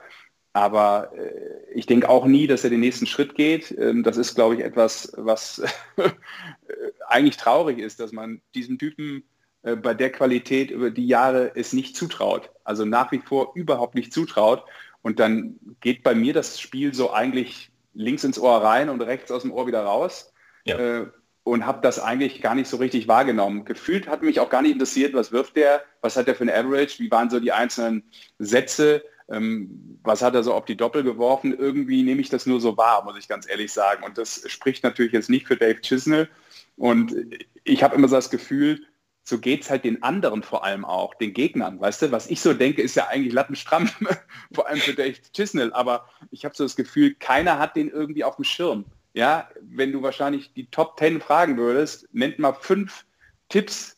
Aber 0.54 1.12
äh, 1.16 1.74
ich 1.74 1.86
denke 1.86 2.10
auch 2.10 2.26
nie, 2.26 2.48
dass 2.48 2.64
er 2.64 2.70
den 2.70 2.80
nächsten 2.80 3.06
Schritt 3.06 3.36
geht. 3.36 3.72
Ähm, 3.78 4.04
das 4.04 4.18
ist, 4.18 4.36
glaube 4.36 4.56
ich, 4.56 4.62
etwas, 4.62 5.12
was 5.16 5.62
eigentlich 7.08 7.38
traurig 7.38 7.78
ist, 7.78 8.00
dass 8.00 8.12
man 8.12 8.42
diesem 8.56 8.80
Typen 8.80 9.24
äh, 9.64 9.76
bei 9.76 9.94
der 9.94 10.12
Qualität 10.12 10.72
über 10.72 10.92
die 10.92 11.08
Jahre 11.08 11.52
es 11.56 11.74
nicht 11.74 11.96
zutraut. 11.96 12.50
Also 12.64 12.86
nach 12.86 13.12
wie 13.12 13.20
vor 13.20 13.52
überhaupt 13.56 13.96
nicht 13.96 14.14
zutraut. 14.14 14.64
Und 15.02 15.20
dann 15.20 15.60
geht 15.80 16.04
bei 16.04 16.16
mir 16.16 16.34
das 16.34 16.60
Spiel 16.60 16.94
so 16.94 17.12
eigentlich 17.12 17.72
links 17.94 18.24
ins 18.24 18.40
Ohr 18.40 18.64
rein 18.64 18.90
und 18.90 19.02
rechts 19.02 19.32
aus 19.32 19.42
dem 19.44 19.52
Ohr 19.52 19.68
wieder 19.68 19.84
raus. 19.84 20.34
Ja. 20.66 20.78
Äh, 20.78 21.08
und 21.44 21.66
habe 21.66 21.80
das 21.82 22.00
eigentlich 22.00 22.42
gar 22.42 22.54
nicht 22.54 22.70
so 22.70 22.78
richtig 22.78 23.08
wahrgenommen. 23.08 23.66
Gefühlt 23.66 24.08
hat 24.08 24.22
mich 24.22 24.40
auch 24.40 24.50
gar 24.50 24.62
nicht 24.62 24.74
interessiert, 24.74 25.14
was 25.14 25.32
wirft 25.32 25.56
der, 25.56 25.84
was 26.02 26.16
hat 26.16 26.28
er 26.28 26.36
für 26.36 26.44
ein 26.44 26.50
Average, 26.50 27.00
wie 27.00 27.10
waren 27.10 27.30
so 27.30 27.40
die 27.40 27.52
einzelnen 27.52 28.04
Sätze, 28.38 29.04
ähm, 29.30 30.00
was 30.04 30.22
hat 30.22 30.36
er 30.36 30.44
so 30.44 30.54
auf 30.54 30.66
die 30.66 30.78
Doppel 30.78 31.04
geworfen. 31.04 31.58
Irgendwie 31.58 32.04
nehme 32.04 32.22
ich 32.22 32.30
das 32.30 32.46
nur 32.46 32.62
so 32.62 32.78
wahr, 32.78 33.04
muss 33.04 33.18
ich 33.18 33.28
ganz 33.28 33.50
ehrlich 33.50 33.72
sagen. 33.72 34.04
Und 34.04 34.18
das 34.18 34.44
spricht 34.48 34.84
natürlich 34.84 35.14
jetzt 35.14 35.30
nicht 35.30 35.48
für 35.48 35.58
Dave 35.58 35.82
Chisnell. 35.82 36.30
Und 36.78 37.16
ich 37.64 37.84
habe 37.84 37.96
immer 37.96 38.08
so 38.08 38.16
das 38.16 38.30
Gefühl, 38.30 38.86
so 39.30 39.40
geht 39.40 39.62
es 39.62 39.70
halt 39.70 39.86
den 39.86 40.04
anderen 40.04 40.44
vor 40.44 40.66
allem 40.66 40.84
auch, 40.84 41.14
den 41.16 41.34
Gegnern. 41.34 41.80
Weißt 41.80 42.02
du, 42.02 42.12
was 42.12 42.30
ich 42.30 42.42
so 42.42 42.54
denke, 42.54 42.82
ist 42.82 42.96
ja 42.96 43.08
eigentlich 43.08 43.34
lattenstramm, 43.34 43.90
vor 44.54 44.68
allem 44.68 44.80
für 44.80 44.94
Dave 44.94 45.16
Chisnell, 45.34 45.72
aber 45.74 46.10
ich 46.32 46.44
habe 46.46 46.56
so 46.56 46.64
das 46.64 46.76
Gefühl, 46.76 47.16
keiner 47.16 47.60
hat 47.60 47.76
den 47.76 47.90
irgendwie 47.90 48.24
auf 48.24 48.36
dem 48.36 48.44
Schirm. 48.44 48.86
Ja, 49.14 49.50
wenn 49.62 49.92
du 49.92 50.02
wahrscheinlich 50.02 50.54
die 50.54 50.70
Top 50.70 50.98
Ten 50.98 51.22
fragen 51.22 51.58
würdest, 51.58 52.08
nennt 52.12 52.40
mal 52.40 52.54
fünf 52.54 53.06
Tipps 53.50 53.98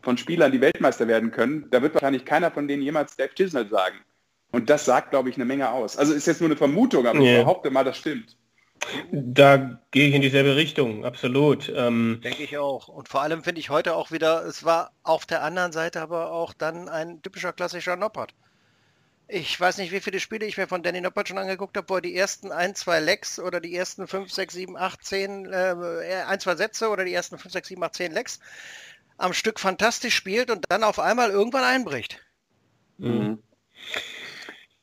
von 0.00 0.16
Spielern, 0.16 0.52
die 0.52 0.60
Weltmeister 0.60 1.06
werden 1.06 1.30
können, 1.30 1.66
da 1.70 1.82
wird 1.82 1.94
wahrscheinlich 1.94 2.24
keiner 2.24 2.50
von 2.50 2.68
denen 2.68 2.82
jemals 2.82 3.16
Dave 3.16 3.34
Chisnell 3.34 3.68
sagen. 3.68 3.96
Und 4.50 4.70
das 4.70 4.86
sagt, 4.86 5.10
glaube 5.10 5.28
ich, 5.28 5.36
eine 5.36 5.44
Menge 5.44 5.70
aus. 5.70 5.98
Also 5.98 6.14
ist 6.14 6.26
jetzt 6.26 6.40
nur 6.40 6.48
eine 6.48 6.56
Vermutung, 6.56 7.06
aber 7.06 7.20
yeah. 7.20 7.40
ich 7.40 7.44
behaupte 7.44 7.70
mal, 7.70 7.84
das 7.84 7.98
stimmt. 7.98 8.37
Da 9.12 9.80
gehe 9.90 10.08
ich 10.08 10.14
in 10.14 10.22
dieselbe 10.22 10.56
Richtung, 10.56 11.04
absolut. 11.04 11.72
Ähm, 11.74 12.20
Denke 12.22 12.42
ich 12.42 12.58
auch. 12.58 12.88
Und 12.88 13.08
vor 13.08 13.22
allem 13.22 13.42
finde 13.42 13.60
ich 13.60 13.70
heute 13.70 13.94
auch 13.94 14.10
wieder, 14.10 14.44
es 14.44 14.64
war 14.64 14.92
auf 15.02 15.26
der 15.26 15.42
anderen 15.42 15.72
Seite 15.72 16.00
aber 16.00 16.32
auch 16.32 16.52
dann 16.52 16.88
ein 16.88 17.22
typischer 17.22 17.52
klassischer 17.52 17.96
Noppert. 17.96 18.34
Ich 19.30 19.60
weiß 19.60 19.76
nicht, 19.76 19.92
wie 19.92 20.00
viele 20.00 20.20
Spiele 20.20 20.46
ich 20.46 20.56
mir 20.56 20.66
von 20.66 20.82
Danny 20.82 21.02
Noppert 21.02 21.28
schon 21.28 21.36
angeguckt 21.36 21.76
habe, 21.76 21.88
wo 21.90 21.96
er 21.96 22.00
die 22.00 22.16
ersten 22.16 22.50
ein, 22.50 22.74
zwei 22.74 22.98
Lecks 22.98 23.38
oder 23.38 23.60
die 23.60 23.74
ersten 23.74 24.06
5, 24.06 24.32
6, 24.32 24.54
7, 24.54 24.76
8, 24.76 25.04
10, 25.04 25.52
äh, 25.52 26.24
ein, 26.26 26.40
zwei 26.40 26.56
Sätze 26.56 26.88
oder 26.88 27.04
die 27.04 27.12
ersten 27.12 27.36
5, 27.36 27.52
6, 27.52 27.68
7, 27.68 27.82
8, 27.82 27.94
10 27.94 28.12
Lecks 28.12 28.40
am 29.18 29.34
Stück 29.34 29.60
fantastisch 29.60 30.14
spielt 30.14 30.50
und 30.50 30.64
dann 30.70 30.82
auf 30.82 30.98
einmal 30.98 31.30
irgendwann 31.30 31.64
einbricht. 31.64 32.22
Mhm. 32.96 33.42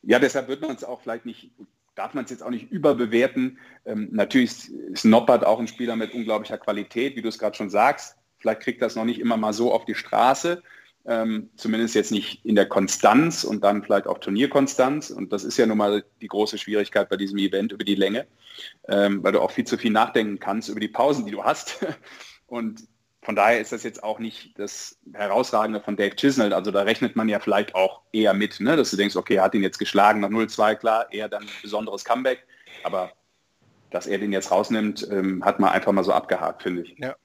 Ja, 0.04 0.20
deshalb 0.20 0.48
wird 0.48 0.62
man 0.62 0.76
es 0.76 0.84
auch 0.84 1.02
vielleicht 1.02 1.26
nicht 1.26 1.50
darf 1.96 2.14
man 2.14 2.26
es 2.26 2.32
jetzt 2.32 2.44
auch 2.44 2.50
nicht 2.50 2.72
überbewerten. 2.72 3.58
Ähm, 3.86 4.10
natürlich 4.12 4.72
ist 4.72 5.06
Noppert 5.06 5.46
auch 5.46 5.60
ein 5.60 5.68
Spieler 5.68 5.96
mit 5.96 6.14
unglaublicher 6.14 6.58
Qualität, 6.58 7.16
wie 7.16 7.22
du 7.22 7.30
es 7.30 7.40
gerade 7.40 7.56
schon 7.56 7.70
sagst. 7.70 8.18
Vielleicht 8.38 8.62
kriegt 8.62 8.82
das 8.82 8.96
noch 8.96 9.06
nicht 9.06 9.20
immer 9.20 9.38
mal 9.38 9.54
so 9.54 9.74
auf 9.74 9.86
die 9.86 9.96
Straße, 9.96 10.62
ähm, 11.06 11.50
zumindest 11.56 11.96
jetzt 11.96 12.12
nicht 12.12 12.44
in 12.46 12.56
der 12.56 12.68
Konstanz 12.68 13.44
und 13.44 13.64
dann 13.64 13.84
vielleicht 13.84 14.08
auch 14.08 14.18
Turnierkonstanz. 14.18 15.10
Und 15.10 15.32
das 15.32 15.44
ist 15.44 15.58
ja 15.58 15.66
nun 15.66 15.78
mal 15.78 16.04
die 16.22 16.28
große 16.28 16.58
Schwierigkeit 16.58 17.10
bei 17.10 17.18
diesem 17.18 17.38
Event 17.38 17.72
über 17.72 17.86
die 17.86 17.96
Länge, 17.96 18.28
ähm, 18.88 19.24
weil 19.24 19.32
du 19.32 19.42
auch 19.42 19.52
viel 19.52 19.66
zu 19.66 19.78
viel 19.78 19.92
nachdenken 19.92 20.40
kannst 20.40 20.70
über 20.70 20.80
die 20.80 20.90
Pausen, 20.90 21.26
die 21.26 21.32
du 21.32 21.44
hast. 21.44 21.86
Und 22.48 22.82
von 23.26 23.36
daher 23.36 23.60
ist 23.60 23.72
das 23.72 23.82
jetzt 23.82 24.04
auch 24.04 24.20
nicht 24.20 24.58
das 24.60 25.00
Herausragende 25.14 25.82
von 25.82 25.98
Dave 25.98 26.16
Chisnell. 26.16 26.54
Also 26.54 26.70
da 26.70 26.84
rechnet 26.84 27.16
man 27.16 27.28
ja 27.28 27.40
vielleicht 27.40 27.74
auch 27.74 28.02
eher 28.14 28.36
mit, 28.36 28.60
ne? 28.60 28.78
dass 28.78 28.92
du 28.92 28.98
denkst, 28.98 29.16
okay, 29.16 29.36
er 29.36 29.44
hat 29.44 29.56
ihn 29.56 29.64
jetzt 29.64 29.80
geschlagen 29.80 30.20
nach 30.20 30.30
0-2, 30.30 30.76
klar, 30.76 31.12
eher 31.12 31.28
dann 31.28 31.42
ein 31.42 31.50
besonderes 31.64 32.06
Comeback. 32.06 32.46
Aber 32.84 33.12
dass 33.90 34.06
er 34.06 34.20
den 34.20 34.32
jetzt 34.32 34.52
rausnimmt, 34.52 35.08
ähm, 35.10 35.44
hat 35.44 35.60
man 35.60 35.72
einfach 35.72 35.92
mal 35.92 36.04
so 36.04 36.14
abgehakt, 36.14 36.62
finde 36.62 36.84
ich. 36.84 36.96
Ja. 37.00 37.16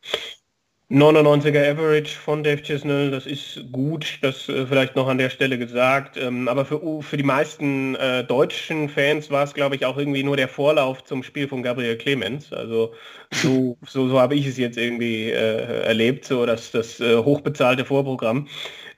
99er 0.90 1.70
Average 1.70 2.18
von 2.18 2.42
Dave 2.42 2.62
Chisnell, 2.62 3.12
das 3.12 3.24
ist 3.24 3.60
gut, 3.70 4.18
das 4.22 4.48
äh, 4.48 4.66
vielleicht 4.66 4.96
noch 4.96 5.06
an 5.06 5.18
der 5.18 5.30
Stelle 5.30 5.56
gesagt. 5.56 6.16
Ähm, 6.16 6.48
aber 6.48 6.64
für, 6.64 6.80
für 7.00 7.16
die 7.16 7.22
meisten 7.22 7.94
äh, 7.94 8.24
deutschen 8.24 8.88
Fans 8.88 9.30
war 9.30 9.44
es, 9.44 9.54
glaube 9.54 9.76
ich, 9.76 9.86
auch 9.86 9.96
irgendwie 9.96 10.24
nur 10.24 10.36
der 10.36 10.48
Vorlauf 10.48 11.04
zum 11.04 11.22
Spiel 11.22 11.46
von 11.46 11.62
Gabriel 11.62 11.96
Clemens. 11.96 12.52
Also 12.52 12.92
so, 13.30 13.78
so, 13.86 14.08
so 14.08 14.18
habe 14.18 14.34
ich 14.34 14.46
es 14.46 14.56
jetzt 14.58 14.78
irgendwie 14.78 15.30
äh, 15.30 15.82
erlebt, 15.84 16.24
so 16.24 16.44
dass 16.44 16.72
das 16.72 16.98
äh, 16.98 17.18
hochbezahlte 17.18 17.84
Vorprogramm. 17.84 18.48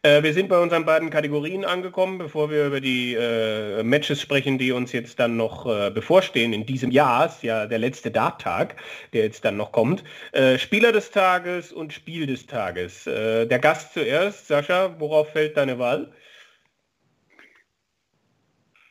Äh, 0.04 0.24
wir 0.24 0.34
sind 0.34 0.48
bei 0.48 0.58
unseren 0.58 0.84
beiden 0.84 1.10
Kategorien 1.10 1.64
angekommen, 1.64 2.18
bevor 2.18 2.50
wir 2.50 2.66
über 2.66 2.80
die 2.80 3.14
äh, 3.14 3.84
Matches 3.84 4.20
sprechen, 4.20 4.58
die 4.58 4.72
uns 4.72 4.90
jetzt 4.90 5.20
dann 5.20 5.36
noch 5.36 5.64
äh, 5.66 5.90
bevorstehen 5.92 6.52
in 6.52 6.66
diesem 6.66 6.90
Jahr. 6.90 7.26
Ist 7.26 7.44
ja 7.44 7.66
der 7.66 7.78
letzte 7.78 8.10
Dart-Tag, 8.10 8.74
der 9.12 9.22
jetzt 9.22 9.44
dann 9.44 9.56
noch 9.56 9.70
kommt. 9.70 10.02
Äh, 10.32 10.58
Spieler 10.58 10.90
des 10.90 11.12
Tages 11.12 11.72
und 11.72 11.92
Spiel 11.92 12.26
des 12.26 12.46
Tages. 12.46 13.06
Äh, 13.06 13.46
der 13.46 13.60
Gast 13.60 13.94
zuerst. 13.94 14.48
Sascha, 14.48 14.96
worauf 14.98 15.30
fällt 15.30 15.56
deine 15.56 15.78
Wahl? 15.78 16.12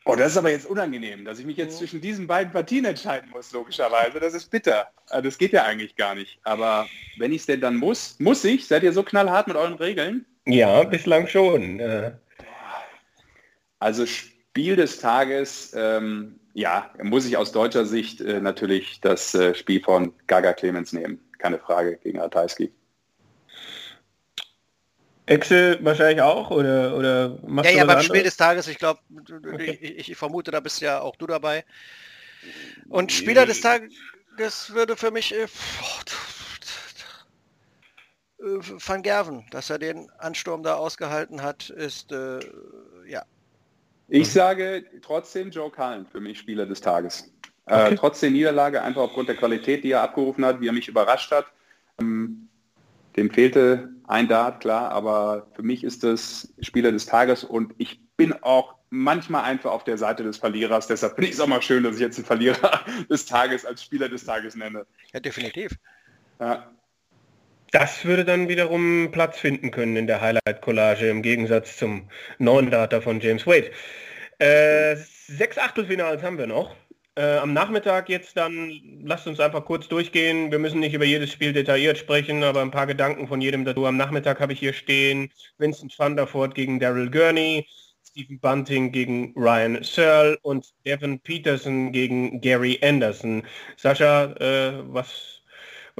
Oh, 0.06 0.16
das 0.16 0.32
ist 0.32 0.38
aber 0.38 0.50
jetzt 0.50 0.66
unangenehm, 0.66 1.26
dass 1.26 1.38
ich 1.38 1.44
mich 1.44 1.58
jetzt 1.58 1.78
zwischen 1.78 2.00
diesen 2.00 2.26
beiden 2.26 2.52
Partien 2.52 2.86
entscheiden 2.86 3.30
muss, 3.30 3.52
logischerweise. 3.52 4.18
Das 4.18 4.34
ist 4.34 4.50
bitter. 4.50 4.88
Das 5.10 5.38
geht 5.38 5.52
ja 5.52 5.64
eigentlich 5.64 5.94
gar 5.94 6.14
nicht. 6.14 6.40
Aber 6.42 6.88
wenn 7.18 7.32
ich 7.32 7.42
es 7.42 7.46
denn 7.46 7.60
dann 7.60 7.76
muss, 7.76 8.18
muss 8.18 8.42
ich? 8.44 8.66
Seid 8.66 8.82
ihr 8.82 8.92
so 8.92 9.02
knallhart 9.02 9.46
mit 9.46 9.56
euren 9.56 9.74
Regeln? 9.74 10.26
Ja, 10.46 10.84
bislang 10.84 11.26
schon. 11.26 11.80
Äh, 11.80 12.12
Also 13.78 14.06
Spiel 14.06 14.76
des 14.76 15.00
Tages, 15.00 15.72
ähm, 15.74 16.38
ja, 16.54 16.92
muss 17.02 17.24
ich 17.26 17.36
aus 17.36 17.52
deutscher 17.52 17.84
Sicht 17.84 18.20
äh, 18.20 18.40
natürlich 18.40 19.00
das 19.00 19.34
äh, 19.34 19.54
Spiel 19.54 19.82
von 19.82 20.12
Gaga 20.26 20.52
Clemens 20.52 20.92
nehmen. 20.92 21.20
Keine 21.38 21.58
Frage 21.58 21.96
gegen 21.96 22.20
Ratajski. 22.20 22.72
Excel 25.26 25.78
wahrscheinlich 25.82 26.20
auch 26.20 26.50
oder 26.50 26.96
oder 26.96 27.38
machst 27.46 27.70
Ja, 27.70 27.72
du 27.72 27.78
ja, 27.78 27.84
beim 27.84 27.90
anderes? 27.90 28.06
Spiel 28.06 28.22
des 28.22 28.36
Tages, 28.36 28.68
ich 28.68 28.78
glaube, 28.78 29.00
Okay. 29.52 29.78
ich, 29.80 30.10
ich 30.10 30.16
vermute, 30.16 30.50
da 30.50 30.60
bist 30.60 30.80
ja 30.80 31.00
auch 31.00 31.16
du 31.16 31.26
dabei. 31.26 31.64
Und 32.88 33.12
Spieler 33.12 33.46
des 33.46 33.60
Tages 33.60 34.74
würde 34.74 34.96
für 34.96 35.10
mich 35.10 35.32
äh, 35.34 35.44
äh, 35.44 35.48
Van 38.42 39.02
Gerven, 39.02 39.44
dass 39.50 39.70
er 39.70 39.78
den 39.78 40.10
Ansturm 40.18 40.62
da 40.62 40.74
ausgehalten 40.74 41.42
hat, 41.42 41.70
ist 41.70 42.10
äh, 42.12 42.40
ja. 43.06 43.24
Ich 44.08 44.30
sage 44.30 44.84
trotzdem 45.00 45.50
Joe 45.50 45.70
Cullen 45.70 46.06
für 46.06 46.20
mich 46.20 46.38
Spieler 46.38 46.66
des 46.66 46.80
Tages. 46.80 47.32
Okay. 47.66 47.92
Äh, 47.92 47.94
trotz 47.94 48.20
der 48.20 48.30
Niederlage, 48.30 48.82
einfach 48.82 49.02
aufgrund 49.02 49.28
der 49.28 49.36
Qualität, 49.36 49.84
die 49.84 49.92
er 49.92 50.02
abgerufen 50.02 50.44
hat, 50.44 50.60
wie 50.60 50.68
er 50.68 50.72
mich 50.72 50.88
überrascht 50.88 51.30
hat. 51.30 51.46
Ähm, 52.00 52.48
dem 53.16 53.30
fehlte 53.30 53.90
ein 54.06 54.26
Dart, 54.26 54.60
klar, 54.60 54.90
aber 54.90 55.46
für 55.54 55.62
mich 55.62 55.84
ist 55.84 56.02
das 56.02 56.52
Spieler 56.60 56.90
des 56.90 57.06
Tages 57.06 57.44
und 57.44 57.74
ich 57.78 58.00
bin 58.16 58.32
auch 58.42 58.74
manchmal 58.90 59.44
einfach 59.44 59.70
auf 59.70 59.84
der 59.84 59.96
Seite 59.96 60.22
des 60.24 60.36
Verlierers. 60.36 60.86
Deshalb 60.86 61.14
finde 61.14 61.28
ich 61.28 61.34
es 61.34 61.40
auch 61.40 61.46
mal 61.46 61.62
schön, 61.62 61.82
dass 61.84 61.94
ich 61.94 62.00
jetzt 62.00 62.18
den 62.18 62.24
Verlierer 62.24 62.80
des 63.10 63.24
Tages 63.24 63.64
als 63.64 63.82
Spieler 63.82 64.08
des 64.08 64.24
Tages 64.24 64.56
nenne. 64.56 64.86
Ja, 65.12 65.20
definitiv. 65.20 65.72
Ja. 66.40 66.70
Das 67.72 68.04
würde 68.04 68.26
dann 68.26 68.50
wiederum 68.50 69.10
Platz 69.12 69.38
finden 69.38 69.70
können 69.70 69.96
in 69.96 70.06
der 70.06 70.20
Highlight-Collage 70.20 71.08
im 71.08 71.22
Gegensatz 71.22 71.78
zum 71.78 72.10
neuen 72.38 72.70
Data 72.70 73.00
von 73.00 73.18
James 73.18 73.46
Wade. 73.46 73.70
Äh, 74.38 74.96
sechs 74.96 75.56
Achtelfinals 75.56 76.22
haben 76.22 76.36
wir 76.36 76.46
noch. 76.46 76.76
Äh, 77.14 77.38
am 77.38 77.54
Nachmittag 77.54 78.10
jetzt 78.10 78.36
dann, 78.36 78.70
lasst 79.02 79.26
uns 79.26 79.40
einfach 79.40 79.64
kurz 79.64 79.88
durchgehen. 79.88 80.50
Wir 80.50 80.58
müssen 80.58 80.80
nicht 80.80 80.92
über 80.92 81.06
jedes 81.06 81.32
Spiel 81.32 81.54
detailliert 81.54 81.96
sprechen, 81.96 82.44
aber 82.44 82.60
ein 82.60 82.70
paar 82.70 82.86
Gedanken 82.86 83.26
von 83.26 83.40
jedem 83.40 83.64
dazu. 83.64 83.86
Am 83.86 83.96
Nachmittag 83.96 84.40
habe 84.40 84.52
ich 84.52 84.58
hier 84.58 84.74
stehen 84.74 85.30
Vincent 85.56 85.98
van 85.98 86.14
der 86.14 86.26
Voort 86.26 86.54
gegen 86.54 86.78
Daryl 86.78 87.10
Gurney, 87.10 87.66
Stephen 88.06 88.38
Bunting 88.38 88.92
gegen 88.92 89.32
Ryan 89.34 89.82
Searle 89.82 90.38
und 90.42 90.66
Devin 90.84 91.20
Peterson 91.20 91.90
gegen 91.92 92.42
Gary 92.42 92.78
Anderson. 92.82 93.44
Sascha, 93.78 94.32
äh, 94.32 94.72
was, 94.92 95.41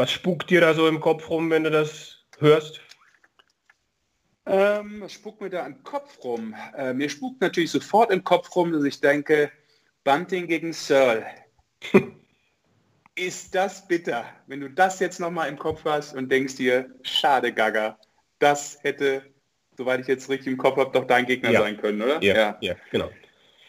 was 0.02 0.10
spukt 0.10 0.50
dir 0.50 0.60
da 0.60 0.74
so 0.74 0.88
im 0.88 0.98
Kopf 0.98 1.30
rum, 1.30 1.48
wenn 1.48 1.62
du 1.62 1.70
das 1.70 2.24
hörst? 2.40 2.80
Ähm, 4.46 5.00
was 5.00 5.12
spukt 5.12 5.40
mir 5.40 5.48
da 5.48 5.64
im 5.64 5.80
Kopf 5.84 6.24
rum? 6.24 6.56
Äh, 6.76 6.92
mir 6.92 7.08
spukt 7.08 7.40
natürlich 7.40 7.70
sofort 7.70 8.10
im 8.10 8.24
Kopf 8.24 8.54
rum, 8.56 8.72
dass 8.72 8.82
ich 8.82 9.00
denke, 9.00 9.52
Bunting 10.02 10.48
gegen 10.48 10.72
Searle. 10.72 11.24
Ist 13.14 13.54
das 13.54 13.86
bitter, 13.86 14.24
wenn 14.48 14.58
du 14.58 14.70
das 14.70 14.98
jetzt 14.98 15.20
nochmal 15.20 15.48
im 15.48 15.56
Kopf 15.56 15.84
hast 15.84 16.16
und 16.16 16.32
denkst 16.32 16.56
dir, 16.56 16.92
schade 17.02 17.52
Gaga, 17.52 17.96
das 18.40 18.82
hätte, 18.82 19.22
soweit 19.76 20.00
ich 20.00 20.08
jetzt 20.08 20.28
richtig 20.28 20.48
im 20.48 20.58
Kopf 20.58 20.78
habe, 20.78 20.90
doch 20.90 21.06
dein 21.06 21.26
Gegner 21.26 21.52
Ja. 21.52 21.60
sein 21.60 21.76
können, 21.76 22.02
oder? 22.02 22.20
ja, 22.60 22.74
genau. 22.90 23.12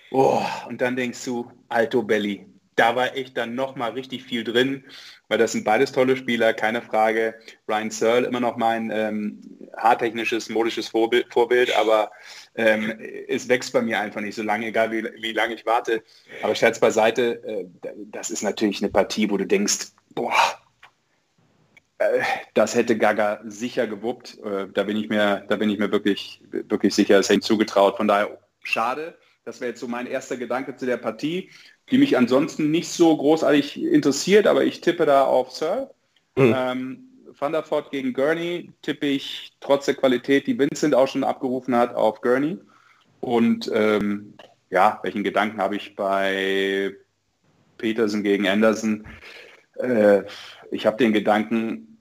Oh, 0.09 0.41
und 0.67 0.81
dann 0.81 0.95
denkst 0.95 1.23
du, 1.25 1.51
Alto 1.69 2.01
Belli, 2.01 2.52
da 2.75 2.95
war 2.95 3.15
echt 3.15 3.37
dann 3.37 3.55
nochmal 3.55 3.91
richtig 3.91 4.23
viel 4.23 4.43
drin, 4.43 4.83
weil 5.27 5.37
das 5.37 5.51
sind 5.51 5.63
beides 5.63 5.91
tolle 5.91 6.15
Spieler, 6.17 6.53
keine 6.53 6.81
Frage. 6.81 7.35
Ryan 7.67 7.91
Searle 7.91 8.27
immer 8.27 8.39
noch 8.39 8.57
mein 8.57 8.91
ähm, 8.91 9.41
haartechnisches, 9.77 10.49
modisches 10.49 10.87
Vorbild, 10.87 11.31
Vorbild 11.31 11.75
aber 11.77 12.11
ähm, 12.55 12.99
es 13.27 13.47
wächst 13.47 13.73
bei 13.73 13.81
mir 13.81 13.99
einfach 13.99 14.21
nicht 14.21 14.35
so 14.35 14.43
lange, 14.43 14.67
egal 14.67 14.91
wie, 14.91 15.03
wie 15.21 15.33
lange 15.33 15.55
ich 15.55 15.65
warte. 15.65 16.03
Aber 16.41 16.55
Scherz 16.55 16.79
beiseite, 16.79 17.43
äh, 17.43 17.65
das 18.11 18.29
ist 18.29 18.43
natürlich 18.43 18.81
eine 18.81 18.91
Partie, 18.91 19.29
wo 19.29 19.37
du 19.37 19.45
denkst, 19.45 19.93
boah, 20.13 20.33
äh, 21.97 22.21
das 22.53 22.75
hätte 22.75 22.97
Gaga 22.97 23.41
sicher 23.45 23.87
gewuppt. 23.87 24.39
Äh, 24.43 24.67
da 24.73 24.83
bin 24.83 24.97
ich 24.97 25.09
mir, 25.09 25.45
da 25.47 25.55
bin 25.55 25.69
ich 25.69 25.79
mir 25.79 25.91
wirklich, 25.91 26.41
wirklich 26.51 26.93
sicher, 26.93 27.19
es 27.19 27.29
ihm 27.29 27.41
zugetraut. 27.41 27.97
Von 27.97 28.07
daher 28.07 28.37
schade. 28.63 29.17
Das 29.45 29.59
wäre 29.59 29.71
jetzt 29.71 29.81
so 29.81 29.87
mein 29.87 30.07
erster 30.07 30.37
Gedanke 30.37 30.75
zu 30.75 30.85
der 30.85 30.97
Partie, 30.97 31.49
die 31.91 31.97
mich 31.97 32.17
ansonsten 32.17 32.71
nicht 32.71 32.89
so 32.89 33.15
großartig 33.15 33.81
interessiert, 33.83 34.47
aber 34.47 34.63
ich 34.63 34.81
tippe 34.81 35.05
da 35.05 35.25
auf 35.25 35.51
Sir. 35.51 35.91
Mhm. 36.37 36.53
Ähm, 36.55 37.09
Van 37.37 37.51
der 37.51 37.69
Voort 37.69 37.91
gegen 37.91 38.13
Gurney 38.13 38.71
tippe 38.81 39.07
ich 39.07 39.53
trotz 39.59 39.85
der 39.85 39.95
Qualität, 39.95 40.47
die 40.47 40.57
Vincent 40.57 40.95
auch 40.95 41.07
schon 41.07 41.23
abgerufen 41.23 41.75
hat, 41.75 41.93
auf 41.95 42.21
Gurney. 42.21 42.57
Und 43.19 43.69
ähm, 43.73 44.33
ja, 44.69 44.99
welchen 45.03 45.23
Gedanken 45.23 45.61
habe 45.61 45.75
ich 45.75 45.95
bei 45.95 46.95
Peterson 47.77 48.23
gegen 48.23 48.47
Anderson? 48.47 49.05
Äh, 49.75 50.23
ich 50.71 50.85
habe 50.85 50.97
den 50.97 51.13
Gedanken, 51.13 51.97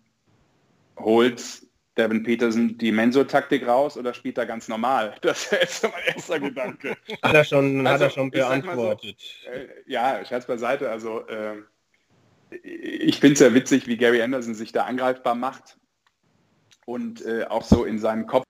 holt 0.98 1.62
Devin 1.96 2.22
Peterson 2.22 2.78
die 2.78 2.90
Mensur-Taktik 2.92 3.66
raus 3.66 3.98
oder 3.98 4.14
spielt 4.14 4.38
er 4.38 4.46
ganz 4.46 4.68
normal? 4.68 5.14
Das 5.20 5.50
wäre 5.50 5.62
jetzt 5.62 5.82
so 5.82 5.88
mein 5.88 6.14
erster 6.14 6.40
Gedanke. 6.40 6.96
Hat 7.22 7.34
er 7.34 7.44
schon, 7.44 7.86
hat 7.86 7.92
Also, 7.94 8.04
er 8.04 8.10
schon 8.10 8.30
ich 8.32 8.40
sag 8.40 8.64
mal 8.64 8.76
so, 8.76 8.82
beantwortet. 8.82 9.22
Äh, 9.52 9.68
ja, 9.86 10.24
Scherz 10.24 10.46
beiseite. 10.46 10.90
Also 10.90 11.28
ähm, 11.28 11.66
ich 12.62 13.20
finde 13.20 13.34
es 13.34 13.40
ja 13.40 13.54
witzig, 13.54 13.86
wie 13.86 13.96
Gary 13.96 14.22
Anderson 14.22 14.54
sich 14.54 14.72
da 14.72 14.84
angreifbar 14.84 15.34
macht 15.34 15.78
und 16.86 17.24
äh, 17.24 17.44
auch 17.44 17.64
so 17.64 17.84
in 17.84 17.98
seinen 17.98 18.26
Kopf 18.26 18.44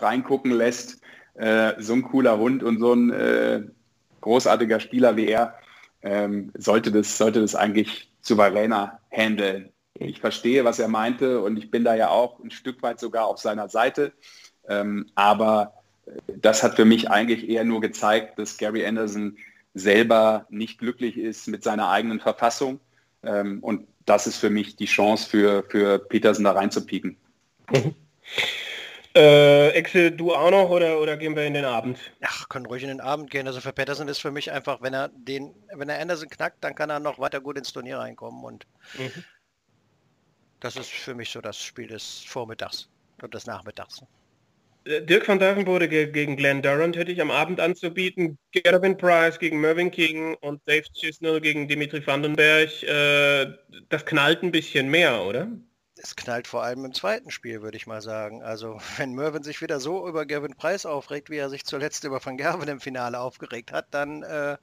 reingucken 0.00 0.52
lässt. 0.52 1.00
Äh, 1.34 1.74
so 1.78 1.94
ein 1.94 2.02
cooler 2.02 2.38
Hund 2.38 2.62
und 2.62 2.78
so 2.78 2.92
ein 2.92 3.10
äh, 3.10 3.62
großartiger 4.20 4.80
Spieler 4.80 5.16
wie 5.16 5.28
er 5.28 5.58
ähm, 6.02 6.52
sollte, 6.56 6.92
das, 6.92 7.16
sollte 7.16 7.40
das 7.40 7.54
eigentlich 7.54 8.12
souveräner 8.20 9.00
handeln. 9.10 9.72
Ich 9.98 10.20
verstehe, 10.20 10.64
was 10.64 10.78
er 10.78 10.88
meinte 10.88 11.40
und 11.40 11.56
ich 11.56 11.70
bin 11.70 11.84
da 11.84 11.94
ja 11.94 12.08
auch 12.08 12.38
ein 12.40 12.50
Stück 12.50 12.82
weit 12.82 13.00
sogar 13.00 13.26
auf 13.26 13.38
seiner 13.38 13.68
Seite. 13.68 14.12
Ähm, 14.68 15.06
aber 15.14 15.74
äh, 16.06 16.10
das 16.40 16.62
hat 16.62 16.76
für 16.76 16.84
mich 16.84 17.10
eigentlich 17.10 17.48
eher 17.48 17.64
nur 17.64 17.80
gezeigt, 17.80 18.38
dass 18.38 18.58
Gary 18.58 18.86
Anderson 18.86 19.36
selber 19.74 20.46
nicht 20.50 20.78
glücklich 20.78 21.16
ist 21.16 21.48
mit 21.48 21.62
seiner 21.62 21.88
eigenen 21.88 22.20
Verfassung. 22.20 22.80
Ähm, 23.22 23.58
und 23.62 23.86
das 24.06 24.26
ist 24.26 24.38
für 24.38 24.50
mich 24.50 24.76
die 24.76 24.86
Chance 24.86 25.28
für, 25.28 25.64
für 25.68 25.98
Peterson 25.98 26.44
da 26.44 26.52
reinzupieken. 26.52 27.16
Äh, 29.14 29.70
Excel, 29.70 30.12
du 30.12 30.32
auch 30.32 30.50
noch 30.50 30.70
oder, 30.70 31.00
oder 31.00 31.16
gehen 31.16 31.34
wir 31.34 31.44
in 31.44 31.54
den 31.54 31.64
Abend? 31.64 31.98
Ach, 32.22 32.48
können 32.48 32.66
ruhig 32.66 32.82
in 32.82 32.88
den 32.88 33.00
Abend 33.00 33.30
gehen. 33.30 33.48
Also 33.48 33.60
für 33.60 33.72
Patterson 33.72 34.06
ist 34.06 34.18
für 34.18 34.30
mich 34.30 34.52
einfach, 34.52 34.80
wenn 34.80 34.94
er 34.94 35.08
den, 35.08 35.54
wenn 35.74 35.88
er 35.88 35.98
Anderson 36.00 36.28
knackt, 36.28 36.62
dann 36.62 36.76
kann 36.76 36.90
er 36.90 37.00
noch 37.00 37.18
weiter 37.18 37.40
gut 37.40 37.58
ins 37.58 37.72
Turnier 37.72 37.98
reinkommen 37.98 38.44
und 38.44 38.66
Mhm. 38.96 39.24
Das 40.60 40.76
ist 40.76 40.90
für 40.90 41.14
mich 41.14 41.30
so 41.30 41.40
das 41.40 41.62
Spiel 41.62 41.88
des 41.88 42.24
Vormittags 42.26 42.88
und 43.22 43.34
des 43.34 43.46
Nachmittags. 43.46 44.02
Äh, 44.84 45.02
Dirk 45.02 45.28
van 45.28 45.38
Dijvenbode 45.38 45.88
ge 45.88 46.06
gegen 46.10 46.36
Glenn 46.36 46.62
Durant 46.62 46.96
hätte 46.96 47.12
ich 47.12 47.20
am 47.20 47.30
Abend 47.30 47.60
anzubieten. 47.60 48.38
Gervin 48.52 48.96
Price 48.96 49.38
gegen 49.38 49.60
Mervyn 49.60 49.90
King 49.90 50.34
und 50.40 50.60
Dave 50.66 50.84
Chisnell 50.94 51.40
gegen 51.40 51.68
Dimitri 51.68 52.04
Vandenberg. 52.06 52.82
Äh, 52.82 53.52
das 53.88 54.04
knallt 54.06 54.42
ein 54.42 54.52
bisschen 54.52 54.90
mehr, 54.90 55.22
oder? 55.22 55.48
Es 56.00 56.16
knallt 56.16 56.46
vor 56.46 56.62
allem 56.62 56.84
im 56.84 56.94
zweiten 56.94 57.30
Spiel, 57.30 57.62
würde 57.62 57.76
ich 57.76 57.86
mal 57.86 58.00
sagen. 58.00 58.42
Also 58.42 58.78
wenn 58.96 59.12
Mervyn 59.14 59.42
sich 59.42 59.60
wieder 59.60 59.80
so 59.80 60.08
über 60.08 60.26
Gavin 60.26 60.54
Price 60.54 60.86
aufregt, 60.86 61.30
wie 61.30 61.36
er 61.36 61.50
sich 61.50 61.64
zuletzt 61.64 62.04
über 62.04 62.24
Van 62.24 62.36
Gerven 62.36 62.68
im 62.68 62.80
Finale 62.80 63.20
aufgeregt 63.20 63.72
hat, 63.72 63.86
dann 63.90 64.22
äh, 64.22 64.56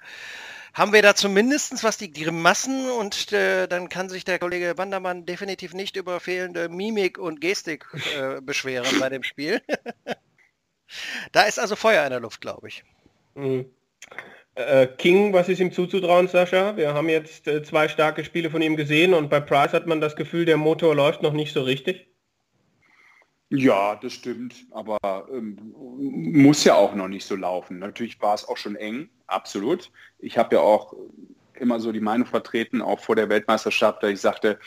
haben 0.73 0.93
wir 0.93 1.01
da 1.01 1.15
zumindest 1.15 1.83
was 1.83 1.97
die 1.97 2.11
Grimassen 2.11 2.89
und 2.91 3.31
äh, 3.31 3.67
dann 3.67 3.89
kann 3.89 4.09
sich 4.09 4.25
der 4.25 4.39
Kollege 4.39 4.77
Wandermann 4.77 5.25
definitiv 5.25 5.73
nicht 5.73 5.95
über 5.95 6.19
fehlende 6.19 6.69
Mimik 6.69 7.17
und 7.17 7.41
Gestik 7.41 7.86
äh, 8.17 8.41
beschweren 8.41 8.99
bei 8.99 9.09
dem 9.09 9.23
Spiel. 9.23 9.61
da 11.31 11.43
ist 11.43 11.59
also 11.59 11.75
Feuer 11.75 12.03
in 12.03 12.11
der 12.11 12.19
Luft, 12.19 12.41
glaube 12.41 12.67
ich. 12.67 12.83
Mhm. 13.36 13.69
Äh, 14.55 14.87
King, 14.87 15.33
was 15.33 15.49
ist 15.49 15.59
ihm 15.59 15.73
zuzutrauen, 15.73 16.29
Sascha? 16.29 16.77
Wir 16.77 16.93
haben 16.93 17.09
jetzt 17.09 17.45
äh, 17.47 17.61
zwei 17.61 17.89
starke 17.89 18.23
Spiele 18.23 18.49
von 18.49 18.61
ihm 18.61 18.77
gesehen 18.77 19.13
und 19.13 19.29
bei 19.29 19.41
Price 19.41 19.73
hat 19.73 19.85
man 19.85 19.99
das 19.99 20.15
Gefühl, 20.15 20.45
der 20.45 20.57
Motor 20.57 20.95
läuft 20.95 21.21
noch 21.21 21.33
nicht 21.33 21.53
so 21.53 21.61
richtig. 21.61 22.07
Ja, 23.49 23.95
das 23.95 24.13
stimmt, 24.13 24.55
aber 24.71 24.97
ähm, 25.31 25.57
muss 25.75 26.63
ja 26.63 26.75
auch 26.75 26.95
noch 26.95 27.09
nicht 27.09 27.25
so 27.25 27.35
laufen. 27.35 27.79
Natürlich 27.79 28.19
war 28.21 28.33
es 28.33 28.47
auch 28.47 28.57
schon 28.57 28.75
eng, 28.75 29.09
absolut. 29.27 29.91
Ich 30.19 30.37
habe 30.37 30.55
ja 30.55 30.61
auch 30.61 30.95
immer 31.53 31.79
so 31.79 31.91
die 31.91 31.99
Meinung 31.99 32.25
vertreten, 32.25 32.81
auch 32.81 32.99
vor 32.99 33.15
der 33.15 33.29
Weltmeisterschaft, 33.29 34.03
da 34.03 34.07
ich 34.07 34.19
sagte, 34.19 34.57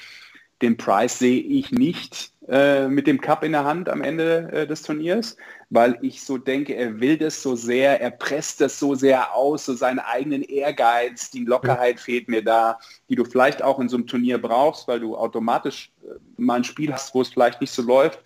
den 0.62 0.76
Price 0.76 1.18
sehe 1.18 1.40
ich 1.40 1.70
nicht 1.70 2.32
äh, 2.48 2.88
mit 2.88 3.06
dem 3.06 3.20
Cup 3.20 3.44
in 3.44 3.52
der 3.52 3.64
Hand 3.64 3.88
am 3.88 4.02
Ende 4.02 4.50
äh, 4.52 4.66
des 4.66 4.82
Turniers, 4.82 5.36
weil 5.70 5.98
ich 6.02 6.22
so 6.22 6.38
denke, 6.38 6.74
er 6.74 6.98
will 7.00 7.18
das 7.18 7.42
so 7.42 7.54
sehr, 7.54 8.00
er 8.00 8.10
presst 8.10 8.60
das 8.60 8.78
so 8.78 8.94
sehr 8.94 9.34
aus, 9.34 9.66
so 9.66 9.74
seinen 9.74 9.98
eigenen 9.98 10.42
Ehrgeiz, 10.42 11.30
die 11.30 11.44
Lockerheit 11.44 12.00
fehlt 12.00 12.28
mir 12.28 12.42
da, 12.42 12.78
die 13.08 13.16
du 13.16 13.24
vielleicht 13.24 13.62
auch 13.62 13.78
in 13.78 13.88
so 13.88 13.96
einem 13.96 14.06
Turnier 14.06 14.38
brauchst, 14.38 14.88
weil 14.88 15.00
du 15.00 15.16
automatisch 15.16 15.92
äh, 16.02 16.14
mal 16.36 16.56
ein 16.56 16.64
Spiel 16.64 16.92
hast, 16.92 17.14
wo 17.14 17.20
es 17.20 17.28
vielleicht 17.28 17.60
nicht 17.60 17.72
so 17.72 17.82
läuft 17.82 18.24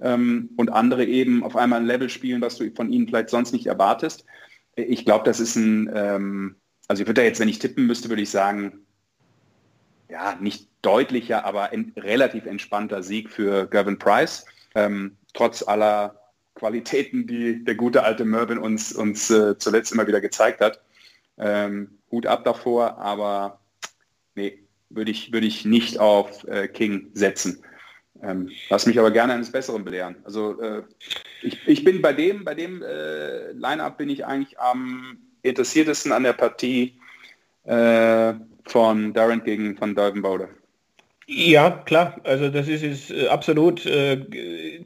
ähm, 0.00 0.50
und 0.56 0.70
andere 0.70 1.04
eben 1.04 1.44
auf 1.44 1.56
einmal 1.56 1.80
ein 1.80 1.86
Level 1.86 2.08
spielen, 2.08 2.40
was 2.40 2.56
du 2.56 2.70
von 2.74 2.90
ihnen 2.90 3.06
vielleicht 3.06 3.30
sonst 3.30 3.52
nicht 3.52 3.66
erwartest. 3.66 4.24
Ich 4.76 5.04
glaube, 5.04 5.24
das 5.24 5.40
ist 5.40 5.56
ein, 5.56 5.90
ähm, 5.94 6.56
also 6.86 7.02
ich 7.02 7.06
würde 7.06 7.20
da 7.20 7.26
jetzt, 7.26 7.40
wenn 7.40 7.48
ich 7.48 7.58
tippen 7.58 7.86
müsste, 7.86 8.08
würde 8.08 8.22
ich 8.22 8.30
sagen, 8.30 8.86
ja, 10.08 10.36
nicht 10.40 10.68
deutlicher, 10.82 11.44
aber 11.44 11.70
ein 11.70 11.92
relativ 11.96 12.46
entspannter 12.46 13.02
Sieg 13.02 13.30
für 13.30 13.66
Gavin 13.66 13.98
Price. 13.98 14.46
Ähm, 14.74 15.16
trotz 15.34 15.62
aller 15.62 16.18
Qualitäten, 16.54 17.26
die 17.26 17.64
der 17.64 17.74
gute 17.74 18.02
alte 18.02 18.24
Mervyn 18.24 18.58
uns, 18.58 18.92
uns 18.92 19.30
äh, 19.30 19.56
zuletzt 19.58 19.92
immer 19.92 20.06
wieder 20.06 20.20
gezeigt 20.20 20.60
hat. 20.60 20.80
Ähm, 21.38 21.98
Hut 22.10 22.26
ab 22.26 22.44
davor, 22.44 22.98
aber 22.98 23.60
nee, 24.34 24.58
würde 24.90 25.10
ich, 25.10 25.32
würde 25.32 25.46
ich 25.46 25.64
nicht 25.64 25.98
auf 25.98 26.44
äh, 26.48 26.68
King 26.68 27.10
setzen. 27.14 27.62
Ähm, 28.22 28.50
lass 28.68 28.86
mich 28.86 28.98
aber 28.98 29.10
gerne 29.10 29.34
eines 29.34 29.52
Besseren 29.52 29.84
belehren. 29.84 30.16
Also 30.24 30.60
äh, 30.60 30.82
ich, 31.42 31.66
ich 31.68 31.84
bin 31.84 32.02
bei 32.02 32.12
dem, 32.12 32.44
bei 32.44 32.54
dem 32.54 32.82
äh, 32.82 33.52
Line-Up 33.52 33.98
bin 33.98 34.08
ich 34.08 34.26
eigentlich 34.26 34.58
am 34.58 35.18
interessiertesten 35.42 36.10
an 36.10 36.24
der 36.24 36.32
Partie 36.32 36.98
äh, 37.64 38.34
von 38.70 39.12
Darren 39.12 39.42
gegen 39.44 39.80
Van 39.80 39.94
Duivenbode. 39.94 40.48
Ja, 41.30 41.70
klar. 41.84 42.18
Also 42.24 42.48
das 42.48 42.68
ist, 42.68 42.82
ist 42.82 43.10
äh, 43.10 43.28
absolut, 43.28 43.84
äh, 43.84 44.16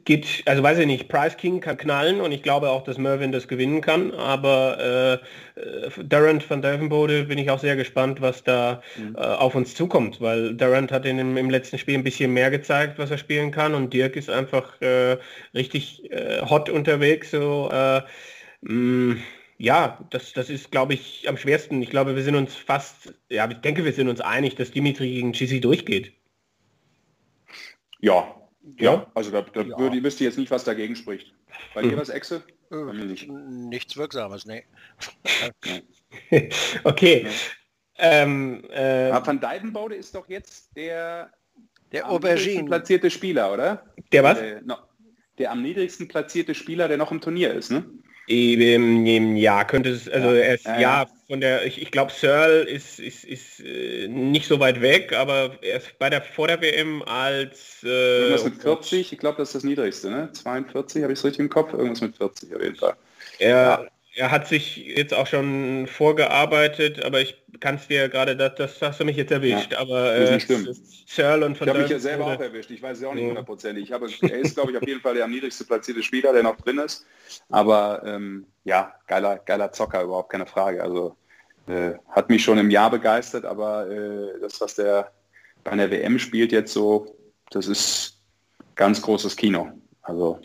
geht, 0.03 0.43
also 0.45 0.61
weiß 0.61 0.77
ich 0.79 0.87
nicht, 0.87 1.07
Price 1.07 1.37
King 1.37 1.61
kann 1.61 1.77
knallen 1.77 2.19
und 2.19 2.33
ich 2.33 2.43
glaube 2.43 2.69
auch, 2.69 2.83
dass 2.83 2.97
Mervyn 2.97 3.31
das 3.31 3.47
gewinnen 3.47 3.79
kann, 3.79 4.11
aber 4.11 5.21
äh, 5.55 5.59
äh 5.61 6.03
Durant 6.03 6.49
van 6.49 6.61
Duivenbode 6.61 7.23
bin 7.23 7.37
ich 7.37 7.49
auch 7.49 7.59
sehr 7.59 7.77
gespannt, 7.77 8.19
was 8.19 8.43
da 8.43 8.81
mhm. 8.97 9.15
äh, 9.15 9.21
auf 9.21 9.55
uns 9.55 9.73
zukommt, 9.73 10.19
weil 10.19 10.53
Durant 10.53 10.91
hat 10.91 11.05
in, 11.05 11.17
im, 11.17 11.37
im, 11.37 11.49
letzten 11.49 11.77
Spiel 11.77 11.95
ein 11.95 12.03
bisschen 12.03 12.33
mehr 12.33 12.51
gezeigt, 12.51 12.99
was 12.99 13.09
er 13.09 13.17
spielen 13.17 13.51
kann 13.51 13.73
und 13.73 13.93
Dirk 13.93 14.17
ist 14.17 14.29
einfach 14.29 14.81
äh, 14.81 15.17
richtig 15.55 16.09
hot 16.41 16.69
unterwegs, 16.69 17.31
so 17.31 17.69
mh, 17.71 18.03
mm, 18.61 19.23
ja, 19.57 19.99
das, 20.09 20.33
das 20.33 20.49
ist, 20.49 20.71
glaube 20.71 20.93
ich, 20.93 21.27
am 21.29 21.37
schwersten. 21.37 21.81
Ich 21.81 21.89
glaube, 21.89 22.15
wir 22.15 22.23
sind 22.23 22.35
uns 22.35 22.55
fast, 22.55 23.13
ja, 23.29 23.49
ich 23.49 23.57
denke, 23.57 23.85
wir 23.85 23.93
sind 23.93 24.09
uns 24.09 24.21
einig, 24.21 24.55
dass 24.55 24.71
Dimitri 24.71 25.09
gegen 25.13 25.33
Chisi 25.33 25.61
durchgeht. 25.61 26.13
Ja, 27.99 28.35
ja, 28.77 29.07
also 29.13 29.31
da, 29.31 29.41
da 29.41 29.61
ja. 29.61 29.77
würde, 29.77 30.01
wüsste 30.03 30.23
jetzt 30.23 30.37
nicht, 30.37 30.51
was 30.51 30.63
dagegen 30.63 30.95
spricht. 30.95 31.33
Bei 31.73 31.81
dir 31.81 31.91
hm. 31.91 31.97
was, 31.97 32.09
Exe? 32.09 32.43
Äh, 32.71 32.75
nicht. 32.93 33.29
Nichts 33.29 33.97
Wirksames, 33.97 34.45
nee. 34.45 34.63
okay. 36.83 37.25
Ja. 37.25 37.31
Ähm, 37.97 38.63
äh, 38.71 39.09
Aber 39.11 39.27
Van 39.27 39.39
Dijvenbode 39.39 39.95
ist 39.95 40.15
doch 40.15 40.27
jetzt 40.29 40.75
der, 40.75 41.31
der 41.91 42.09
Aubergine 42.09 42.63
platzierte 42.63 43.11
Spieler, 43.11 43.53
oder? 43.53 43.85
Der 44.11 44.23
was? 44.23 44.39
Der, 44.39 44.61
der, 45.37 45.51
am 45.51 45.61
niedrigsten 45.61 46.07
platzierte 46.07 46.55
Spieler, 46.55 46.87
der 46.87 46.97
noch 46.97 47.11
im 47.11 47.21
Turnier 47.21 47.53
ist, 47.53 47.69
ne? 47.69 47.85
Eben, 48.27 49.35
ja, 49.35 49.65
könnte 49.65 49.89
es, 49.89 50.07
also 50.07 50.29
ja, 50.29 50.35
er 50.35 50.55
ist, 50.55 50.65
ja, 50.65 50.79
ja, 50.79 51.05
von 51.27 51.41
der, 51.41 51.65
ich, 51.65 51.81
ich 51.81 51.91
glaube, 51.91 52.11
Searle 52.11 52.61
ist, 52.61 52.99
ist, 52.99 53.25
ist 53.25 53.59
äh, 53.59 54.07
nicht 54.07 54.47
so 54.47 54.59
weit 54.59 54.81
weg, 54.81 55.13
aber 55.13 55.57
er 55.61 55.77
ist 55.77 55.99
bei 55.99 56.09
der, 56.09 56.21
vor 56.21 56.47
der 56.47 56.61
WM 56.61 57.03
als... 57.03 57.83
Äh, 57.83 58.21
Irgendwas 58.21 58.45
mit 58.45 58.61
40, 58.61 59.11
ich 59.11 59.19
glaube, 59.19 59.37
das 59.37 59.49
ist 59.49 59.55
das 59.55 59.63
niedrigste, 59.63 60.09
ne? 60.09 60.29
42, 60.31 61.03
habe 61.03 61.11
ich 61.11 61.19
es 61.19 61.25
richtig 61.25 61.41
im 61.41 61.49
Kopf? 61.49 61.73
Irgendwas 61.73 62.01
mit 62.01 62.15
40 62.15 62.55
auf 62.55 62.61
jeden 62.61 62.75
Fall. 62.75 62.95
Er, 63.39 63.49
ja 63.49 63.87
er 64.15 64.31
hat 64.31 64.47
sich 64.47 64.77
jetzt 64.77 65.13
auch 65.13 65.27
schon 65.27 65.87
vorgearbeitet, 65.87 67.03
aber 67.03 67.21
ich 67.21 67.43
kann 67.59 67.75
es 67.75 67.87
dir 67.87 68.09
gerade, 68.09 68.35
das, 68.35 68.55
das 68.55 68.81
hast 68.81 68.99
du 68.99 69.05
mich 69.05 69.17
jetzt 69.17 69.31
erwischt, 69.31 69.71
ja, 69.71 69.79
aber 69.79 70.15
äh, 70.15 70.39
Searle 71.07 71.45
und 71.45 71.57
von 71.57 71.67
Ich 71.67 71.73
habe 71.73 71.83
mich 71.83 71.91
ja 71.91 71.99
selber 71.99 72.27
auch 72.27 72.39
erwischt, 72.39 72.69
ich 72.71 72.81
weiß 72.81 72.99
es 72.99 73.03
auch 73.03 73.13
nicht 73.13 73.25
hundertprozentig. 73.25 73.89
Ja. 73.89 73.99
er 74.21 74.37
ist, 74.39 74.55
glaube 74.55 74.71
ich, 74.71 74.77
auf 74.77 74.87
jeden 74.87 75.01
Fall 75.01 75.15
der 75.15 75.25
am 75.25 75.31
niedrigste 75.31 75.65
platzierte 75.65 76.03
Spieler, 76.03 76.31
der 76.33 76.43
noch 76.43 76.57
drin 76.57 76.77
ist. 76.79 77.05
Aber 77.49 78.03
ähm, 78.05 78.45
ja, 78.63 78.93
geiler, 79.07 79.37
geiler 79.37 79.71
Zocker, 79.71 80.03
überhaupt 80.03 80.31
keine 80.31 80.45
Frage. 80.45 80.83
Also 80.83 81.15
äh, 81.67 81.93
hat 82.09 82.29
mich 82.29 82.43
schon 82.43 82.57
im 82.57 82.69
Jahr 82.69 82.91
begeistert, 82.91 83.45
aber 83.45 83.89
äh, 83.89 84.39
das, 84.41 84.61
was 84.61 84.75
der 84.75 85.11
bei 85.63 85.71
einer 85.71 85.89
WM 85.89 86.19
spielt 86.19 86.51
jetzt 86.51 86.73
so, 86.73 87.15
das 87.49 87.67
ist 87.67 88.19
ganz 88.75 89.01
großes 89.01 89.35
Kino. 89.35 89.71
Also 90.01 90.39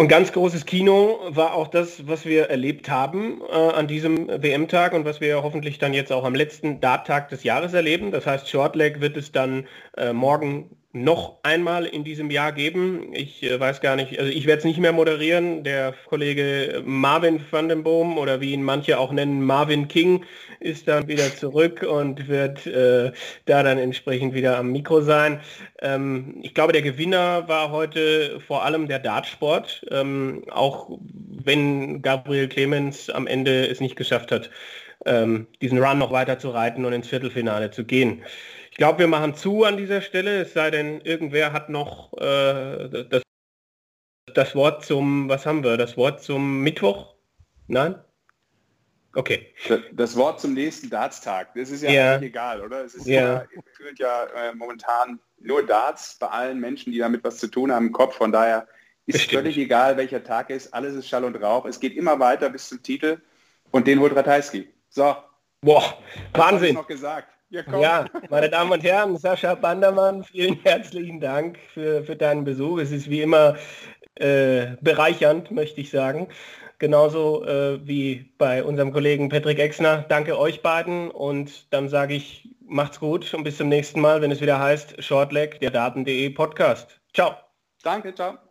und 0.00 0.08
ganz 0.08 0.32
großes 0.32 0.64
Kino 0.64 1.20
war 1.28 1.52
auch 1.52 1.68
das, 1.68 2.08
was 2.08 2.24
wir 2.24 2.48
erlebt 2.48 2.88
haben 2.88 3.42
äh, 3.50 3.54
an 3.54 3.86
diesem 3.86 4.28
WM-Tag 4.28 4.94
und 4.94 5.04
was 5.04 5.20
wir 5.20 5.42
hoffentlich 5.42 5.78
dann 5.78 5.92
jetzt 5.92 6.10
auch 6.10 6.24
am 6.24 6.34
letzten 6.34 6.80
Dart-Tag 6.80 7.28
des 7.28 7.44
Jahres 7.44 7.74
erleben. 7.74 8.10
Das 8.10 8.26
heißt, 8.26 8.48
Shortleg 8.48 9.02
wird 9.02 9.18
es 9.18 9.30
dann 9.30 9.66
äh, 9.98 10.14
morgen 10.14 10.70
noch 10.92 11.38
einmal 11.44 11.86
in 11.86 12.02
diesem 12.02 12.30
Jahr 12.30 12.52
geben. 12.52 13.14
Ich 13.14 13.42
äh, 13.44 13.60
weiß 13.60 13.80
gar 13.80 13.94
nicht, 13.94 14.18
also 14.18 14.30
ich 14.30 14.46
werde 14.46 14.58
es 14.58 14.64
nicht 14.64 14.80
mehr 14.80 14.92
moderieren. 14.92 15.62
Der 15.62 15.94
Kollege 16.06 16.82
Marvin 16.84 17.40
van 17.50 17.68
den 17.68 17.84
Boom 17.84 18.18
oder 18.18 18.40
wie 18.40 18.52
ihn 18.52 18.62
manche 18.62 18.98
auch 18.98 19.12
nennen, 19.12 19.42
Marvin 19.42 19.86
King, 19.86 20.24
ist 20.58 20.88
dann 20.88 21.06
wieder 21.06 21.34
zurück 21.36 21.86
und 21.88 22.26
wird 22.26 22.66
äh, 22.66 23.12
da 23.44 23.62
dann 23.62 23.78
entsprechend 23.78 24.34
wieder 24.34 24.58
am 24.58 24.72
Mikro 24.72 25.00
sein. 25.00 25.40
Ähm, 25.80 26.38
ich 26.42 26.54
glaube, 26.54 26.72
der 26.72 26.82
Gewinner 26.82 27.46
war 27.46 27.70
heute 27.70 28.40
vor 28.40 28.64
allem 28.64 28.88
der 28.88 28.98
Dartsport, 28.98 29.86
ähm, 29.90 30.42
auch 30.50 30.98
wenn 31.44 32.02
Gabriel 32.02 32.48
Clemens 32.48 33.08
am 33.10 33.28
Ende 33.28 33.68
es 33.68 33.80
nicht 33.80 33.94
geschafft 33.94 34.32
hat, 34.32 34.50
ähm, 35.06 35.46
diesen 35.62 35.78
Run 35.78 35.98
noch 35.98 36.12
weiter 36.12 36.38
zu 36.38 36.50
reiten 36.50 36.84
und 36.84 36.92
ins 36.92 37.08
Viertelfinale 37.08 37.70
zu 37.70 37.84
gehen. 37.84 38.22
Ich 38.70 38.76
glaube, 38.76 39.00
wir 39.00 39.08
machen 39.08 39.34
zu 39.34 39.64
an 39.64 39.76
dieser 39.76 40.00
Stelle, 40.00 40.42
es 40.42 40.52
sei 40.52 40.70
denn, 40.70 41.00
irgendwer 41.00 41.52
hat 41.52 41.68
noch 41.68 42.12
äh, 42.18 43.04
das, 43.08 43.22
das 44.34 44.54
Wort 44.54 44.84
zum, 44.84 45.28
was 45.28 45.44
haben 45.44 45.64
wir, 45.64 45.76
das 45.76 45.96
Wort 45.96 46.22
zum 46.22 46.60
Mittwoch? 46.60 47.14
Nein? 47.66 47.96
Okay. 49.14 49.52
Das 49.92 50.16
Wort 50.16 50.40
zum 50.40 50.54
nächsten 50.54 50.88
Dartstag, 50.88 51.52
das 51.54 51.70
ist 51.70 51.82
ja, 51.82 51.90
ja. 51.90 52.20
egal, 52.20 52.60
oder? 52.60 52.84
Es 52.84 52.94
ist 52.94 53.06
ja, 53.06 53.42
ja, 53.42 53.44
ja 53.98 54.24
äh, 54.26 54.54
momentan 54.54 55.18
nur 55.40 55.66
Darts 55.66 56.16
bei 56.18 56.28
allen 56.28 56.60
Menschen, 56.60 56.92
die 56.92 56.98
damit 56.98 57.24
was 57.24 57.38
zu 57.38 57.48
tun 57.48 57.72
haben 57.72 57.88
im 57.88 57.92
Kopf. 57.92 58.16
Von 58.16 58.30
daher 58.30 58.68
ist 59.06 59.14
Bestimmt. 59.14 59.42
völlig 59.42 59.58
egal, 59.58 59.96
welcher 59.96 60.22
Tag 60.22 60.50
ist. 60.50 60.72
Alles 60.72 60.94
ist 60.94 61.08
Schall 61.08 61.24
und 61.24 61.34
Rauch. 61.36 61.64
Es 61.64 61.80
geht 61.80 61.96
immer 61.96 62.20
weiter 62.20 62.50
bis 62.50 62.68
zum 62.68 62.82
Titel 62.82 63.20
und 63.72 63.88
den 63.88 63.98
holt 63.98 64.14
Ratajski. 64.14 64.72
So. 64.90 65.16
Boah, 65.60 65.98
Wahnsinn. 66.34 66.76
noch 66.76 66.86
gesagt. 66.86 67.28
Ja, 67.50 67.62
ja, 67.80 68.04
meine 68.30 68.48
Damen 68.48 68.70
und 68.70 68.84
Herren, 68.84 69.16
Sascha 69.16 69.56
Bandermann, 69.56 70.22
vielen 70.22 70.60
herzlichen 70.62 71.20
Dank 71.20 71.58
für, 71.74 72.04
für 72.04 72.14
deinen 72.14 72.44
Besuch. 72.44 72.78
Es 72.78 72.92
ist 72.92 73.10
wie 73.10 73.22
immer 73.22 73.56
äh, 74.14 74.76
bereichernd, 74.80 75.50
möchte 75.50 75.80
ich 75.80 75.90
sagen. 75.90 76.28
Genauso 76.78 77.44
äh, 77.44 77.86
wie 77.86 78.32
bei 78.38 78.62
unserem 78.62 78.92
Kollegen 78.92 79.28
Patrick 79.28 79.58
Exner. 79.58 80.04
Danke 80.08 80.38
euch 80.38 80.62
beiden 80.62 81.10
und 81.10 81.72
dann 81.72 81.88
sage 81.88 82.14
ich, 82.14 82.48
macht's 82.66 83.00
gut 83.00 83.34
und 83.34 83.44
bis 83.44 83.56
zum 83.56 83.68
nächsten 83.68 84.00
Mal, 84.00 84.22
wenn 84.22 84.30
es 84.30 84.40
wieder 84.40 84.58
heißt 84.58 85.02
Shortleg, 85.02 85.60
der 85.60 85.70
Daten.de 85.70 86.30
Podcast. 86.30 87.00
Ciao. 87.12 87.34
Danke, 87.82 88.14
ciao. 88.14 88.49